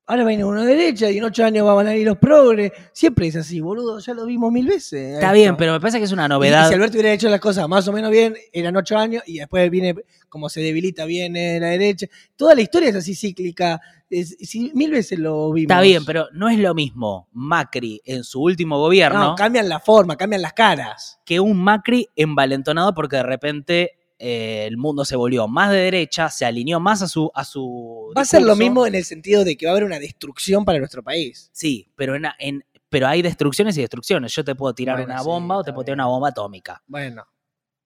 Ahora 0.05 0.25
viene 0.25 0.43
uno 0.43 0.61
de 0.65 0.75
derecha 0.75 1.09
y 1.09 1.17
en 1.17 1.23
ocho 1.23 1.45
años 1.45 1.65
van 1.65 1.87
a 1.87 1.91
venir 1.91 2.05
los 2.05 2.17
progres. 2.17 2.73
Siempre 2.91 3.27
es 3.27 3.37
así, 3.37 3.61
boludo. 3.61 3.99
Ya 3.99 4.13
lo 4.13 4.25
vimos 4.25 4.51
mil 4.51 4.67
veces. 4.67 5.13
Está 5.13 5.27
esto. 5.27 5.33
bien, 5.33 5.55
pero 5.55 5.71
me 5.71 5.79
parece 5.79 5.97
que 5.97 6.03
es 6.03 6.11
una 6.11 6.27
novedad. 6.27 6.65
Y 6.65 6.67
si 6.67 6.73
Alberto 6.73 6.95
hubiera 6.97 7.13
hecho 7.13 7.29
las 7.29 7.39
cosas 7.39 7.69
más 7.69 7.87
o 7.87 7.93
menos 7.93 8.11
bien, 8.11 8.35
eran 8.51 8.75
ocho 8.75 8.97
años 8.97 9.23
y 9.25 9.37
después 9.37 9.69
viene, 9.71 9.95
como 10.27 10.49
se 10.49 10.59
debilita, 10.59 11.05
viene 11.05 11.57
la 11.61 11.67
derecha. 11.67 12.07
Toda 12.35 12.53
la 12.53 12.61
historia 12.61 12.89
es 12.89 12.95
así 12.95 13.15
cíclica. 13.15 13.79
Es- 14.09 14.35
mil 14.73 14.91
veces 14.91 15.19
lo 15.19 15.51
vimos. 15.53 15.71
Está 15.71 15.81
bien, 15.81 16.03
pero 16.03 16.27
no 16.33 16.49
es 16.49 16.59
lo 16.59 16.73
mismo 16.75 17.29
Macri 17.31 18.01
en 18.03 18.25
su 18.25 18.41
último 18.41 18.77
gobierno 18.79 19.19
No, 19.29 19.35
cambian 19.35 19.69
la 19.69 19.79
forma, 19.79 20.17
cambian 20.17 20.41
las 20.41 20.51
caras. 20.53 21.21
que 21.25 21.39
un 21.39 21.57
Macri 21.63 22.09
envalentonado 22.17 22.93
porque 22.93 23.15
de 23.15 23.23
repente 23.23 23.91
eh, 24.19 24.65
el 24.67 24.77
mundo 24.77 25.05
se 25.05 25.15
volvió 25.15 25.47
más 25.47 25.71
de 25.71 25.77
derecha, 25.77 26.29
se 26.29 26.45
alineó 26.45 26.79
más 26.79 27.01
a 27.01 27.07
su, 27.07 27.31
a 27.33 27.43
su 27.43 28.13
Va 28.17 28.21
a 28.21 28.25
ser 28.25 28.41
lo 28.43 28.55
mismo 28.55 28.85
en 28.85 28.95
el 28.95 29.03
sentido 29.05 29.43
de 29.43 29.57
que 29.57 29.65
va 29.65 29.71
a 29.71 29.73
haber 29.73 29.83
una 29.85 29.99
destrucción 29.99 30.65
para 30.65 30.79
nuestro 30.79 31.03
país. 31.03 31.49
Sí, 31.53 31.91
pero, 31.95 32.15
en, 32.15 32.25
en- 32.39 32.65
pero 32.89 33.07
hay 33.07 33.21
destrucciones 33.21 33.75
y 33.77 33.81
destrucciones. 33.81 34.33
Yo 34.35 34.43
te 34.43 34.53
puedo 34.55 34.73
tirar 34.75 34.97
Bueno, 34.97 35.11
una 35.13 35.19
sí, 35.21 35.25
bomba 35.25 35.57
o 35.57 35.63
te 35.63 35.73
puedo 35.73 35.85
tirar 35.85 35.95
una 35.97 36.05
bomba 36.05 36.29
atómica. 36.29 36.83
Bueno, 36.85 37.25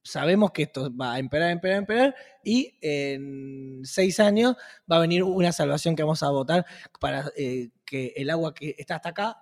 sabemos 0.03 0.51
que 0.51 0.63
esto 0.63 0.93
va 0.95 1.13
a 1.13 1.19
empeorar, 1.19 1.51
empeorar, 1.51 1.79
empeorar 1.79 2.15
y 2.43 2.77
en 2.81 3.81
seis 3.83 4.19
años 4.19 4.55
va 4.91 4.97
a 4.97 4.99
venir 4.99 5.23
una 5.23 5.51
salvación 5.51 5.95
que 5.95 6.03
vamos 6.03 6.23
a 6.23 6.29
votar 6.29 6.65
para 6.99 7.31
eh, 7.37 7.69
que 7.85 8.13
el 8.17 8.29
agua 8.29 8.53
que 8.53 8.75
está 8.77 8.95
hasta 8.97 9.09
acá 9.09 9.37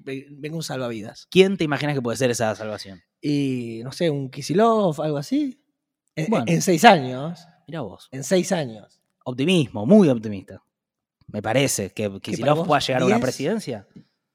ve- 0.00 0.26
venga 0.30 0.56
un 0.56 0.62
salvavidas. 0.62 1.26
¿Quién 1.30 1.56
te 1.56 1.64
imaginas 1.64 1.94
que 1.94 2.02
puede 2.02 2.16
ser 2.16 2.30
esa 2.30 2.54
salvación? 2.54 3.02
Y 3.20 3.80
no 3.84 3.92
sé, 3.92 4.08
un 4.10 4.30
Kisilov, 4.30 5.00
algo 5.02 5.18
así. 5.18 5.62
En, 6.16 6.26
Bueno. 6.28 6.44
en 6.48 6.62
seis 6.62 6.84
años. 6.84 7.46
Mira 7.66 7.80
vos. 7.82 8.08
En 8.10 8.24
seis 8.24 8.52
años. 8.52 9.00
Optimismo, 9.24 9.86
muy 9.86 10.08
optimista. 10.08 10.62
Me 11.28 11.40
parece 11.42 11.90
que 11.90 12.10
Kicillof 12.20 12.58
vos, 12.58 12.66
pueda 12.66 12.80
llegar 12.80 13.02
a 13.02 13.06
una 13.06 13.14
10? 13.16 13.22
presidencia. 13.22 13.86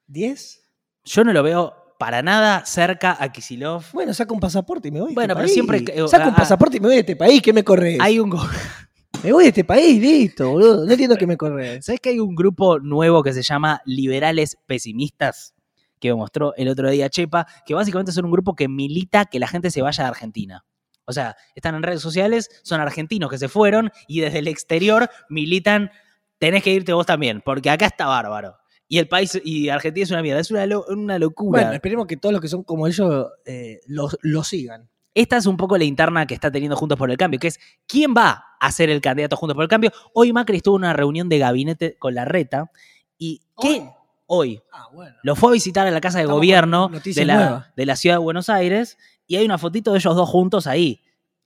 ¿Diez? 0.07 0.61
Yo 1.03 1.23
no 1.23 1.33
lo 1.33 1.43
veo 1.43 1.73
para 1.99 2.21
nada 2.21 2.65
cerca 2.65 3.17
a 3.19 3.31
Kisilov. 3.31 3.83
Bueno, 3.93 4.13
saca 4.13 4.33
un 4.33 4.39
pasaporte 4.39 4.87
y 4.87 4.91
me 4.91 5.01
voy. 5.01 5.09
de 5.09 5.15
Bueno, 5.15 5.33
este 5.33 5.35
pero 5.35 5.45
país. 5.45 5.53
siempre 5.53 5.83
que- 5.83 6.07
Saca 6.07 6.29
un 6.29 6.35
pasaporte 6.35 6.77
y 6.77 6.79
me 6.79 6.87
voy 6.87 6.95
de 6.95 6.99
este 7.01 7.15
país. 7.15 7.41
¿Qué 7.41 7.51
me 7.53 7.63
corres? 7.63 7.97
Hay 7.99 8.19
un, 8.19 8.29
Me 9.23 9.31
voy 9.33 9.43
de 9.45 9.49
este 9.49 9.63
país, 9.63 9.99
listo, 10.01 10.51
boludo. 10.51 10.85
No 10.85 10.91
entiendo 10.91 11.15
qué 11.17 11.25
me 11.25 11.35
corres. 11.37 11.83
¿Sabes 11.85 11.99
que 11.99 12.09
hay 12.09 12.19
un 12.19 12.35
grupo 12.35 12.79
nuevo 12.79 13.23
que 13.23 13.33
se 13.33 13.41
llama 13.41 13.81
Liberales 13.85 14.57
Pesimistas? 14.67 15.55
Que 15.99 16.09
me 16.09 16.15
mostró 16.15 16.53
el 16.57 16.67
otro 16.67 16.89
día 16.91 17.09
Chepa, 17.09 17.47
que 17.65 17.73
básicamente 17.73 18.11
son 18.11 18.25
un 18.25 18.31
grupo 18.31 18.55
que 18.55 18.67
milita 18.67 19.25
que 19.25 19.39
la 19.39 19.47
gente 19.47 19.71
se 19.71 19.81
vaya 19.81 20.03
de 20.03 20.09
Argentina. 20.09 20.63
O 21.05 21.13
sea, 21.13 21.35
están 21.55 21.75
en 21.75 21.83
redes 21.83 22.01
sociales, 22.01 22.49
son 22.63 22.81
argentinos 22.81 23.29
que 23.29 23.37
se 23.37 23.47
fueron 23.47 23.91
y 24.07 24.21
desde 24.21 24.39
el 24.39 24.47
exterior 24.47 25.09
militan, 25.29 25.91
tenés 26.39 26.63
que 26.63 26.71
irte 26.71 26.93
vos 26.93 27.05
también, 27.05 27.41
porque 27.45 27.69
acá 27.69 27.85
está 27.85 28.07
bárbaro. 28.07 28.57
Y 28.87 28.99
el 28.99 29.07
país, 29.07 29.39
y 29.43 29.69
Argentina 29.69 30.03
es 30.03 30.11
una 30.11 30.21
mierda, 30.21 30.39
es 30.41 30.51
una, 30.51 30.65
lo- 30.67 30.85
una 30.89 31.17
locura. 31.17 31.61
Bueno, 31.61 31.73
esperemos 31.73 32.05
que 32.05 32.17
todos 32.17 32.33
los 32.33 32.41
que 32.41 32.47
son 32.47 32.63
como 32.63 32.85
ellos 32.87 33.27
eh, 33.45 33.79
lo, 33.87 34.09
lo 34.21 34.43
sigan. 34.43 34.89
Esta 35.13 35.37
es 35.37 35.45
un 35.45 35.55
poco 35.57 35.77
la 35.77 35.85
interna 35.85 36.27
que 36.27 36.33
está 36.33 36.51
teniendo 36.51 36.75
Juntos 36.75 36.97
por 36.97 37.09
el 37.09 37.17
Cambio, 37.17 37.39
que 37.39 37.47
es 37.47 37.59
¿quién 37.87 38.13
va 38.15 38.43
a 38.59 38.71
ser 38.71 38.89
el 38.89 38.99
candidato 39.01 39.37
Juntos 39.37 39.55
por 39.55 39.63
el 39.63 39.69
Cambio? 39.69 39.91
Hoy 40.13 40.33
Macri 40.33 40.57
estuvo 40.57 40.75
en 40.75 40.81
una 40.83 40.93
reunión 40.93 41.29
de 41.29 41.39
gabinete 41.39 41.95
con 41.97 42.13
la 42.13 42.25
reta 42.25 42.69
y 43.17 43.41
¿qué? 43.59 43.89
Hoy. 44.27 44.61
Ah, 44.73 44.87
bueno. 44.91 45.15
Lo 45.23 45.35
fue 45.35 45.51
a 45.51 45.53
visitar 45.53 45.87
a 45.87 45.91
la 45.91 46.01
casa 46.01 46.17
de 46.17 46.23
Estamos 46.23 46.39
gobierno 46.39 46.89
de 46.89 47.25
la, 47.25 47.71
de 47.77 47.85
la 47.85 47.95
ciudad 47.95 48.15
de 48.15 48.19
Buenos 48.19 48.49
Aires 48.49 48.97
y 49.27 49.35
hay 49.37 49.45
una 49.45 49.57
fotito 49.57 49.91
de 49.91 49.99
ellos 49.99 50.15
dos 50.15 50.29
juntos 50.29 50.67
ahí. 50.67 51.01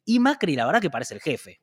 Y 0.05 0.19
Macri, 0.19 0.55
la 0.55 0.65
verdad 0.65 0.81
que 0.81 0.89
parece 0.89 1.13
el 1.13 1.21
jefe. 1.21 1.61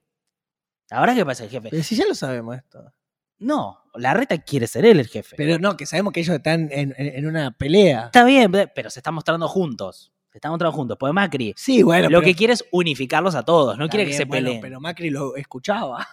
La 0.90 1.00
verdad 1.00 1.14
que 1.16 1.24
parece 1.24 1.44
el 1.44 1.50
jefe. 1.50 1.68
Pero 1.70 1.83
si 1.83 1.96
ya 1.96 2.07
lo 2.07 2.14
sabemos 2.14 2.57
esto. 2.57 2.92
No, 3.38 3.81
la 3.94 4.14
reta 4.14 4.38
quiere 4.38 4.66
ser 4.66 4.85
él 4.87 4.98
el 5.00 5.09
jefe. 5.09 5.37
Pero 5.37 5.59
no, 5.59 5.76
que 5.76 5.85
sabemos 5.85 6.12
que 6.12 6.20
ellos 6.20 6.37
están 6.37 6.68
en, 6.72 6.94
en- 6.96 7.16
en 7.16 7.26
una 7.26 7.50
pelea. 7.50 8.07
Está 8.07 8.24
bien, 8.24 8.50
pero 8.74 8.88
se 8.88 9.00
está 9.00 9.11
mostrando 9.11 9.46
juntos. 9.48 10.12
Se 10.33 10.38
están 10.38 10.52
mostrando 10.52 10.74
juntos. 10.76 10.96
Porque 10.98 11.12
Macri 11.12 11.52
Sí, 11.57 11.83
bueno. 11.83 12.05
lo 12.09 12.20
pero- 12.20 12.22
que 12.22 12.35
quiere 12.35 12.52
es 12.55 12.64
unificarlos 12.70 13.35
a 13.35 13.42
todos. 13.42 13.76
No 13.76 13.85
está 13.87 13.96
quiere 13.96 14.11
que 14.11 14.16
se 14.16 14.24
bueno, 14.24 14.46
peleen. 14.46 14.61
pero 14.62 14.81
Macri 14.81 15.11
lo 15.11 15.37
escuchaba. 15.37 16.07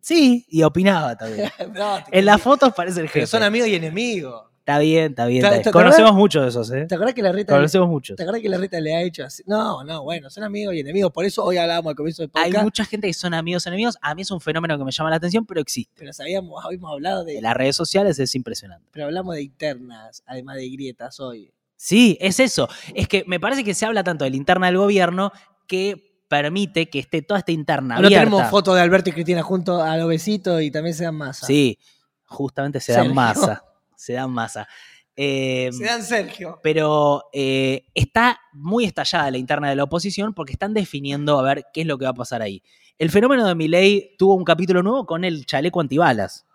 Sí, 0.00 0.44
y 0.48 0.62
opinaba 0.62 1.16
también. 1.16 1.50
No, 1.74 1.98
En 2.10 2.24
las 2.24 2.40
fotos 2.42 2.72
parece 2.74 3.00
el 3.00 3.06
decir, 3.06 3.12
Pero 3.14 3.26
jefe. 3.26 3.30
son 3.30 3.42
amigos 3.42 3.68
y 3.68 3.74
enemigos. 3.76 4.47
Está 4.68 4.78
bien, 4.80 5.10
está 5.12 5.24
bien. 5.26 5.40
¿Te- 5.40 5.46
está 5.46 5.50
bien. 5.54 5.62
te- 5.62 5.68
te 5.70 5.72
Conocemos 5.72 6.12
muchos 6.12 6.42
de 6.42 6.48
esos, 6.50 6.70
¿eh? 6.72 6.84
¿Te 6.86 6.94
acuerdas 6.94 7.14
que 7.14 7.22
la 7.22 7.32
reta... 7.32 7.54
Conocemos 7.54 7.88
muchos. 7.88 8.16
¿Te 8.16 8.22
acuerdas 8.22 8.42
que 8.42 8.50
la 8.50 8.58
reta 8.58 8.78
le 8.80 8.94
ha 8.94 9.00
hecho 9.02 9.24
así? 9.24 9.42
No, 9.46 9.82
no, 9.82 10.02
bueno, 10.02 10.28
son 10.28 10.44
amigos 10.44 10.74
y 10.74 10.80
enemigos. 10.80 11.10
Por 11.10 11.24
eso 11.24 11.42
hoy 11.42 11.56
hablábamos 11.56 11.88
al 11.90 11.96
comienzo 11.96 12.20
del 12.22 12.30
Hay 12.34 12.50
podcast. 12.50 12.64
mucha 12.64 12.84
gente 12.84 13.06
que 13.06 13.14
son 13.14 13.32
amigos 13.32 13.66
enemigos. 13.66 13.96
A 14.02 14.14
mí 14.14 14.20
es 14.22 14.30
un 14.30 14.42
fenómeno 14.42 14.76
que 14.76 14.84
me 14.84 14.90
llama 14.92 15.08
la 15.08 15.16
atención, 15.16 15.46
pero 15.46 15.62
existe. 15.62 15.94
Pero 15.96 16.12
sabíamos, 16.12 16.62
habíamos 16.62 16.92
hablado 16.92 17.24
de... 17.24 17.34
De 17.36 17.40
las 17.40 17.56
redes 17.56 17.76
sociales 17.76 18.18
es 18.18 18.34
impresionante. 18.34 18.86
Pero 18.92 19.06
hablamos 19.06 19.36
de 19.36 19.42
internas, 19.42 20.22
además 20.26 20.56
de 20.56 20.68
grietas 20.68 21.18
hoy. 21.18 21.50
Sí, 21.74 22.18
es 22.20 22.38
eso. 22.38 22.68
Es 22.94 23.08
que 23.08 23.24
me 23.26 23.40
parece 23.40 23.64
que 23.64 23.72
se 23.72 23.86
habla 23.86 24.04
tanto 24.04 24.24
de 24.24 24.30
la 24.30 24.36
interna 24.36 24.66
del 24.66 24.76
gobierno 24.76 25.32
que 25.66 26.20
permite 26.28 26.90
que 26.90 26.98
esté 26.98 27.22
toda 27.22 27.38
esta 27.38 27.52
interna 27.52 27.94
No 27.98 28.06
abierta. 28.06 28.26
tenemos 28.26 28.50
fotos 28.50 28.74
de 28.74 28.82
Alberto 28.82 29.08
y 29.08 29.12
Cristina 29.14 29.42
juntos 29.42 29.80
a 29.82 29.96
los 29.96 30.08
besitos 30.08 30.60
y 30.60 30.70
también 30.70 30.94
se 30.94 31.04
dan 31.04 31.14
masa. 31.14 31.46
Sí, 31.46 31.78
justamente 32.26 32.80
se 32.80 32.92
dan 32.92 33.14
masa. 33.14 33.64
Se 33.98 34.12
dan 34.12 34.30
masa. 34.30 34.68
Eh, 35.16 35.70
Se 35.72 35.84
dan 35.84 36.04
Sergio. 36.04 36.60
pero 36.62 37.24
eh, 37.32 37.86
está 37.94 38.38
muy 38.52 38.84
estallada 38.84 39.30
la 39.32 39.38
interna 39.38 39.68
de 39.68 39.74
la 39.74 39.82
oposición 39.82 40.32
porque 40.32 40.52
están 40.52 40.72
definiendo 40.74 41.36
a 41.38 41.42
ver 41.42 41.64
qué 41.72 41.80
es 41.80 41.86
lo 41.88 41.98
que 41.98 42.04
va 42.04 42.12
a 42.12 42.14
pasar 42.14 42.40
ahí. 42.40 42.62
El 42.98 43.10
fenómeno 43.10 43.44
de 43.46 43.54
Milei 43.56 44.14
tuvo 44.16 44.34
un 44.34 44.44
capítulo 44.44 44.82
nuevo 44.84 45.04
con 45.06 45.24
el 45.24 45.44
chaleco 45.44 45.80
antibalas. 45.80 46.46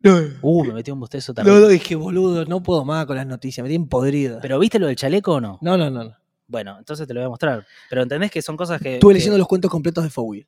No, 0.00 0.18
Uh, 0.42 0.64
me 0.64 0.74
metió 0.74 0.92
un 0.94 1.00
bostezo 1.00 1.32
no, 1.32 1.36
terrible. 1.36 1.60
no, 1.60 1.68
dije, 1.68 1.94
boludo, 1.94 2.44
no 2.44 2.62
puedo 2.62 2.84
más 2.84 3.06
con 3.06 3.16
las 3.16 3.26
noticias, 3.26 3.62
me 3.62 3.68
tienen 3.70 3.88
podrido. 3.88 4.40
¿Pero 4.42 4.58
viste 4.58 4.78
lo 4.78 4.88
del 4.88 4.96
chaleco 4.96 5.34
o 5.34 5.40
no? 5.40 5.58
no, 5.62 5.76
no, 5.78 5.88
no. 5.90 6.04
no. 6.04 6.16
Bueno, 6.48 6.76
entonces 6.78 7.06
te 7.06 7.14
lo 7.14 7.20
voy 7.20 7.26
a 7.26 7.30
mostrar. 7.30 7.66
Pero 7.88 8.02
entendés 8.02 8.30
que 8.30 8.42
son 8.42 8.56
cosas 8.56 8.80
que. 8.82 8.94
Estuve 8.94 9.12
que- 9.14 9.18
leyendo 9.20 9.38
los 9.38 9.46
cuentos 9.48 9.70
completos 9.70 10.04
de 10.04 10.10
Fowl. 10.10 10.46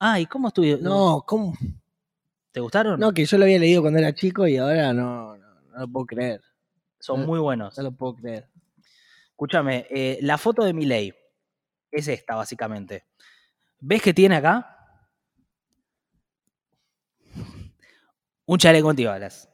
Ah, 0.00 0.18
¿y 0.18 0.26
cómo 0.26 0.48
estuve? 0.48 0.78
No, 0.80 1.22
¿cómo? 1.26 1.54
¿Te 2.56 2.60
gustaron? 2.60 2.98
No, 2.98 3.12
que 3.12 3.26
yo 3.26 3.36
lo 3.36 3.44
había 3.44 3.58
leído 3.58 3.82
cuando 3.82 3.98
era 3.98 4.14
chico 4.14 4.48
y 4.48 4.56
ahora 4.56 4.94
no, 4.94 5.36
no, 5.36 5.60
no 5.60 5.78
lo 5.78 5.88
puedo 5.88 6.06
creer. 6.06 6.40
Son 6.98 7.20
no. 7.20 7.26
muy 7.26 7.38
buenos. 7.38 7.76
No 7.76 7.82
lo 7.82 7.92
puedo 7.92 8.14
creer. 8.14 8.48
Escúchame, 9.28 9.86
eh, 9.90 10.18
la 10.22 10.38
foto 10.38 10.64
de 10.64 10.72
Milei 10.72 11.12
es 11.90 12.08
esta, 12.08 12.34
básicamente. 12.34 13.04
¿Ves 13.78 14.00
que 14.00 14.14
tiene 14.14 14.36
acá? 14.36 14.74
Un 18.46 18.56
chaleco 18.56 18.88
antibalas. 18.88 19.50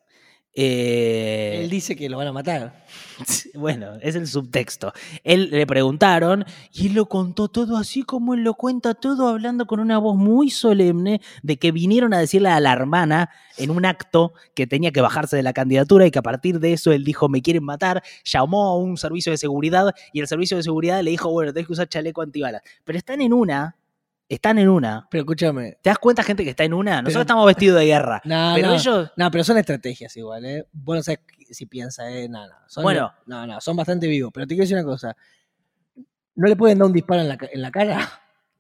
Eh, 0.55 1.61
Él 1.63 1.71
dice 1.71 1.97
que 1.97 2.09
lo 2.09 2.19
van 2.19 2.29
a 2.29 2.33
matar. 2.33 2.85
Bueno, 3.55 3.99
es 4.01 4.17
el 4.17 4.27
subtexto. 4.27 4.93
Él 5.23 5.51
le 5.51 5.67
preguntaron 5.67 6.45
y 6.73 6.89
él 6.89 6.95
lo 6.95 7.07
contó 7.07 7.49
todo 7.49 7.77
así 7.77 8.03
como 8.03 8.35
él 8.35 8.43
lo 8.43 8.55
cuenta 8.55 8.95
todo, 8.95 9.29
hablando 9.29 9.67
con 9.67 9.79
una 9.79 9.99
voz 9.99 10.17
muy 10.17 10.51
solemne 10.51 11.21
de 11.43 11.57
que 11.59 11.71
vinieron 11.71 12.15
a 12.15 12.19
decirle 12.19 12.49
a 12.49 12.59
la 12.59 12.73
hermana 12.73 13.31
en 13.59 13.71
un 13.71 13.85
acto 13.85 14.33
que 14.55 14.67
tenía 14.67 14.91
que 14.91 15.01
bajarse 15.01 15.37
de 15.37 15.43
la 15.43 15.53
candidatura 15.53 16.07
y 16.07 16.11
que 16.11 16.19
a 16.19 16.23
partir 16.23 16.59
de 16.59 16.73
eso 16.73 16.91
él 16.91 17.05
dijo, 17.05 17.29
me 17.29 17.43
quieren 17.43 17.65
matar, 17.65 18.03
llamó 18.25 18.65
a 18.65 18.77
un 18.77 18.97
servicio 18.97 19.31
de 19.31 19.39
seguridad 19.39 19.95
y 20.13 20.21
el 20.21 20.27
servicio 20.27 20.57
de 20.57 20.63
seguridad 20.63 21.01
le 21.03 21.11
dijo, 21.11 21.31
bueno, 21.31 21.53
tenés 21.53 21.67
que 21.67 21.75
usar 21.75 21.89
chaleco 21.89 22.23
antibalas. 22.23 22.63
Pero 22.85 22.99
están 22.99 23.21
en 23.21 23.33
una, 23.33 23.77
están 24.35 24.59
en 24.59 24.69
una. 24.69 25.07
Pero 25.11 25.23
escúchame. 25.23 25.79
¿Te 25.83 25.91
das 25.91 25.99
cuenta, 25.99 26.23
gente, 26.23 26.45
que 26.45 26.51
está 26.51 26.65
en 26.65 26.75
una? 26.75 26.97
Nosotros 27.03 27.13
Pero- 27.15 27.21
estamos 27.23 27.47
vestidos 27.47 27.79
de 27.81 27.87
guerra. 27.87 28.21
No, 28.25 28.53
pero 28.55 28.69
no, 28.69 28.75
ellos... 28.75 29.11
no, 29.17 29.31
pero 29.31 29.45
son 29.45 29.59
estrategias 29.59 30.17
igual, 30.17 30.45
¿eh? 30.45 30.67
Vos 30.73 30.97
no 30.97 31.03
sabés 31.03 31.21
si 31.51 31.67
piensa, 31.67 32.11
¿eh? 32.11 32.29
No, 32.29 32.47
no. 32.47 32.55
Son, 32.67 32.83
Bueno. 32.83 33.13
No, 33.27 33.47
no, 33.47 33.61
son 33.61 33.77
bastante 33.77 34.07
vivos. 34.07 34.31
Pero 34.33 34.47
te 34.47 34.55
quiero 34.55 34.63
decir 34.63 34.77
una 34.77 34.85
cosa. 34.87 35.17
¿No 36.35 36.49
le 36.49 36.57
pueden 36.57 36.79
dar 36.79 36.87
un 36.87 36.93
disparo 36.93 37.21
en 37.21 37.29
la, 37.29 37.39
en 37.41 37.63
la 37.63 37.71
cara? 37.71 38.09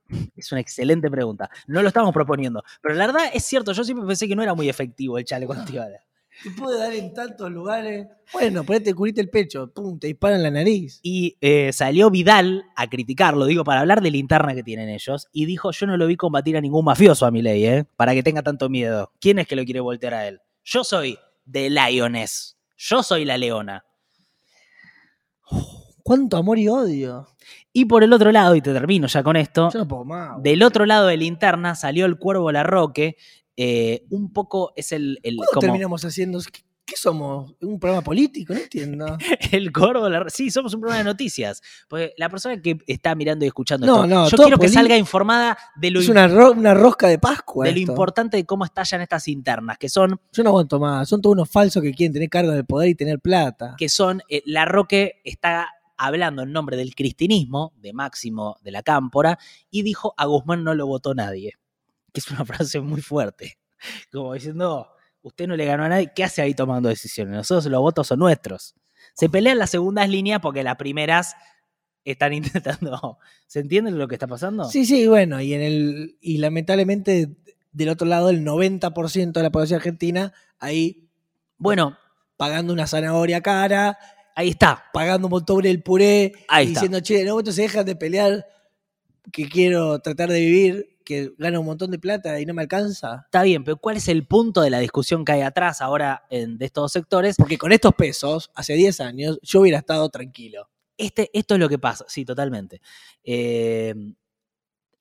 Es 0.37 0.52
una 0.52 0.61
excelente 0.61 1.11
pregunta. 1.11 1.48
No 1.66 1.80
lo 1.80 1.88
estamos 1.88 2.12
proponiendo. 2.12 2.62
Pero 2.82 2.94
la 2.96 3.06
verdad 3.06 3.22
es 3.32 3.44
cierto, 3.46 3.72
yo 3.72 3.82
siempre 3.82 4.06
pensé 4.06 4.28
que 4.28 4.37
no 4.37 4.42
era 4.42 4.52
muy 4.52 4.68
efectivo 4.68 5.16
el 5.16 5.24
chaleco 5.24 5.54
antibalas. 5.54 6.02
Te 6.42 6.51
puede 6.51 6.79
dar 6.79 6.92
en 6.92 7.12
tantos 7.14 7.51
lugares. 7.51 8.07
Bueno, 8.33 8.64
ponete, 8.64 8.95
cubrite 8.95 9.21
el 9.21 9.29
pecho. 9.31 9.73
Pum, 9.73 9.99
te 9.99 10.07
disparan 10.09 10.42
la 10.42 10.51
nariz. 10.51 10.99
Y 11.03 11.37
eh, 11.40 11.73
salió 11.73 12.11
Vidal 12.11 12.64
a 12.75 12.88
criticarlo, 12.88 13.45
digo, 13.47 13.64
para 13.64 13.81
hablar 13.81 14.01
de 14.01 14.11
la 14.11 14.16
interna 14.16 14.55
que 14.55 14.62
tienen 14.62 14.88
ellos. 14.88 15.29
Y 15.33 15.45
dijo, 15.47 15.71
yo 15.73 15.87
no 15.87 15.97
lo 15.97 16.07
vi 16.07 16.16
combatir 16.16 16.57
a 16.57 16.61
ningún 16.61 16.85
mafioso 16.85 17.27
a 17.27 17.31
mi 17.31 17.42
ley, 17.42 17.64
¿eh? 17.66 17.85
Para 17.97 18.14
que 18.14 18.23
tenga 18.23 18.42
tanto 18.42 18.68
miedo. 18.68 19.12
¿Quién 19.21 19.38
es 19.38 19.47
que 19.47 19.57
lo 19.57 19.64
quiere 19.64 19.81
voltear 19.81 20.14
a 20.14 20.27
él? 20.29 20.40
Yo 20.64 20.85
soy 20.85 21.18
The 21.51 21.71
Lioness. 21.71 22.57
Yo 22.77 23.03
soy 23.03 23.25
la 23.25 23.37
leona. 23.38 23.85
¿Cuánto 26.03 26.37
amor 26.37 26.59
y 26.59 26.68
odio? 26.68 27.29
Y 27.73 27.85
por 27.85 28.03
el 28.03 28.12
otro 28.12 28.33
lado, 28.33 28.55
y 28.57 28.61
te 28.61 28.73
termino 28.73 29.07
ya 29.07 29.23
con 29.23 29.37
esto, 29.37 29.71
Yo 29.73 29.79
no 29.81 29.88
puedo 29.88 30.05
más. 30.05 30.42
del 30.42 30.62
otro 30.62 30.85
lado 30.85 31.07
de 31.07 31.16
la 31.16 31.25
interna 31.25 31.75
salió 31.75 32.07
el 32.07 32.18
Cuervo 32.18 32.51
Larroque. 32.51 33.16
Eh, 33.56 34.04
un 34.10 34.32
poco 34.32 34.72
es 34.76 34.92
el, 34.92 35.18
el 35.22 35.36
¿Cuándo 35.36 35.50
como- 35.52 35.60
terminamos 35.60 36.04
haciendo? 36.04 36.40
¿Qué, 36.40 36.60
qué 36.84 36.96
somos? 36.96 37.54
¿Un 37.60 37.78
programa 37.78 38.02
político? 38.02 38.52
No 38.54 38.58
entiendo. 38.60 39.16
El 39.52 39.70
Corvo, 39.72 40.08
la- 40.08 40.28
sí, 40.28 40.50
somos 40.50 40.74
un 40.74 40.80
programa 40.80 40.98
de 40.98 41.04
noticias. 41.04 41.62
Porque 41.88 42.12
la 42.16 42.28
persona 42.28 42.60
que 42.60 42.78
está 42.86 43.14
mirando 43.14 43.44
y 43.44 43.48
escuchando 43.48 43.86
No, 43.86 44.04
esto, 44.04 44.06
no, 44.08 44.28
yo 44.28 44.36
quiero 44.36 44.58
que 44.58 44.68
salga 44.68 44.96
informada 44.96 45.56
de 45.76 45.90
lo, 45.90 46.00
es 46.00 46.08
una, 46.08 46.26
ro- 46.28 46.52
una 46.52 46.74
rosca 46.74 47.08
de 47.08 47.18
Pascua. 47.18 47.64
de 47.66 47.72
lo 47.72 47.78
importante 47.78 48.36
de 48.36 48.44
cómo 48.44 48.64
estallan 48.64 49.00
estas 49.00 49.28
internas, 49.28 49.78
que 49.78 49.88
son, 49.88 50.20
Yo 50.32 50.42
no 50.42 50.50
aguanto 50.50 50.80
más. 50.80 51.08
Son 51.08 51.20
todos 51.22 51.34
unos 51.34 51.50
falsos 51.50 51.82
que 51.82 51.92
quieren 51.92 52.12
tener 52.12 52.28
cargo 52.28 52.50
del 52.52 52.64
poder 52.66 52.88
y 52.88 52.94
tener 52.94 53.20
plata. 53.20 53.74
que 53.78 53.88
son, 53.88 54.22
eh, 54.28 54.42
la 54.46 54.64
Roque 54.64 55.20
está 55.24 55.68
hablando 55.96 56.42
en 56.42 56.50
nombre 56.52 56.76
del 56.76 56.94
cristinismo, 56.96 57.72
de 57.76 57.92
Máximo 57.92 58.56
de 58.62 58.72
la 58.72 58.82
Cámpora, 58.82 59.38
y 59.70 59.82
dijo, 59.82 60.14
a 60.16 60.26
Guzmán 60.26 60.64
no 60.64 60.74
lo 60.74 60.86
votó 60.88 61.14
nadie. 61.14 61.52
Que 62.12 62.20
es 62.20 62.31
una 62.31 62.44
frase 62.44 62.81
muy 62.81 63.01
fuerte. 63.01 63.59
Como 64.12 64.35
diciendo, 64.35 64.88
usted 65.22 65.46
no 65.46 65.57
le 65.57 65.64
ganó 65.64 65.85
a 65.85 65.88
nadie, 65.88 66.12
¿qué 66.14 66.25
hace 66.25 66.42
ahí 66.42 66.55
tomando 66.55 66.88
decisiones? 66.88 67.35
Nosotros 67.35 67.66
los 67.66 67.81
votos 67.81 68.07
son 68.07 68.18
nuestros. 68.20 68.75
Se 69.14 69.29
pelean 69.29 69.59
las 69.59 69.70
segundas 69.70 70.09
líneas 70.09 70.40
porque 70.40 70.62
las 70.62 70.77
primeras 70.77 71.35
están 72.05 72.33
intentando. 72.35 73.18
¿Se 73.46 73.61
entiende 73.61 73.90
lo 73.90 74.09
que 74.09 74.14
está 74.14 74.27
pasando? 74.27 74.64
Sí, 74.64 74.85
sí, 74.87 75.07
bueno, 75.07 75.40
y 75.40 75.55
en 75.55 75.61
el 75.62 76.16
y 76.20 76.38
lamentablemente 76.38 77.37
del 77.72 77.88
otro 77.88 78.07
lado 78.07 78.29
el 78.31 78.44
90% 78.44 79.33
de 79.33 79.42
la 79.42 79.51
población 79.51 79.79
argentina 79.79 80.33
ahí 80.59 81.09
Bueno, 81.57 81.96
pagando 82.37 82.72
una 82.72 82.87
zanahoria 82.87 83.40
cara, 83.40 83.98
ahí 84.37 84.51
está. 84.51 84.85
pagando 84.92 85.27
un 85.29 85.31
montón 85.33 85.64
el 85.64 85.83
puré, 85.83 86.33
Ahí 86.48 86.66
y 86.66 86.68
está. 86.68 86.81
diciendo, 86.81 87.01
che, 87.01 87.25
no, 87.25 87.40
se 87.51 87.62
dejan 87.62 87.87
de 87.87 87.96
pelear, 87.96 88.46
que 89.33 89.48
quiero 89.48 89.98
tratar 90.01 90.29
de 90.31 90.40
vivir, 90.40 90.91
que 91.04 91.32
gano 91.38 91.60
un 91.60 91.66
montón 91.66 91.90
de 91.90 91.98
plata 91.98 92.40
y 92.40 92.46
no 92.46 92.54
me 92.54 92.62
alcanza. 92.62 93.22
Está 93.26 93.42
bien, 93.42 93.64
pero 93.64 93.76
¿cuál 93.76 93.96
es 93.96 94.08
el 94.08 94.26
punto 94.26 94.60
de 94.62 94.70
la 94.70 94.78
discusión 94.78 95.24
que 95.24 95.32
hay 95.32 95.40
atrás 95.42 95.80
ahora 95.80 96.24
en- 96.30 96.58
de 96.58 96.66
estos 96.66 96.82
dos 96.84 96.92
sectores? 96.92 97.36
Porque 97.36 97.58
con 97.58 97.72
estos 97.72 97.94
pesos, 97.94 98.50
hace 98.54 98.74
10 98.74 99.00
años, 99.00 99.38
yo 99.42 99.60
hubiera 99.60 99.78
estado 99.78 100.08
tranquilo. 100.08 100.68
Este, 100.96 101.30
esto 101.32 101.54
es 101.54 101.60
lo 101.60 101.68
que 101.68 101.78
pasa, 101.78 102.04
sí, 102.08 102.24
totalmente. 102.24 102.80
Eh, 103.24 103.94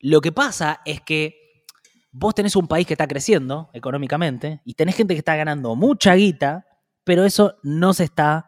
lo 0.00 0.20
que 0.20 0.32
pasa 0.32 0.80
es 0.84 1.00
que 1.00 1.64
vos 2.10 2.34
tenés 2.34 2.56
un 2.56 2.66
país 2.66 2.86
que 2.86 2.94
está 2.94 3.06
creciendo 3.06 3.70
económicamente 3.72 4.60
y 4.64 4.74
tenés 4.74 4.96
gente 4.96 5.14
que 5.14 5.18
está 5.18 5.36
ganando 5.36 5.74
mucha 5.76 6.14
guita, 6.14 6.66
pero 7.04 7.24
eso 7.24 7.56
no 7.62 7.94
se 7.94 8.04
está 8.04 8.46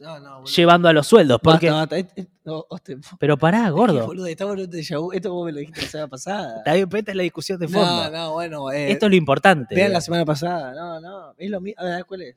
No, 0.00 0.20
no, 0.20 0.44
llevando 0.44 0.88
a 0.88 0.92
los 0.92 1.06
sueldos. 1.08 1.40
Porque, 1.42 1.70
Basta, 1.70 1.96
basta. 1.96 1.98
Eh, 1.98 2.22
eh, 2.22 2.26
no, 2.44 2.64
hostia, 2.68 2.96
pero 3.18 3.36
pará, 3.36 3.58
es 3.58 3.64
que, 3.64 3.70
gordo. 3.70 4.06
boludo, 4.06 4.26
estamos 4.26 4.54
en 4.54 4.60
un 4.60 4.70
déjà 4.70 5.00
vu. 5.00 5.12
Esto 5.12 5.32
vos 5.32 5.46
me 5.46 5.52
lo 5.52 5.58
dijiste 5.58 5.82
la 5.82 5.88
semana 5.88 6.08
pasada. 6.08 6.56
Está 6.58 6.74
bien, 6.74 6.88
esta 6.92 7.10
es 7.10 7.16
la 7.16 7.22
discusión 7.24 7.58
de 7.58 7.66
fondo. 7.68 8.04
No, 8.04 8.10
no, 8.10 8.32
bueno. 8.32 8.70
eh, 8.70 8.92
Esto 8.92 9.06
es 9.06 9.10
lo 9.10 9.16
importante. 9.16 9.74
Vean 9.74 9.92
la 9.92 10.00
semana 10.00 10.24
pasada. 10.24 10.72
No, 10.72 11.00
no. 11.00 11.34
Es 11.36 11.50
lo 11.50 11.60
mismo. 11.60 11.82
A 11.82 11.84
ver, 11.84 12.04
¿cuál 12.06 12.22
es? 12.22 12.36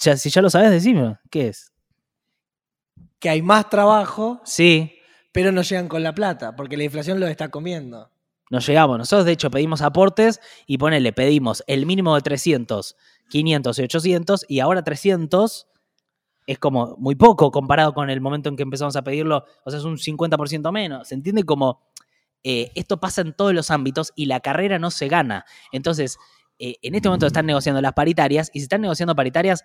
Ya- 0.00 0.16
si 0.16 0.30
ya 0.30 0.40
lo 0.40 0.50
sabes, 0.50 0.70
decime. 0.70 1.18
¿Qué 1.30 1.48
es? 1.48 1.72
Que 3.18 3.28
hay 3.28 3.42
más 3.42 3.68
trabajo, 3.68 4.40
Sí, 4.44 4.94
pero 5.32 5.50
no 5.52 5.62
llegan 5.62 5.88
con 5.88 6.02
la 6.02 6.14
plata, 6.14 6.54
porque 6.56 6.76
la 6.76 6.84
inflación 6.84 7.18
los 7.20 7.28
está 7.30 7.50
comiendo. 7.50 8.10
nos 8.50 8.66
llegamos. 8.66 8.98
Nosotros, 8.98 9.24
de 9.24 9.32
hecho, 9.32 9.50
pedimos 9.50 9.80
aportes 9.80 10.40
y 10.66 10.76
ponele, 10.78 11.12
pedimos 11.12 11.64
el 11.66 11.86
mínimo 11.86 12.14
de 12.14 12.20
300, 12.20 12.96
500 13.30 13.78
y 13.78 13.82
800, 13.82 14.44
y 14.48 14.60
ahora 14.60 14.82
300 14.84 15.68
es 16.46 16.58
como 16.58 16.96
muy 16.98 17.14
poco 17.14 17.50
comparado 17.50 17.94
con 17.94 18.10
el 18.10 18.20
momento 18.20 18.48
en 18.48 18.56
que 18.56 18.62
empezamos 18.62 18.96
a 18.96 19.02
pedirlo. 19.02 19.44
O 19.64 19.70
sea, 19.70 19.78
es 19.78 19.84
un 19.84 19.96
50% 19.96 20.72
menos. 20.72 21.08
¿Se 21.08 21.14
entiende 21.14 21.44
como 21.44 21.80
eh, 22.42 22.72
esto 22.74 22.98
pasa 22.98 23.20
en 23.20 23.32
todos 23.32 23.54
los 23.54 23.70
ámbitos 23.70 24.12
y 24.16 24.26
la 24.26 24.40
carrera 24.40 24.78
no 24.78 24.90
se 24.90 25.08
gana? 25.08 25.44
Entonces, 25.70 26.18
eh, 26.58 26.76
en 26.82 26.94
este 26.94 27.08
momento 27.08 27.26
están 27.26 27.46
negociando 27.46 27.80
las 27.80 27.92
paritarias 27.92 28.50
y 28.52 28.60
se 28.60 28.64
están 28.64 28.80
negociando 28.80 29.14
paritarias 29.14 29.64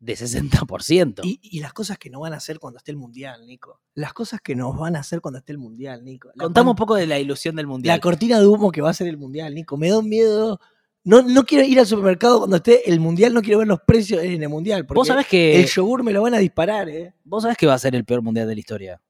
de 0.00 0.14
60%. 0.14 1.20
Y, 1.24 1.40
y 1.42 1.60
las 1.60 1.72
cosas 1.72 1.98
que 1.98 2.08
no 2.08 2.20
van 2.20 2.32
a 2.32 2.36
hacer 2.36 2.60
cuando 2.60 2.78
esté 2.78 2.92
el 2.92 2.98
mundial, 2.98 3.44
Nico. 3.46 3.80
Las 3.94 4.12
cosas 4.12 4.40
que 4.40 4.54
nos 4.54 4.78
van 4.78 4.94
a 4.94 5.00
hacer 5.00 5.20
cuando 5.20 5.38
esté 5.38 5.52
el 5.52 5.58
mundial, 5.58 6.04
Nico. 6.04 6.30
La 6.34 6.44
Contamos 6.44 6.72
un 6.72 6.76
poco 6.76 6.94
de 6.94 7.06
la 7.06 7.18
ilusión 7.18 7.56
del 7.56 7.66
mundial. 7.66 7.96
La 7.96 8.00
cortina 8.00 8.38
de 8.38 8.46
humo 8.46 8.70
que 8.70 8.80
va 8.80 8.90
a 8.90 8.94
ser 8.94 9.08
el 9.08 9.18
mundial, 9.18 9.54
Nico. 9.54 9.76
Me 9.76 9.90
da 9.90 9.98
un 9.98 10.08
miedo. 10.08 10.60
No, 11.08 11.22
no 11.22 11.44
quiero 11.44 11.64
ir 11.64 11.78
al 11.80 11.86
supermercado 11.86 12.38
cuando 12.38 12.56
esté 12.56 12.90
el 12.90 13.00
mundial, 13.00 13.32
no 13.32 13.40
quiero 13.40 13.58
ver 13.60 13.68
los 13.68 13.80
precios 13.80 14.22
en 14.22 14.42
el 14.42 14.48
mundial. 14.48 14.84
Porque 14.86 14.98
Vos 14.98 15.08
sabés 15.08 15.26
que 15.26 15.58
el 15.58 15.66
yogur 15.66 16.02
me 16.02 16.12
lo 16.12 16.20
van 16.22 16.34
a 16.34 16.38
disparar, 16.38 16.88
¿eh? 16.88 17.14
vos 17.24 17.42
sabés 17.42 17.56
que 17.56 17.66
va 17.66 17.74
a 17.74 17.78
ser 17.78 17.94
el 17.94 18.04
peor 18.04 18.20
mundial 18.22 18.46
de 18.46 18.54
la 18.54 18.60
historia. 18.60 19.00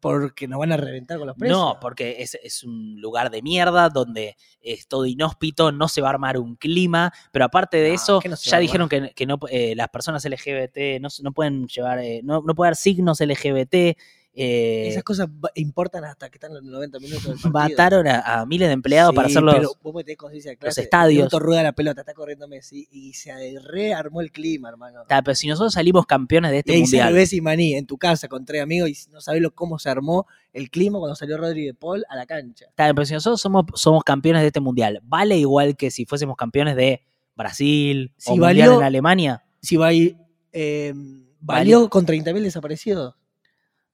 porque 0.00 0.48
nos 0.48 0.58
van 0.58 0.72
a 0.72 0.78
reventar 0.78 1.18
con 1.18 1.26
los 1.26 1.36
precios. 1.36 1.58
No, 1.58 1.76
porque 1.78 2.16
es, 2.20 2.38
es 2.42 2.64
un 2.64 2.98
lugar 2.98 3.30
de 3.30 3.42
mierda 3.42 3.90
donde 3.90 4.36
es 4.62 4.86
todo 4.88 5.04
inhóspito, 5.04 5.70
no 5.70 5.86
se 5.88 6.00
va 6.00 6.08
a 6.08 6.12
armar 6.12 6.38
un 6.38 6.56
clima, 6.56 7.12
pero 7.30 7.44
aparte 7.44 7.76
de 7.76 7.90
No, 7.90 7.94
eso, 7.96 8.20
que 8.20 8.30
no 8.30 8.36
se 8.36 8.48
va 8.48 8.52
ya 8.52 8.56
a 8.56 8.60
dijeron 8.60 8.88
que, 8.88 9.12
que 9.14 9.26
no, 9.26 9.38
eh, 9.50 9.74
las 9.76 9.88
personas 9.90 10.24
LGBT 10.24 10.98
no, 11.02 11.10
se- 11.10 11.22
no 11.22 11.32
pueden 11.32 11.66
llevar, 11.66 11.98
eh, 11.98 12.22
no, 12.24 12.40
no 12.40 12.54
puede 12.54 12.68
haber 12.68 12.76
signos 12.76 13.20
LGBT. 13.20 13.98
Eh, 14.34 14.88
Esas 14.88 15.02
cosas 15.02 15.28
importan 15.56 16.04
hasta 16.04 16.30
que 16.30 16.36
están 16.36 16.54
los 16.54 16.62
90 16.62 16.98
minutos 17.00 17.24
del 17.24 17.34
partido. 17.34 17.50
mataron 17.52 18.06
a, 18.08 18.20
a 18.40 18.46
miles 18.46 18.68
de 18.68 18.72
empleados 18.72 19.14
para 19.14 19.28
hacer 19.28 19.42
los, 19.42 19.54
pero 19.54 19.72
vos 19.82 19.94
metés 19.94 20.16
conciencia 20.16 20.52
de 20.52 20.56
clase, 20.56 20.80
estadios. 20.82 21.24
de 21.24 21.28
pronto 21.28 21.44
rueda 21.44 21.62
la 21.62 21.72
pelota, 21.72 22.00
está 22.00 22.14
corriendo 22.14 22.48
Messi 22.48 22.88
y 22.90 23.12
se 23.12 23.32
rearmó 23.60 24.20
el 24.22 24.32
clima, 24.32 24.70
hermano. 24.70 25.00
Ta, 25.06 25.20
pero 25.22 25.34
si 25.34 25.48
nosotros 25.48 25.74
salimos 25.74 26.06
campeones 26.06 26.50
de 26.50 26.56
Y 26.56 26.60
este 26.60 26.72
ahí 26.72 26.80
mundial, 26.80 27.08
cerveza 27.08 27.36
y 27.36 27.40
maní 27.42 27.74
en 27.74 27.86
tu 27.86 27.98
casa 27.98 28.28
con 28.28 28.44
tres 28.46 28.62
amigos 28.62 28.88
y 28.88 28.96
no 29.12 29.20
sabés 29.20 29.42
lo, 29.42 29.54
cómo 29.54 29.78
se 29.78 29.90
armó 29.90 30.26
el 30.54 30.70
clima 30.70 30.98
cuando 30.98 31.14
salió 31.14 31.36
Rodri 31.36 31.66
de 31.66 31.74
Paul 31.74 32.04
a 32.08 32.16
la 32.16 32.24
cancha. 32.26 32.66
ta, 32.74 32.92
pero 32.94 33.04
si 33.04 33.12
nosotros 33.14 33.40
somos, 33.40 33.64
somos 33.74 34.02
campeones 34.04 34.42
de 34.42 34.46
este 34.48 34.60
mundial, 34.60 35.00
¿vale 35.04 35.36
igual 35.36 35.76
que 35.76 35.90
si 35.90 36.06
fuésemos 36.06 36.36
campeones 36.36 36.74
de 36.76 37.02
Brasil 37.36 38.12
Si 38.16 38.30
o 38.30 38.36
mundial 38.36 38.56
valió- 38.68 38.78
en 38.78 38.84
Alemania? 38.84 39.42
Si 39.60 39.76
va 39.76 39.90
eh, 39.92 40.94
valió 41.40 41.88
con 41.88 42.06
30.000 42.06 42.42
desaparecidos. 42.42 43.14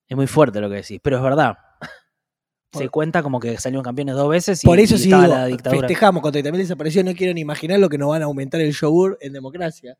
Es 0.08 0.16
muy 0.16 0.26
fuerte 0.26 0.60
lo 0.60 0.68
que 0.70 0.76
decís, 0.76 1.00
pero 1.02 1.16
es 1.18 1.22
verdad. 1.22 1.56
Se 2.72 2.88
cuenta 2.90 3.22
como 3.22 3.40
que 3.40 3.56
salimos 3.58 3.82
campeones 3.84 4.14
dos 4.14 4.28
veces 4.28 4.62
y, 4.62 4.66
Por 4.66 4.78
eso 4.78 4.96
y 4.96 4.98
sí 4.98 5.04
digo, 5.06 5.22
la 5.22 5.46
dictadura. 5.46 5.80
festejamos 5.88 6.22
30.000 6.22 6.56
desaparecidos, 6.56 7.04
no 7.06 7.14
quiero 7.14 7.32
ni 7.32 7.40
imaginar 7.40 7.78
lo 7.80 7.88
que 7.88 7.96
nos 7.98 8.10
van 8.10 8.22
a 8.22 8.26
aumentar 8.26 8.60
el 8.60 8.72
yogur 8.74 9.16
en 9.20 9.32
democracia. 9.32 9.96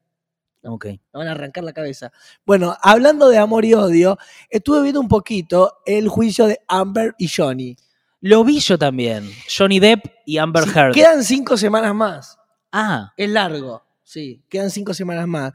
Ok. 0.64 0.86
Nos 0.86 1.20
van 1.20 1.28
a 1.28 1.32
arrancar 1.32 1.64
la 1.64 1.72
cabeza. 1.72 2.12
Bueno, 2.44 2.76
hablando 2.82 3.28
de 3.30 3.38
amor 3.38 3.64
y 3.64 3.72
odio, 3.74 4.18
estuve 4.50 4.82
viendo 4.82 5.00
un 5.00 5.08
poquito 5.08 5.78
el 5.86 6.08
juicio 6.08 6.46
de 6.46 6.58
Amber 6.68 7.14
y 7.18 7.28
Johnny. 7.28 7.76
Lo 8.20 8.44
vi 8.44 8.58
yo 8.60 8.76
también. 8.76 9.30
Johnny 9.56 9.78
Depp 9.80 10.04
y 10.26 10.38
Amber 10.38 10.64
Sí, 10.64 10.70
Heard. 10.74 10.92
quedan 10.94 11.24
cinco 11.24 11.56
semanas 11.56 11.94
más. 11.94 12.36
Ah, 12.72 13.12
Es 13.16 13.30
largo, 13.30 13.82
sí, 14.02 14.42
quedan 14.50 14.70
cinco 14.70 14.92
semanas 14.92 15.26
más. 15.26 15.52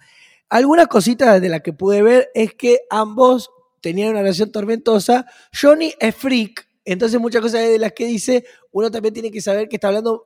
Algunas 0.49 0.87
cositas 0.87 1.39
de 1.41 1.49
las 1.49 1.61
que 1.61 1.73
pude 1.73 2.01
ver 2.01 2.29
es 2.33 2.53
que 2.55 2.79
ambos 2.89 3.51
tenían 3.83 4.11
una 4.11 4.21
relación 4.21 4.49
tormentosa. 4.51 5.25
Johnny 5.53 5.93
es 5.99 6.15
freak, 6.15 6.67
entonces 6.85 7.19
muchas 7.19 7.41
cosas 7.41 7.61
de 7.67 7.77
las 7.77 7.91
que 7.91 8.05
dice, 8.05 8.45
uno 8.71 8.89
también 8.89 9.13
tiene 9.13 9.29
que 9.29 9.41
saber 9.41 9.67
que 9.67 9.75
está 9.75 9.89
hablando 9.89 10.25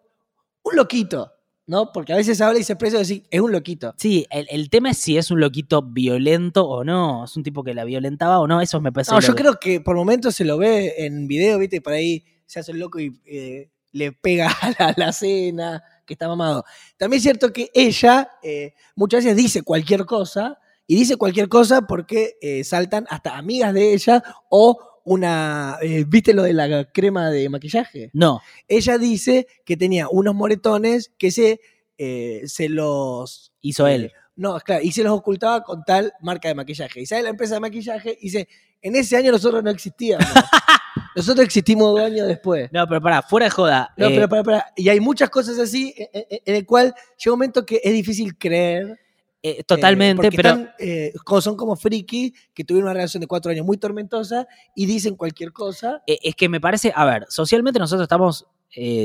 un 0.64 0.76
loquito, 0.76 1.34
¿no? 1.66 1.92
Porque 1.92 2.14
a 2.14 2.18
veces 2.18 2.40
habla 2.40 2.60
y 2.60 2.64
se 2.64 2.74
expresa 2.74 2.98
y 2.98 3.00
decir, 3.00 3.24
es 3.32 3.42
un 3.42 3.52
loquito. 3.52 3.96
sí, 3.98 4.28
el, 4.30 4.46
el 4.52 4.70
tema 4.70 4.92
es 4.92 4.98
si 5.00 5.18
es 5.18 5.32
un 5.32 5.40
loquito 5.40 5.82
violento 5.82 6.68
o 6.68 6.84
no. 6.84 7.26
Es 7.26 7.36
un 7.36 7.42
tipo 7.44 7.64
que 7.64 7.74
la 7.74 7.84
violentaba 7.84 8.40
o 8.40 8.48
no. 8.48 8.62
Eso 8.62 8.80
me 8.80 8.92
parece. 8.92 9.12
No, 9.12 9.20
yo 9.20 9.34
que- 9.36 9.42
creo 9.42 9.60
que 9.60 9.82
por 9.82 9.96
momentos 9.96 10.36
se 10.36 10.46
lo 10.46 10.58
ve 10.58 10.94
en 11.00 11.28
video, 11.28 11.58
¿viste? 11.58 11.82
Por 11.82 11.94
ahí 11.94 12.24
se 12.46 12.60
hace 12.60 12.72
el 12.74 12.80
loco 12.80 13.00
y 13.00 13.20
eh, 13.26 13.70
le 13.92 14.12
pega 14.12 14.50
a 14.62 14.70
la, 14.78 14.88
a 14.90 14.94
la 14.96 15.12
cena, 15.12 15.84
que 16.06 16.14
está 16.14 16.28
mamado. 16.28 16.64
También 16.98 17.18
es 17.18 17.24
cierto 17.24 17.52
que 17.52 17.70
ella 17.74 18.30
eh, 18.44 18.74
muchas 18.96 19.24
veces 19.24 19.36
dice 19.36 19.62
cualquier 19.64 20.06
cosa, 20.06 20.60
y 20.88 20.96
dice 20.96 21.18
cualquier 21.18 21.50
cosa 21.50 21.82
porque 21.82 22.38
eh, 22.42 22.64
saltan 22.64 23.06
hasta 23.10 23.38
amigas 23.38 23.74
de 23.74 23.94
ella 23.94 24.24
o 24.50 24.78
una. 25.04 25.78
eh, 25.82 26.06
¿Viste 26.08 26.34
lo 26.34 26.44
de 26.44 26.54
la 26.54 26.86
crema 26.92 27.30
de 27.30 27.50
maquillaje? 27.50 28.10
No. 28.14 28.42
Ella 28.68 28.98
dice 28.98 29.48
que 29.66 29.78
tenía 29.78 30.08
unos 30.10 30.34
moretones 30.34 31.12
que 31.18 31.30
se, 31.32 31.60
eh, 31.98 32.42
se 32.46 32.70
los. 32.70 33.52
Hizo 33.62 33.86
él. 33.88 34.12
no, 34.36 34.58
claro, 34.60 34.82
y 34.84 34.92
se 34.92 35.04
los 35.04 35.12
ocultaba 35.14 35.62
con 35.64 35.84
tal 35.84 36.14
marca 36.22 36.48
de 36.48 36.56
maquillaje. 36.56 37.02
Y 37.02 37.06
sale 37.06 37.24
la 37.24 37.30
empresa 37.30 37.56
de 37.56 37.60
maquillaje 37.60 38.18
y 38.22 38.26
dice: 38.26 38.48
En 38.82 38.96
ese 38.96 39.18
año 39.18 39.32
nosotros 39.32 39.62
no 39.64 39.70
existíamos. 39.70 40.26
nosotros 41.16 41.46
existimos 41.46 41.92
dos 41.92 42.00
años 42.02 42.28
después. 42.28 42.70
No, 42.72 42.88
pero 42.88 43.02
pará, 43.02 43.22
fuera 43.22 43.46
de 43.48 43.50
joda. 43.50 43.94
No, 43.98 44.08
eh, 44.08 44.12
pero 44.16 44.30
para, 44.30 44.44
para. 44.44 44.66
Y 44.76 44.90
hay 44.90 45.00
muchas 45.00 45.30
cosas 45.30 45.58
así 45.60 45.94
en, 45.98 46.08
en- 46.30 46.40
en 46.46 46.56
el 46.56 46.66
cual 46.66 46.94
llega 47.18 47.34
un 47.34 47.40
momento 47.40 47.66
que 47.66 47.82
es 47.84 47.92
difícil 47.94 48.38
creer. 48.38 49.00
Eh, 49.44 49.58
eh, 49.60 49.64
totalmente, 49.64 50.32
pero. 50.32 50.50
están, 50.50 50.72
eh, 50.80 51.14
son 51.42 51.56
como 51.56 51.76
friki 51.76 52.34
que 52.54 52.64
tuvieron 52.64 52.88
una 52.88 52.94
relación 52.94 53.22
de 53.22 53.28
cuatro 53.28 53.52
años 53.52 53.66
muy 53.66 53.78
tormentosa 53.78 54.48
y 54.76 54.86
dicen 54.86 55.16
cualquier 55.16 55.54
cosa. 55.54 56.02
Es 56.08 56.36
que 56.36 56.50
me 56.50 56.60
parece, 56.60 56.92
a 56.96 57.06
ver, 57.06 57.26
socialmente 57.30 57.80
nosotros 57.80 58.04
estamos 58.04 58.48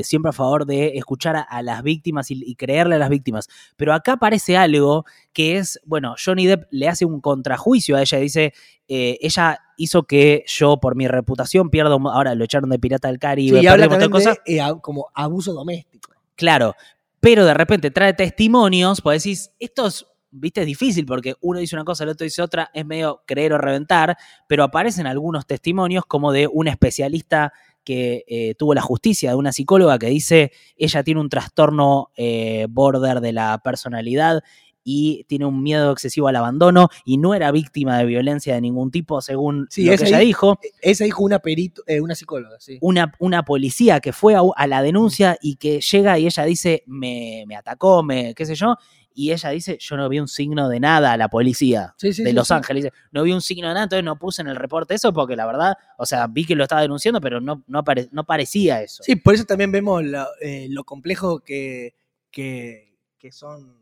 siempre 0.03 0.29
a 0.29 0.33
favor 0.33 0.67
de 0.67 0.97
escuchar 0.97 1.35
a, 1.35 1.41
a 1.41 1.63
las 1.63 1.81
víctimas 1.81 2.29
y, 2.29 2.43
y 2.45 2.53
creerle 2.55 2.95
a 2.95 2.99
las 2.99 3.09
víctimas, 3.09 3.47
pero 3.75 3.93
acá 3.93 4.13
aparece 4.13 4.55
algo 4.55 5.05
que 5.31 5.57
es, 5.57 5.79
bueno, 5.85 6.13
Johnny 6.23 6.45
Depp 6.45 6.67
le 6.69 6.89
hace 6.89 7.05
un 7.05 7.21
contrajuicio 7.21 7.95
a 7.95 8.01
ella, 8.01 8.19
dice, 8.19 8.53
ella 8.87 9.59
hizo 9.77 10.03
que 10.03 10.43
yo 10.45 10.79
por 10.79 10.95
mi 10.95 11.07
reputación 11.07 11.71
pierda, 11.71 11.95
ahora 11.95 12.35
lo 12.35 12.43
echaron 12.43 12.69
de 12.69 12.77
Pirata 12.77 13.07
del 13.07 13.17
Caribe, 13.17 13.59
Sí, 13.59 13.63
y 13.63 13.67
habla 13.67 13.87
de 13.87 14.09
cosas, 14.09 14.37
como 14.81 15.07
abuso 15.15 15.53
doméstico. 15.53 16.11
claro, 16.35 16.75
pero 17.19 17.45
de 17.45 17.53
repente 17.53 17.89
trae 17.89 18.13
testimonios, 18.13 19.01
pues 19.01 19.23
decís, 19.23 19.51
esto 19.57 19.87
es, 19.87 20.05
viste, 20.33 20.61
es 20.61 20.67
difícil 20.67 21.05
porque 21.05 21.35
uno 21.41 21.59
dice 21.59 21.75
una 21.75 21.85
cosa, 21.85 22.03
el 22.03 22.09
otro 22.09 22.23
dice 22.25 22.41
otra, 22.41 22.69
es 22.73 22.85
medio 22.85 23.21
creer 23.25 23.53
o 23.53 23.57
reventar, 23.57 24.17
pero 24.47 24.63
aparecen 24.63 25.07
algunos 25.07 25.45
testimonios 25.45 26.05
como 26.05 26.31
de 26.31 26.47
un 26.47 26.67
especialista 26.67 27.53
que 27.83 28.23
eh, 28.27 28.55
tuvo 28.55 28.73
la 28.73 28.81
justicia, 28.81 29.31
de 29.31 29.35
una 29.35 29.51
psicóloga 29.51 29.99
que 29.99 30.07
dice, 30.07 30.51
ella 30.77 31.03
tiene 31.03 31.19
un 31.19 31.29
trastorno 31.29 32.09
eh, 32.15 32.67
border 32.69 33.19
de 33.19 33.33
la 33.33 33.59
personalidad 33.63 34.41
y 34.85 35.23
tiene 35.25 35.45
un 35.45 35.63
miedo 35.63 35.91
excesivo 35.91 36.27
al 36.27 36.35
abandono 36.35 36.89
y 37.05 37.17
no 37.17 37.33
era 37.33 37.51
víctima 37.51 37.97
de 37.97 38.05
violencia 38.05 38.53
de 38.55 38.61
ningún 38.61 38.91
tipo, 38.91 39.21
según 39.21 39.67
Sí, 39.69 39.85
lo 39.85 39.95
que 39.95 40.05
ella 40.05 40.19
dijo 40.19 40.59
Esa 40.81 41.05
dijo 41.05 41.23
una 41.23 41.39
perito, 41.39 41.83
eh, 41.87 42.01
una 42.01 42.15
psicóloga, 42.15 42.57
sí. 42.59 42.77
una, 42.81 43.13
una 43.19 43.43
policía 43.43 43.99
que 43.99 44.11
fue 44.11 44.35
a, 44.35 44.41
a 44.55 44.67
la 44.67 44.81
denuncia 44.81 45.37
y 45.41 45.55
que 45.55 45.79
llega 45.79 46.19
y 46.19 46.25
ella 46.25 46.43
dice, 46.43 46.83
me, 46.85 47.45
me 47.47 47.55
atacó, 47.55 48.03
me, 48.03 48.33
qué 48.35 48.45
sé 48.45 48.55
yo, 48.55 48.75
y 49.15 49.31
ella 49.31 49.49
dice, 49.49 49.77
yo 49.79 49.95
no 49.97 50.09
vi 50.09 50.19
un 50.19 50.27
signo 50.27 50.69
de 50.69 50.79
nada 50.79 51.13
a 51.13 51.17
la 51.17 51.27
policía 51.29 51.93
Sí, 51.97 52.13
sí, 52.13 52.23
de 52.23 52.29
sí, 52.29 52.35
Los. 52.35 52.51
Ángeles. 52.51 52.83
Dice, 52.85 52.95
no 53.11 53.23
vi 53.23 53.31
un 53.31 53.41
signo 53.41 53.67
de 53.67 53.73
nada, 53.73 53.83
entonces 53.85 54.03
no 54.03 54.17
puse 54.17 54.41
en 54.41 54.47
el 54.47 54.55
reporte 54.55 54.93
eso 54.95 55.13
porque 55.13 55.35
la 55.35 55.45
verdad, 55.45 55.75
o 55.97 56.05
sea, 56.05 56.27
vi 56.27 56.45
que 56.45 56.55
lo 56.55 56.63
estaba 56.63 56.81
denunciando, 56.81 57.19
pero 57.21 57.39
no, 57.41 57.63
no, 57.67 57.83
apare- 57.83 58.09
no 58.11 58.23
parecía 58.25 58.81
eso. 58.81 59.03
Sí, 59.03 59.15
por 59.15 59.33
eso 59.35 59.45
también 59.45 59.71
vemos 59.71 60.03
lo, 60.03 60.25
eh, 60.41 60.67
lo 60.69 60.83
complejo 60.83 61.39
que, 61.39 61.95
que, 62.31 62.97
que 63.17 63.31
son 63.31 63.77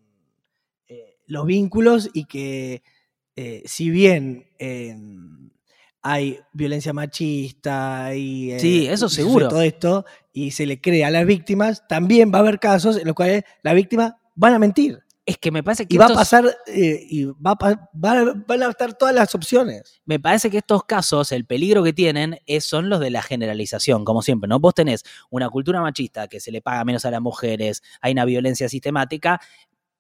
eh, 0.87 1.17
los 1.27 1.45
vínculos 1.45 2.09
y 2.13 2.25
que 2.25 2.83
eh, 3.35 3.63
si 3.65 3.89
bien 3.89 4.47
eh, 4.59 4.95
hay 6.03 6.39
violencia 6.53 6.93
machista 6.93 8.15
y 8.15 8.59
Sí, 8.59 8.87
eso 8.87 9.07
seguro. 9.07 9.47
todo 9.47 9.61
esto 9.61 10.05
y 10.33 10.51
se 10.51 10.65
le 10.65 10.81
cree 10.81 11.05
a 11.05 11.11
las 11.11 11.25
víctimas, 11.25 11.87
también 11.87 12.31
va 12.33 12.37
a 12.37 12.41
haber 12.41 12.59
casos 12.59 12.97
en 12.97 13.05
los 13.05 13.15
cuales 13.15 13.43
las 13.61 13.75
víctimas 13.75 14.13
van 14.35 14.53
a 14.53 14.59
mentir 14.59 14.99
Es 15.31 15.37
que 15.37 15.49
me 15.51 15.63
parece 15.63 15.85
que 15.87 15.95
y 15.95 15.97
va 15.97 16.05
a 16.05 16.07
estos- 16.07 16.17
pasar 16.19 16.57
eh, 16.67 17.05
y 17.09 17.25
va 17.25 17.51
a, 17.51 17.55
pa- 17.55 17.89
va- 17.93 18.33
van 18.47 18.63
a 18.63 18.69
estar 18.69 18.93
todas 18.97 19.15
las 19.15 19.33
opciones. 19.33 20.01
me 20.05 20.19
parece 20.19 20.49
que 20.49 20.57
estos 20.57 20.83
casos, 20.83 21.31
el 21.31 21.45
peligro 21.45 21.83
que 21.83 21.93
tienen 21.93 22.39
es, 22.45 22.65
son 22.65 22.89
los 22.89 22.99
de 22.99 23.09
la 23.11 23.21
generalización, 23.21 24.03
como 24.03 24.21
siempre, 24.21 24.47
¿no? 24.47 24.59
Vos 24.59 24.73
tenés 24.73 25.03
una 25.29 25.49
cultura 25.49 25.79
machista 25.81 26.27
que 26.27 26.39
se 26.39 26.51
le 26.51 26.61
paga 26.61 26.83
menos 26.83 27.05
a 27.05 27.11
las 27.11 27.21
mujeres, 27.21 27.81
hay 28.01 28.11
una 28.11 28.25
violencia 28.25 28.67
sistemática, 28.67 29.39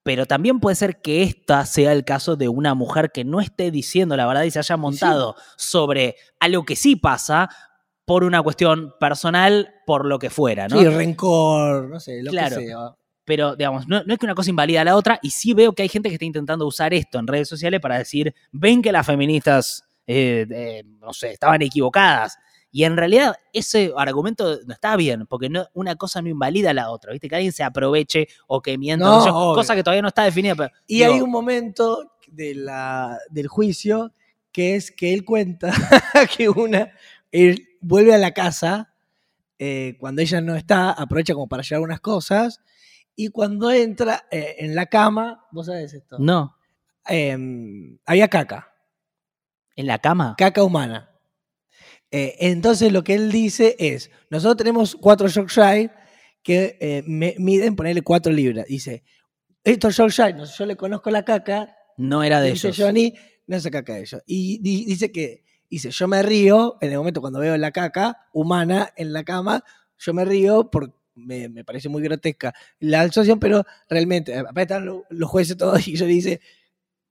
pero 0.03 0.25
también 0.25 0.59
puede 0.59 0.75
ser 0.75 1.01
que 1.01 1.23
esta 1.23 1.65
sea 1.65 1.93
el 1.93 2.03
caso 2.03 2.35
de 2.35 2.49
una 2.49 2.73
mujer 2.73 3.11
que 3.13 3.23
no 3.23 3.39
esté 3.39 3.71
diciendo 3.71 4.17
la 4.17 4.25
verdad 4.25 4.43
y 4.43 4.51
se 4.51 4.59
haya 4.59 4.75
montado 4.75 5.35
sobre 5.57 6.15
algo 6.39 6.65
que 6.65 6.75
sí 6.75 6.95
pasa 6.95 7.49
por 8.03 8.23
una 8.23 8.41
cuestión 8.41 8.93
personal, 8.99 9.75
por 9.85 10.05
lo 10.05 10.17
que 10.19 10.29
fuera, 10.29 10.67
¿no? 10.67 10.77
Sí, 10.79 10.85
rencor, 10.87 11.87
no 11.87 11.99
sé, 11.99 12.21
lo 12.23 12.31
Claro. 12.31 12.57
que 12.57 12.65
sea. 12.65 12.95
Pero 13.31 13.55
digamos, 13.55 13.87
no, 13.87 14.03
no 14.03 14.13
es 14.13 14.19
que 14.19 14.25
una 14.25 14.35
cosa 14.35 14.49
invalida 14.49 14.81
a 14.81 14.83
la 14.83 14.97
otra, 14.97 15.17
y 15.21 15.29
sí 15.29 15.53
veo 15.53 15.71
que 15.71 15.83
hay 15.83 15.87
gente 15.87 16.09
que 16.09 16.15
está 16.15 16.25
intentando 16.25 16.67
usar 16.67 16.93
esto 16.93 17.17
en 17.17 17.27
redes 17.27 17.47
sociales 17.47 17.79
para 17.79 17.97
decir, 17.97 18.35
ven 18.51 18.81
que 18.81 18.91
las 18.91 19.05
feministas, 19.05 19.85
eh, 20.05 20.45
eh, 20.51 20.83
no 20.99 21.13
sé, 21.13 21.31
estaban 21.31 21.61
equivocadas. 21.61 22.37
Y 22.73 22.83
en 22.83 22.97
realidad 22.97 23.37
ese 23.53 23.93
argumento 23.95 24.59
no 24.65 24.73
está 24.73 24.97
bien, 24.97 25.27
porque 25.27 25.47
no, 25.47 25.65
una 25.73 25.95
cosa 25.95 26.21
no 26.21 26.27
invalida 26.27 26.71
a 26.71 26.73
la 26.73 26.91
otra, 26.91 27.13
¿viste? 27.13 27.29
Que 27.29 27.35
alguien 27.35 27.53
se 27.53 27.63
aproveche 27.63 28.27
o 28.47 28.61
que 28.61 28.77
mienta, 28.77 29.05
No, 29.05 29.53
cosa 29.53 29.75
que 29.75 29.83
todavía 29.83 30.01
no 30.01 30.09
está 30.09 30.25
definida. 30.25 30.53
Pero, 30.53 30.69
Y 30.85 30.97
digo, 30.97 31.13
hay 31.13 31.21
un 31.21 31.31
momento 31.31 32.11
de 32.27 32.53
la, 32.53 33.17
del 33.29 33.47
juicio 33.47 34.11
que 34.51 34.75
es 34.75 34.91
que 34.91 35.13
él 35.13 35.23
cuenta 35.23 35.71
que 36.35 36.49
una, 36.49 36.91
él 37.31 37.69
vuelve 37.79 38.13
a 38.13 38.17
la 38.17 38.33
casa 38.33 38.93
eh, 39.57 39.95
cuando 40.01 40.21
ella 40.21 40.41
no 40.41 40.57
está, 40.57 40.91
aprovecha 40.91 41.33
como 41.33 41.47
para 41.47 41.63
llevar 41.63 41.83
unas 41.83 42.01
cosas, 42.01 42.59
y 43.15 43.29
cuando 43.29 43.71
entra 43.71 44.25
eh, 44.31 44.55
en 44.59 44.75
la 44.75 44.85
cama, 44.87 45.45
vos 45.51 45.65
sabés 45.67 45.93
esto, 45.93 46.17
No, 46.19 46.55
em, 47.05 47.97
había 48.05 48.27
caca, 48.27 48.73
en 49.75 49.87
la 49.87 49.99
cama. 49.99 50.35
caca 50.37 50.63
humana. 50.63 51.07
Eh, 52.11 52.35
entonces 52.39 52.91
lo 52.91 53.03
que 53.03 53.13
él 53.15 53.31
dice 53.31 53.75
es, 53.79 54.11
nosotros 54.29 54.57
tenemos 54.57 54.95
cuatro 54.99 55.27
Yorkshire 55.27 55.91
que 56.43 56.77
eh, 56.81 57.03
me- 57.07 57.35
miden, 57.37 57.75
ponerle 57.75 58.01
cuatro 58.01 58.31
libras. 58.33 58.65
Dice, 58.67 59.03
estos 59.63 59.95
Yorkshire, 59.97 60.33
no 60.33 60.45
yo 60.45 60.65
le 60.65 60.75
conozco 60.75 61.09
la 61.09 61.23
caca, 61.23 61.75
No 61.97 62.23
era 62.23 62.41
de 62.41 62.51
dice 62.51 62.69
ellos. 62.69 62.85
Johnny, 62.85 63.13
no 63.47 63.55
es 63.57 63.69
caca 63.69 63.93
de 63.95 64.01
ellos. 64.01 64.21
Y 64.25 64.59
di- 64.61 64.85
dice 64.85 65.11
que 65.11 65.43
dice, 65.69 65.91
yo 65.91 66.07
me 66.07 66.21
río 66.23 66.77
en 66.81 66.91
el 66.91 66.97
momento 66.97 67.21
cuando 67.21 67.39
veo 67.39 67.55
la 67.57 67.71
caca 67.71 68.27
humana 68.33 68.91
en 68.97 69.13
la 69.13 69.23
cama, 69.23 69.63
yo 69.97 70.13
me 70.13 70.25
río 70.25 70.69
porque 70.71 70.95
me, 71.15 71.49
me 71.49 71.63
parece 71.63 71.89
muy 71.89 72.01
grotesca 72.01 72.53
la 72.79 73.01
asociación, 73.01 73.39
pero 73.39 73.65
realmente, 73.89 74.35
aparte 74.37 74.61
están 74.61 74.85
lo- 74.85 75.03
los 75.09 75.29
jueces 75.29 75.57
todos 75.57 75.85
y 75.87 75.95
yo 75.95 76.05
le 76.05 76.13
dice, 76.13 76.41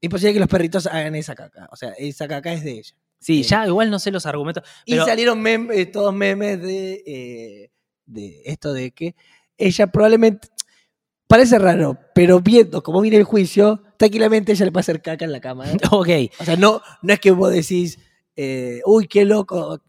imposible 0.00 0.34
que 0.34 0.40
los 0.40 0.48
perritos 0.48 0.86
hagan 0.86 1.14
esa 1.14 1.34
caca. 1.34 1.68
O 1.72 1.76
sea, 1.76 1.90
esa 1.98 2.26
caca 2.28 2.52
es 2.52 2.64
de 2.64 2.70
ella. 2.72 2.94
Sí, 3.18 3.42
ya 3.42 3.66
igual 3.66 3.90
no 3.90 3.98
sé 3.98 4.10
los 4.10 4.24
argumentos. 4.24 4.64
Y 4.86 4.94
salieron 5.04 5.40
memes, 5.42 5.92
todos 5.92 6.14
memes 6.14 6.62
de, 6.62 7.02
eh, 7.06 7.70
de 8.06 8.40
esto 8.46 8.72
de 8.72 8.92
que 8.92 9.14
ella 9.58 9.86
probablemente, 9.88 10.48
parece 11.26 11.58
raro, 11.58 11.98
pero 12.14 12.40
viendo 12.40 12.82
cómo 12.82 13.02
viene 13.02 13.18
el 13.18 13.24
juicio, 13.24 13.82
tranquilamente 13.98 14.52
ella 14.52 14.64
le 14.64 14.72
puede 14.72 14.80
hacer 14.80 15.02
caca 15.02 15.24
en 15.26 15.32
la 15.32 15.40
cama. 15.40 15.70
¿eh? 15.70 15.76
ok, 15.90 16.08
O 16.40 16.44
sea, 16.44 16.56
no, 16.56 16.80
no 17.02 17.12
es 17.12 17.20
que 17.20 17.30
vos 17.30 17.52
decís, 17.52 17.98
eh, 18.36 18.80
uy, 18.86 19.06
qué 19.06 19.26
loco. 19.26 19.82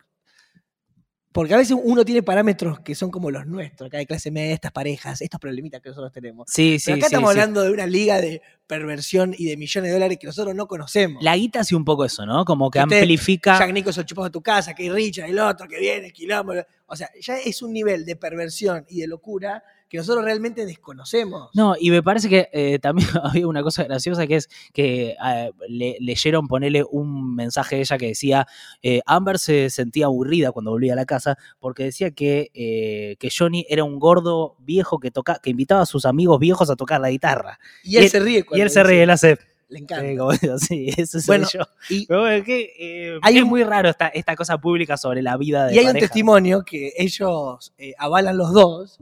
Porque 1.32 1.54
a 1.54 1.58
veces 1.58 1.78
uno 1.82 2.04
tiene 2.04 2.24
parámetros 2.24 2.80
que 2.82 2.94
son 2.94 3.10
como 3.10 3.32
los 3.32 3.46
nuestros, 3.46 3.88
acá 3.88 3.98
de 3.98 4.06
clase 4.06 4.32
media, 4.32 4.54
estas 4.54 4.72
parejas, 4.72 5.22
estos 5.22 5.40
problemitas 5.40 5.82
que 5.82 5.90
nosotros 5.90 6.12
tenemos. 6.12 6.48
sí, 6.50 6.78
sí. 6.78 6.86
Pero 6.88 6.98
acá 6.98 7.08
sí, 7.08 7.14
estamos 7.14 7.34
sí. 7.34 7.40
hablando 7.40 7.62
de 7.62 7.72
una 7.72 7.88
liga 7.88 8.20
de 8.20 8.42
perversión 8.76 9.36
y 9.38 9.46
de 9.50 9.58
millones 9.58 9.90
de 9.90 9.94
dólares 9.94 10.18
que 10.18 10.28
nosotros 10.28 10.56
no 10.56 10.66
conocemos. 10.66 11.22
La 11.22 11.36
guita 11.36 11.60
hace 11.60 11.76
un 11.76 11.84
poco 11.84 12.06
eso, 12.06 12.26
¿no? 12.26 12.46
Como 12.46 12.72
que 12.72 12.80
usted- 12.80 13.00
amplifica. 13.02 13.60
Jack 13.60 13.74
Nicholson 13.74 14.06
chupado 14.06 14.26
de 14.30 14.32
tu 14.32 14.42
casa, 14.42 14.74
que 14.74 14.84
hay 14.84 14.90
Richard, 14.90 15.30
el 15.30 15.40
otro 15.40 15.68
que 15.68 15.78
viene, 15.78 16.08
el 16.08 16.14
quilombo. 16.14 16.54
O 16.88 16.96
sea, 16.96 17.10
ya 17.22 17.38
es 17.38 17.62
un 17.62 17.74
nivel 17.74 18.06
de 18.06 18.16
perversión 18.16 18.86
y 18.90 19.02
de 19.02 19.08
locura 19.08 19.62
que 19.90 19.98
nosotros 19.98 20.24
realmente 20.24 20.66
desconocemos. 20.66 21.50
No, 21.54 21.76
y 21.78 21.90
me 21.92 22.02
parece 22.02 22.30
que 22.30 22.48
eh, 22.54 22.80
también 22.80 23.10
había 23.24 23.46
una 23.48 23.62
cosa 23.62 23.84
graciosa 23.84 24.26
que 24.26 24.38
es 24.38 24.50
que 24.74 25.16
eh, 25.22 25.52
le, 25.68 25.98
leyeron 26.00 26.48
ponerle 26.48 26.84
un 26.90 27.36
mensaje 27.36 27.76
de 27.76 27.82
ella 27.82 27.98
que 27.98 28.08
decía, 28.08 28.48
eh, 28.82 29.02
Amber 29.06 29.38
se 29.38 29.70
sentía 29.70 30.06
aburrida 30.06 30.52
cuando 30.54 30.72
volvía 30.72 30.94
a 30.94 30.96
la 30.96 31.06
casa 31.06 31.38
porque 31.60 31.84
decía 31.84 32.12
que, 32.12 33.18
que 33.20 33.30
Johnny 33.38 33.66
era 33.70 33.84
un 33.84 34.00
gordo 34.00 34.56
viejo 34.60 35.00
que, 35.00 35.12
toca, 35.12 35.40
que 35.44 35.50
invitaba 35.50 35.82
a 35.82 35.86
sus 35.86 36.06
amigos 36.06 36.40
viejos 36.40 36.70
a 36.70 36.76
tocar 36.78 37.02
la 37.02 37.10
guitarra. 37.10 37.60
y 37.84 37.98
él 37.98 38.06
y- 38.06 38.10
se 38.10 38.20
ríe 38.22 38.44
cuando 38.46 38.61
él 38.62 38.70
se 38.70 38.84
ríe, 38.84 39.04
él 39.04 39.10
hace... 39.10 39.38
Le 39.70 39.80
encanta. 39.80 40.06
eh, 40.06 40.18
como 40.18 40.32
sí, 40.60 40.90
eso 40.98 41.20
soy 41.22 41.28
Bueno, 41.28 41.48
yo. 41.54 41.62
y, 41.90 42.06
Pero 42.06 42.22
bueno, 42.22 42.44
que, 42.44 42.74
eh, 42.78 43.20
Hay 43.22 43.38
es 43.38 43.44
un- 43.44 43.50
muy 43.50 43.64
raro 43.64 43.90
esta, 43.90 44.08
esta 44.10 44.36
cosa 44.36 44.58
pública 44.58 44.98
sobre 44.98 45.22
la 45.22 45.38
vida 45.38 45.68
de 45.68 45.76
y 45.76 45.80
hay 45.80 45.86
un 45.86 45.94
testimonio 45.94 46.64
que 46.66 46.92
ellos 46.98 47.74
eh, 47.78 47.94
avalan 47.98 48.38
los 48.38 48.52
dos, 48.54 49.00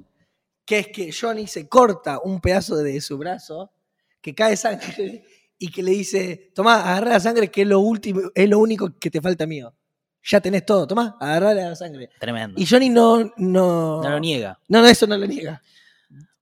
que 0.65 0.77
es 0.79 0.87
que 0.89 1.11
Johnny 1.11 1.47
se 1.47 1.67
corta 1.67 2.19
un 2.23 2.39
pedazo 2.39 2.75
de 2.77 3.01
su 3.01 3.17
brazo, 3.17 3.71
que 4.21 4.35
cae 4.35 4.55
sangre, 4.55 5.23
y 5.57 5.71
que 5.71 5.81
le 5.81 5.91
dice, 5.91 6.51
tomá, 6.53 6.81
agarrá 6.91 7.13
la 7.13 7.19
sangre, 7.19 7.49
que 7.49 7.63
es 7.63 7.67
lo 7.67 7.79
último, 7.79 8.21
es 8.35 8.47
lo 8.47 8.59
único 8.59 8.93
que 8.99 9.09
te 9.09 9.19
falta 9.21 9.47
mío. 9.47 9.73
Ya 10.23 10.39
tenés 10.39 10.65
todo, 10.65 10.85
tomá, 10.85 11.17
agarrá 11.19 11.53
la 11.55 11.75
sangre. 11.75 12.09
Tremendo. 12.19 12.61
Y 12.61 12.65
Johnny 12.67 12.89
no, 12.89 13.23
no. 13.37 14.03
No 14.03 14.09
lo 14.09 14.19
niega. 14.19 14.59
No, 14.67 14.81
no, 14.81 14.87
eso 14.87 15.07
no 15.07 15.17
lo 15.17 15.25
niega. 15.25 15.61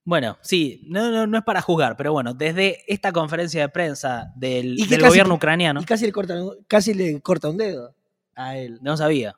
Bueno, 0.10 0.38
sí, 0.42 0.84
no, 0.88 1.12
no, 1.12 1.28
no 1.28 1.38
es 1.38 1.44
para 1.44 1.62
juzgar, 1.62 1.98
pero 1.98 2.14
bueno, 2.14 2.34
desde 2.34 2.78
esta 2.88 3.12
conferencia 3.12 3.60
de 3.60 3.68
prensa 3.68 4.32
del, 4.38 4.78
gobierno 5.02 5.36
ucraniano, 5.36 5.82
Y 5.82 5.84
casi 5.84 6.06
le 6.06 6.14
corta, 6.14 6.40
casi 6.66 6.94
le 6.94 7.20
corta 7.20 7.50
un 7.50 7.58
dedo 7.58 7.94
a 8.34 8.56
él. 8.58 8.80
no 8.82 8.96
sabía. 8.96 9.36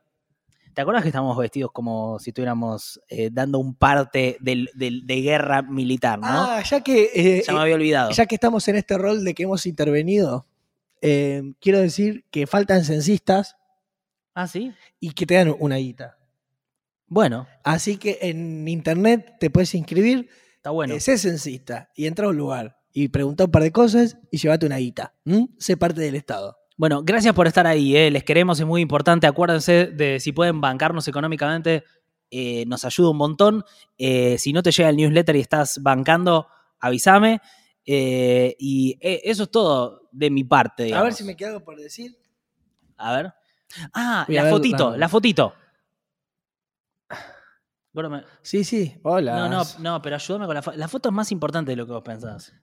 ¿Te 0.76 0.82
acuerdas 0.82 1.01
que 1.01 1.09
estamos 1.09 1.36
vestidos 1.36 1.72
como 1.72 2.20
si 2.20 2.30
estuviéramos 2.30 3.01
eh, 3.09 3.32
dando 3.34 3.57
un 3.57 3.74
parte 3.74 4.38
del- 4.41 4.70
del- 4.76 5.07
de 5.07 5.22
guerra 5.22 5.63
militar, 5.63 6.20
no? 6.20 6.28
Ah, 6.30 6.61
ya 6.61 6.82
que, 6.82 7.09
eh, 7.15 7.43
ya 7.47 7.51
me 7.53 7.61
había 7.61 7.74
olvidado. 7.74 8.11
ya 8.11 8.28
que 8.28 8.36
estamos 8.36 8.67
en 8.67 8.76
este 8.76 8.95
rol 8.95 9.24
de 9.26 9.34
que 9.34 9.43
hemos 9.43 9.65
intervenido, 9.65 10.45
eh, 11.01 11.41
quiero 11.59 11.80
decir 11.80 12.26
que 12.30 12.45
faltan 12.45 12.86
censistas 12.86 13.55
Ah, 14.36 14.47
sí. 14.47 14.72
y 14.99 15.13
que 15.13 15.26
te 15.26 15.34
dan 15.34 15.55
una 15.59 15.78
guita. 15.78 16.15
Bueno, 17.07 17.47
Así 17.63 17.97
que 17.97 18.20
en 18.22 18.67
internet 18.67 19.38
te 19.39 19.49
puedes 19.49 19.74
inscribir, 19.74 20.30
está 20.70 20.76
bueno. 20.88 20.99
sé 20.99 21.17
censista 21.17 21.89
y 21.95 22.05
entra 22.07 22.26
a 22.28 22.30
un 22.30 22.38
lugar 22.38 22.78
y 22.93 23.07
pregunta 23.09 23.45
un 23.45 23.51
par 23.51 23.63
de 23.63 23.72
cosas 23.72 24.17
y 24.32 24.38
llévate 24.38 24.65
una 24.65 24.78
guita. 24.78 25.13
¿m? 25.26 25.47
Sé 25.57 25.78
parte 25.78 26.01
del 26.01 26.15
Estado. 26.15 26.57
Bueno, 26.78 27.03
gracias 27.03 27.34
por 27.34 27.45
estar 27.47 27.67
ahí, 27.67 27.95
eh. 27.97 28.09
les 28.09 28.24
queremos, 28.24 28.59
es 28.59 28.65
muy 28.65 28.82
importante. 28.82 29.28
Acuérdense 29.28 29.88
de 29.88 30.20
si 30.20 30.32
pueden 30.32 30.61
bancarnos 30.61 31.07
económicamente, 31.07 31.84
eh, 32.32 32.65
nos 32.67 32.86
ayuda 32.86 33.09
un 33.09 33.17
montón. 33.17 33.65
Eh, 33.97 34.38
si 34.38 34.53
no 34.53 34.63
te 34.63 34.72
llega 34.72 34.89
el 34.89 34.95
newsletter 34.95 35.36
y 35.36 35.41
estás 35.41 35.82
bancando, 35.82 36.47
avísame. 36.80 37.41
Y 37.86 38.97
eso 39.01 39.43
es 39.43 39.51
todo 39.51 40.07
de 40.11 40.30
mi 40.30 40.43
parte. 40.43 40.93
A 40.93 41.01
ver 41.01 41.13
si 41.13 41.24
me 41.24 41.36
quedo 41.36 41.63
por 41.63 41.76
decir. 41.78 42.17
A 42.97 43.15
ver. 43.15 43.34
Ah, 43.93 44.26
Voy 44.28 44.36
la 44.36 44.43
ver 44.43 44.51
fotito, 44.53 44.91
la- 44.91 44.97
la 44.97 45.09
fotito. 45.09 45.53
Gordo, 47.94 48.10
me- 48.10 48.24
Sí, 48.42 48.64
sí, 48.64 49.00
hola. 49.04 49.36
No, 49.36 49.50
no, 49.50 49.64
no, 49.80 50.02
pero 50.02 50.16
ayúdame 50.16 50.46
con 50.46 50.56
la 50.56 50.62
foto. 50.62 50.78
La 50.78 50.88
foto 50.88 51.10
es 51.10 51.16
más 51.16 51.32
importante 51.32 51.72
de 51.72 51.76
lo 51.76 51.86
que 51.86 51.92
vos 51.94 52.04
pensás. 52.04 52.54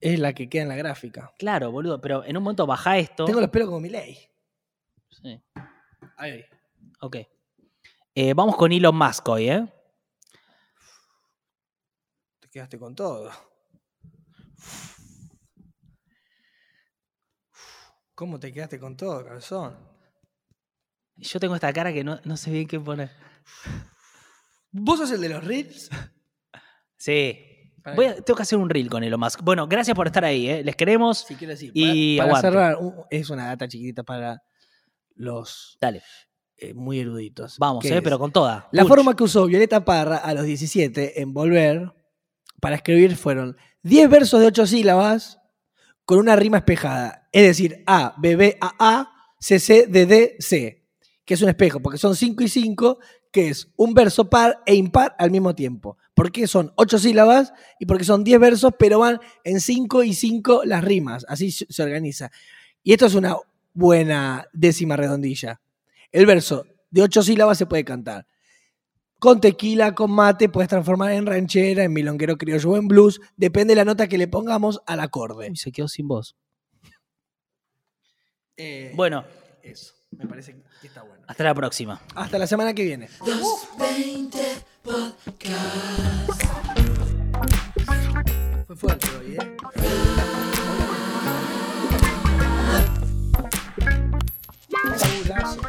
Es 0.00 0.18
la 0.20 0.32
que 0.32 0.48
queda 0.48 0.62
en 0.62 0.68
la 0.68 0.76
gráfica. 0.76 1.32
Claro, 1.38 1.72
boludo, 1.72 2.00
pero 2.00 2.24
en 2.24 2.36
un 2.36 2.42
momento 2.44 2.66
baja 2.66 2.96
esto. 2.98 3.24
Tengo 3.24 3.40
los 3.40 3.50
pelos 3.50 3.68
como 3.68 3.80
mi 3.80 3.88
ley. 3.88 4.16
Sí, 5.10 5.42
Ahí. 6.16 6.44
ok. 7.00 7.16
Eh, 8.14 8.34
vamos 8.34 8.56
con 8.56 8.70
Elon 8.70 8.96
Musk 8.96 9.28
hoy, 9.28 9.50
¿eh? 9.50 9.66
Te 12.40 12.48
quedaste 12.48 12.78
con 12.78 12.94
todo. 12.94 13.30
¿Cómo 18.14 18.38
te 18.40 18.52
quedaste 18.52 18.78
con 18.78 18.96
todo, 18.96 19.24
calzón? 19.24 19.76
Yo 21.16 21.40
tengo 21.40 21.54
esta 21.54 21.72
cara 21.72 21.92
que 21.92 22.04
no, 22.04 22.20
no 22.24 22.36
sé 22.36 22.50
bien 22.50 22.66
qué 22.68 22.78
poner. 22.78 23.10
¿Vos 24.70 24.98
sos 24.98 25.10
el 25.12 25.20
de 25.20 25.28
los 25.30 25.44
reels? 25.44 25.90
Sí. 26.96 27.38
Para- 27.82 27.94
Voy 27.96 28.06
a- 28.06 28.14
tengo 28.16 28.36
que 28.36 28.42
hacer 28.42 28.58
un 28.58 28.68
reel 28.68 28.90
con 28.90 29.04
Elon 29.04 29.20
Musk. 29.20 29.40
Bueno, 29.42 29.68
gracias 29.68 29.94
por 29.94 30.06
estar 30.08 30.24
ahí, 30.24 30.48
¿eh? 30.48 30.64
Les 30.64 30.74
queremos. 30.74 31.18
Si 31.26 31.36
quieres 31.36 31.60
decir. 31.60 31.70
Y 31.74 32.18
para, 32.18 32.28
aguante. 32.30 32.48
cerrar, 32.48 32.76
un- 32.78 32.94
es 33.08 33.30
una 33.30 33.46
data 33.46 33.68
chiquitita 33.68 34.02
para 34.02 34.42
los 35.14 35.78
Dale, 35.80 36.02
eh, 36.56 36.74
muy 36.74 36.98
eruditos. 37.00 37.56
vamos, 37.58 37.84
¿eh? 37.84 37.96
es 37.96 38.02
Pero 38.02 38.18
con 38.18 38.32
toda. 38.32 38.68
La 38.72 38.82
Punch. 38.82 38.88
forma 38.96 39.16
que 39.16 39.22
usó 39.24 39.46
Violeta 39.46 39.84
Parra 39.84 40.16
a 40.16 40.34
los 40.34 40.44
17 40.44 41.20
en 41.22 41.32
Volver 41.32 41.92
para 42.60 42.76
escribir 42.76 43.16
fueron 43.16 43.56
10 43.82 44.10
versos 44.10 44.40
de 44.40 44.46
8 44.46 44.66
sílabas 44.66 45.38
con 46.04 46.18
una 46.18 46.34
rima 46.36 46.58
espejada. 46.58 47.28
Es 47.32 47.44
decir, 47.44 47.84
A, 47.86 48.14
B, 48.18 48.34
B, 48.36 48.58
A, 48.60 48.74
A, 48.78 49.12
C, 49.38 49.60
C, 49.60 49.86
D, 49.88 50.06
D, 50.06 50.36
C. 50.40 50.84
Que 51.24 51.34
es 51.34 51.42
un 51.42 51.48
espejo, 51.50 51.80
porque 51.80 51.98
son 51.98 52.16
5 52.16 52.42
y 52.42 52.48
5, 52.48 52.98
que 53.32 53.48
es 53.48 53.68
un 53.76 53.94
verso 53.94 54.30
par 54.30 54.60
e 54.66 54.74
impar 54.74 55.14
al 55.18 55.30
mismo 55.30 55.54
tiempo. 55.54 55.96
Porque 56.14 56.46
son 56.46 56.72
8 56.76 56.98
sílabas 56.98 57.52
y 57.78 57.86
porque 57.86 58.04
son 58.04 58.24
10 58.24 58.40
versos, 58.40 58.72
pero 58.78 58.98
van 58.98 59.20
en 59.44 59.60
5 59.60 60.02
y 60.02 60.14
5 60.14 60.62
las 60.64 60.82
rimas. 60.82 61.24
Así 61.28 61.50
se 61.50 61.82
organiza. 61.82 62.30
Y 62.82 62.92
esto 62.92 63.06
es 63.06 63.14
una 63.14 63.36
buena 63.72 64.48
décima 64.52 64.96
redondilla. 64.96 65.60
El 66.10 66.26
verso 66.26 66.66
de 66.90 67.02
8 67.02 67.22
sílabas 67.22 67.58
se 67.58 67.66
puede 67.66 67.84
cantar. 67.84 68.26
Con 69.18 69.40
tequila, 69.40 69.94
con 69.94 70.12
mate, 70.12 70.48
puedes 70.48 70.68
transformar 70.68 71.12
en 71.12 71.26
ranchera, 71.26 71.82
en 71.82 71.92
milonguero 71.92 72.38
criollo 72.38 72.70
o 72.70 72.76
en 72.76 72.86
blues. 72.86 73.20
Depende 73.36 73.72
de 73.72 73.76
la 73.76 73.84
nota 73.84 74.06
que 74.06 74.16
le 74.16 74.28
pongamos 74.28 74.80
al 74.86 75.00
acorde. 75.00 75.50
Uy, 75.50 75.56
se 75.56 75.72
quedó 75.72 75.88
sin 75.88 76.06
voz. 76.06 76.36
Eh, 78.56 78.92
Bueno, 78.94 79.24
Eso, 79.62 79.94
me 80.10 80.26
parece 80.26 80.56
que 80.80 80.86
está 80.86 81.02
bueno. 81.02 81.22
Hasta 81.26 81.44
la 81.44 81.54
próxima. 81.54 82.00
Hasta 82.14 82.38
la 82.38 82.46
semana 82.46 82.74
que 82.74 82.84
viene. 82.84 83.08
Los 83.26 83.68
20 83.78 84.38
Fue 88.66 88.76
fuerte 88.76 89.08
hoy, 89.18 89.36
¿eh? 89.36 89.56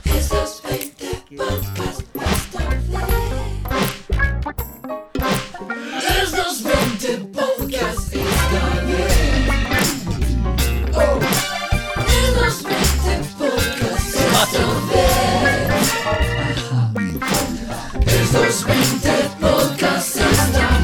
Esos 0.05 0.61
20 0.63 1.27
podcasts 1.35 2.05
Esos 6.23 6.63
20 6.63 7.17
podcasts 7.33 8.11
Podcast 19.39 20.02
System. 20.02 20.78